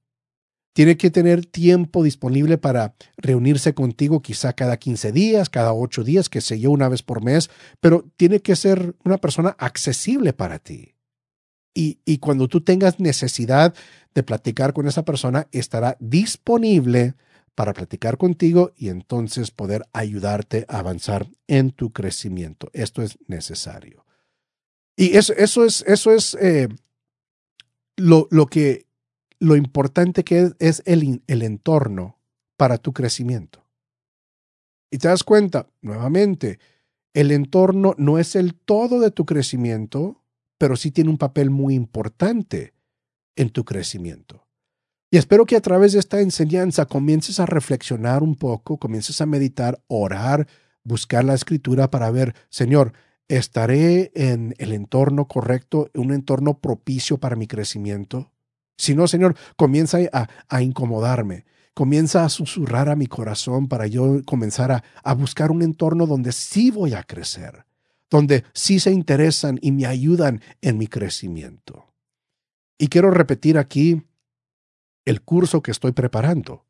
Tiene 0.74 0.96
que 0.96 1.10
tener 1.10 1.46
tiempo 1.46 2.02
disponible 2.02 2.58
para 2.58 2.94
reunirse 3.16 3.74
contigo 3.74 4.20
quizá 4.20 4.52
cada 4.52 4.76
15 4.76 5.12
días, 5.12 5.48
cada 5.48 5.72
8 5.72 6.04
días, 6.04 6.28
que 6.28 6.40
sé 6.40 6.60
yo, 6.60 6.70
una 6.70 6.88
vez 6.88 7.02
por 7.02 7.22
mes, 7.22 7.48
pero 7.80 8.04
tiene 8.16 8.40
que 8.40 8.56
ser 8.56 8.94
una 9.04 9.18
persona 9.18 9.56
accesible 9.58 10.32
para 10.32 10.58
ti. 10.58 10.94
Y, 11.74 12.00
y 12.04 12.18
cuando 12.18 12.48
tú 12.48 12.60
tengas 12.60 12.98
necesidad 12.98 13.72
de 14.14 14.22
platicar 14.24 14.72
con 14.72 14.88
esa 14.88 15.04
persona, 15.04 15.46
estará 15.52 15.96
disponible 16.00 17.14
para 17.58 17.72
platicar 17.72 18.18
contigo 18.18 18.70
y 18.76 18.88
entonces 18.88 19.50
poder 19.50 19.84
ayudarte 19.92 20.64
a 20.68 20.78
avanzar 20.78 21.26
en 21.48 21.72
tu 21.72 21.92
crecimiento. 21.92 22.70
Esto 22.72 23.02
es 23.02 23.18
necesario. 23.26 24.06
Y 24.94 25.16
eso, 25.16 25.32
es, 25.34 25.82
eso 25.84 26.12
es 26.12 26.34
eh, 26.40 26.68
lo, 27.96 28.28
lo, 28.30 28.46
que, 28.46 28.86
lo 29.40 29.56
importante 29.56 30.22
que 30.22 30.38
es, 30.38 30.54
es 30.60 30.82
el, 30.86 31.20
el 31.26 31.42
entorno 31.42 32.20
para 32.56 32.78
tu 32.78 32.92
crecimiento. 32.92 33.66
Y 34.88 34.98
te 34.98 35.08
das 35.08 35.24
cuenta, 35.24 35.68
nuevamente, 35.82 36.60
el 37.12 37.32
entorno 37.32 37.96
no 37.98 38.20
es 38.20 38.36
el 38.36 38.54
todo 38.54 39.00
de 39.00 39.10
tu 39.10 39.26
crecimiento, 39.26 40.22
pero 40.58 40.76
sí 40.76 40.92
tiene 40.92 41.10
un 41.10 41.18
papel 41.18 41.50
muy 41.50 41.74
importante 41.74 42.72
en 43.34 43.50
tu 43.50 43.64
crecimiento. 43.64 44.47
Y 45.10 45.16
espero 45.16 45.46
que 45.46 45.56
a 45.56 45.62
través 45.62 45.92
de 45.92 46.00
esta 46.00 46.20
enseñanza 46.20 46.84
comiences 46.84 47.40
a 47.40 47.46
reflexionar 47.46 48.22
un 48.22 48.34
poco, 48.34 48.76
comiences 48.76 49.20
a 49.22 49.26
meditar, 49.26 49.80
orar, 49.86 50.46
buscar 50.84 51.24
la 51.24 51.34
escritura 51.34 51.90
para 51.90 52.10
ver, 52.10 52.34
Señor, 52.50 52.92
¿estaré 53.26 54.12
en 54.14 54.54
el 54.58 54.72
entorno 54.72 55.26
correcto, 55.26 55.90
un 55.94 56.12
entorno 56.12 56.58
propicio 56.58 57.16
para 57.16 57.36
mi 57.36 57.46
crecimiento? 57.46 58.32
Si 58.76 58.94
no, 58.94 59.08
Señor, 59.08 59.34
comienza 59.56 59.98
a, 60.12 60.62
incomodarme, 60.62 61.46
comienza 61.72 62.24
a 62.24 62.28
susurrar 62.28 62.90
a 62.90 62.96
mi 62.96 63.06
corazón 63.06 63.66
para 63.66 63.86
yo 63.86 64.22
comenzar 64.26 64.84
a 65.02 65.14
buscar 65.14 65.50
un 65.50 65.62
entorno 65.62 66.06
donde 66.06 66.32
sí 66.32 66.70
voy 66.70 66.92
a 66.92 67.02
crecer, 67.02 67.64
donde 68.10 68.44
sí 68.52 68.78
se 68.78 68.92
interesan 68.92 69.58
y 69.62 69.72
me 69.72 69.86
ayudan 69.86 70.42
en 70.60 70.76
mi 70.76 70.86
crecimiento. 70.86 71.94
Y 72.76 72.88
quiero 72.88 73.10
repetir 73.10 73.58
aquí 73.58 74.02
el 75.08 75.22
curso 75.22 75.62
que 75.62 75.70
estoy 75.70 75.92
preparando, 75.92 76.64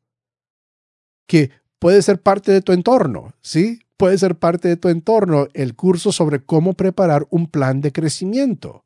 que 1.27 1.51
puede 1.77 2.01
ser 2.01 2.21
parte 2.21 2.51
de 2.51 2.61
tu 2.61 2.71
entorno, 2.71 3.33
¿sí? 3.41 3.79
Puede 3.97 4.17
ser 4.17 4.35
parte 4.35 4.69
de 4.69 4.77
tu 4.77 4.87
entorno 4.87 5.47
el 5.53 5.75
curso 5.75 6.11
sobre 6.11 6.39
cómo 6.39 6.73
preparar 6.73 7.27
un 7.31 7.47
plan 7.47 7.81
de 7.81 7.91
crecimiento. 7.91 8.85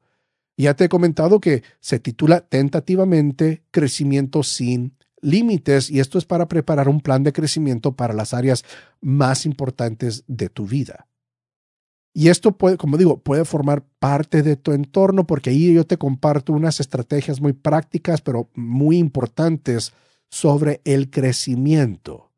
Ya 0.57 0.73
te 0.73 0.85
he 0.85 0.89
comentado 0.89 1.39
que 1.39 1.63
se 1.79 1.99
titula 1.99 2.41
tentativamente 2.41 3.63
Crecimiento 3.69 4.41
sin 4.41 4.95
límites 5.21 5.89
y 5.89 5.99
esto 5.99 6.17
es 6.17 6.25
para 6.25 6.47
preparar 6.47 6.89
un 6.89 6.99
plan 6.99 7.23
de 7.23 7.31
crecimiento 7.31 7.95
para 7.95 8.13
las 8.13 8.33
áreas 8.33 8.65
más 9.01 9.45
importantes 9.45 10.23
de 10.27 10.49
tu 10.49 10.65
vida. 10.65 11.07
Y 12.13 12.29
esto 12.29 12.51
puede, 12.51 12.77
como 12.77 12.97
digo, 12.97 13.17
puede 13.17 13.43
formar 13.43 13.83
parte 13.99 14.43
de 14.43 14.55
tu 14.55 14.71
entorno 14.71 15.25
porque 15.25 15.49
ahí 15.49 15.73
yo 15.73 15.85
te 15.85 15.97
comparto 15.97 16.53
unas 16.53 16.79
estrategias 16.79 17.41
muy 17.41 17.53
prácticas, 17.53 18.21
pero 18.21 18.49
muy 18.53 18.99
importantes 18.99 19.93
sobre 20.29 20.81
el 20.85 21.09
crecimiento. 21.09 22.29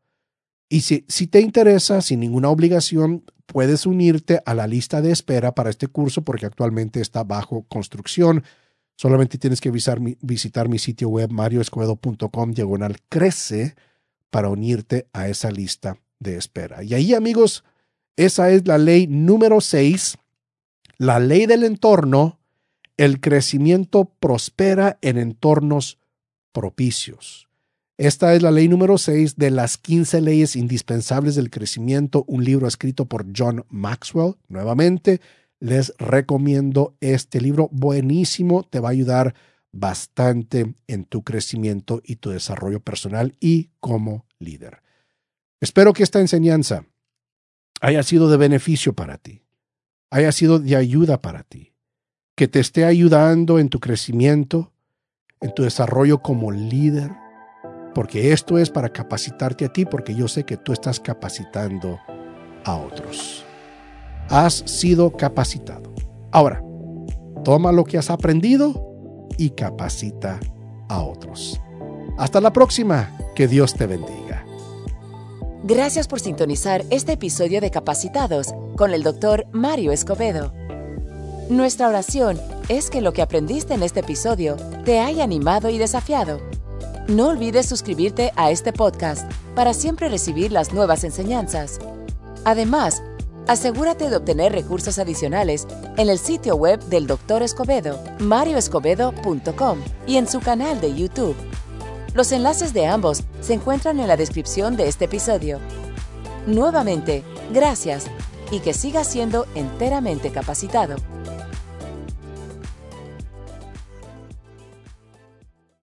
Y 0.69 0.81
si, 0.81 1.01
te 1.01 1.41
interesa, 1.41 2.01
sin 2.01 2.21
ninguna 2.21 2.49
obligación, 2.49 3.23
puedes 3.45 3.85
unirte 3.85 4.41
a 4.45 4.53
la 4.53 4.65
lista 4.65 5.01
de 5.01 5.11
espera 5.11 5.53
para 5.53 5.69
este 5.69 5.87
curso 5.87 6.23
porque 6.23 6.45
actualmente 6.45 7.01
está 7.01 7.23
bajo 7.23 7.63
construcción. 7.63 8.43
Solamente 8.95 9.37
tienes 9.37 9.61
que 9.61 9.71
visitar 9.71 9.99
mi, 9.99 10.17
visitar 10.21 10.69
mi 10.69 10.79
sitio 10.79 11.09
web 11.09 11.31
marioescobedo.com 11.31 12.51
diagonal 12.51 12.97
crece 13.09 13.75
para 14.29 14.49
unirte 14.49 15.07
a 15.13 15.27
esa 15.27 15.51
lista 15.51 15.97
de 16.19 16.37
espera. 16.37 16.81
Y 16.81 16.93
ahí, 16.93 17.13
amigos, 17.13 17.63
esa 18.15 18.49
es 18.51 18.67
la 18.67 18.77
ley 18.77 19.07
número 19.07 19.61
6, 19.61 20.17
la 20.97 21.19
ley 21.19 21.45
del 21.45 21.63
entorno. 21.63 22.39
El 22.97 23.19
crecimiento 23.19 24.05
prospera 24.05 24.97
en 25.01 25.17
entornos 25.17 25.99
propicios. 26.53 27.49
Esta 27.97 28.33
es 28.33 28.41
la 28.41 28.51
ley 28.51 28.69
número 28.69 28.97
6 28.97 29.35
de 29.35 29.51
las 29.51 29.77
15 29.77 30.21
leyes 30.21 30.55
indispensables 30.55 31.35
del 31.35 31.49
crecimiento, 31.49 32.23
un 32.27 32.43
libro 32.43 32.67
escrito 32.67 33.05
por 33.05 33.25
John 33.35 33.65
Maxwell. 33.69 34.35
Nuevamente, 34.47 35.19
les 35.59 35.93
recomiendo 35.97 36.95
este 37.01 37.41
libro, 37.41 37.69
buenísimo, 37.71 38.63
te 38.63 38.79
va 38.79 38.89
a 38.89 38.91
ayudar 38.91 39.33
bastante 39.71 40.75
en 40.87 41.03
tu 41.03 41.23
crecimiento 41.23 42.01
y 42.03 42.17
tu 42.17 42.29
desarrollo 42.29 42.79
personal 42.79 43.35
y 43.41 43.71
como 43.81 44.25
líder. 44.39 44.81
Espero 45.59 45.91
que 45.93 46.03
esta 46.03 46.21
enseñanza 46.21 46.85
haya 47.85 48.01
sido 48.01 48.29
de 48.29 48.37
beneficio 48.37 48.93
para 48.93 49.19
ti, 49.19 49.43
haya 50.09 50.31
sido 50.31 50.57
de 50.57 50.75
ayuda 50.75 51.21
para 51.21 51.43
ti, 51.43 51.75
que 52.35 52.47
te 52.47 52.59
esté 52.59 52.83
ayudando 52.83 53.59
en 53.59 53.69
tu 53.69 53.79
crecimiento, 53.79 54.73
en 55.39 55.53
tu 55.53 55.61
desarrollo 55.61 56.17
como 56.23 56.51
líder, 56.51 57.11
porque 57.93 58.33
esto 58.33 58.57
es 58.57 58.71
para 58.71 58.89
capacitarte 58.89 59.65
a 59.65 59.71
ti, 59.71 59.85
porque 59.85 60.15
yo 60.15 60.27
sé 60.27 60.45
que 60.45 60.57
tú 60.57 60.73
estás 60.73 60.99
capacitando 60.99 61.99
a 62.63 62.75
otros. 62.75 63.45
Has 64.29 64.55
sido 64.65 65.11
capacitado. 65.11 65.93
Ahora, 66.31 66.63
toma 67.43 67.71
lo 67.71 67.83
que 67.83 67.99
has 67.99 68.09
aprendido 68.09 69.27
y 69.37 69.51
capacita 69.51 70.39
a 70.89 71.03
otros. 71.03 71.61
Hasta 72.17 72.41
la 72.41 72.51
próxima. 72.51 73.11
Que 73.35 73.47
Dios 73.47 73.75
te 73.75 73.85
bendiga. 73.85 74.24
Gracias 75.67 76.07
por 76.07 76.19
sintonizar 76.19 76.85
este 76.91 77.13
episodio 77.13 77.59
de 77.59 77.71
Capacitados 77.71 78.53
con 78.77 78.93
el 78.93 79.01
doctor 79.01 79.47
Mario 79.51 79.91
Escobedo. 79.91 80.53
Nuestra 81.49 81.89
oración 81.89 82.39
es 82.69 82.91
que 82.91 83.01
lo 83.01 83.13
que 83.13 83.23
aprendiste 83.23 83.73
en 83.73 83.81
este 83.81 84.01
episodio 84.01 84.57
te 84.85 84.99
haya 84.99 85.23
animado 85.23 85.71
y 85.71 85.79
desafiado. 85.79 86.39
No 87.07 87.29
olvides 87.29 87.65
suscribirte 87.65 88.31
a 88.35 88.51
este 88.51 88.73
podcast 88.73 89.27
para 89.55 89.73
siempre 89.73 90.07
recibir 90.07 90.51
las 90.51 90.71
nuevas 90.71 91.03
enseñanzas. 91.03 91.79
Además, 92.43 93.01
asegúrate 93.47 94.11
de 94.11 94.17
obtener 94.17 94.51
recursos 94.51 94.99
adicionales 94.99 95.65
en 95.97 96.09
el 96.09 96.19
sitio 96.19 96.57
web 96.57 96.79
del 96.89 97.07
Dr. 97.07 97.41
Escobedo, 97.41 97.99
marioescobedo.com 98.19 99.79
y 100.05 100.17
en 100.17 100.27
su 100.27 100.41
canal 100.41 100.79
de 100.79 100.93
YouTube. 100.93 101.35
Los 102.15 102.31
enlaces 102.31 102.73
de 102.73 102.87
ambos 102.87 103.23
se 103.41 103.53
encuentran 103.53 103.99
en 103.99 104.07
la 104.07 104.15
descripción 104.15 104.77
de 104.77 104.87
este 104.87 105.03
episodio. 105.03 105.59
Nuevamente, 106.47 107.25
gracias 107.51 108.05
y 108.51 108.61
que 108.61 108.73
siga 108.73 109.03
siendo 109.03 109.45
enteramente 109.53 110.31
capacitado. 110.31 110.95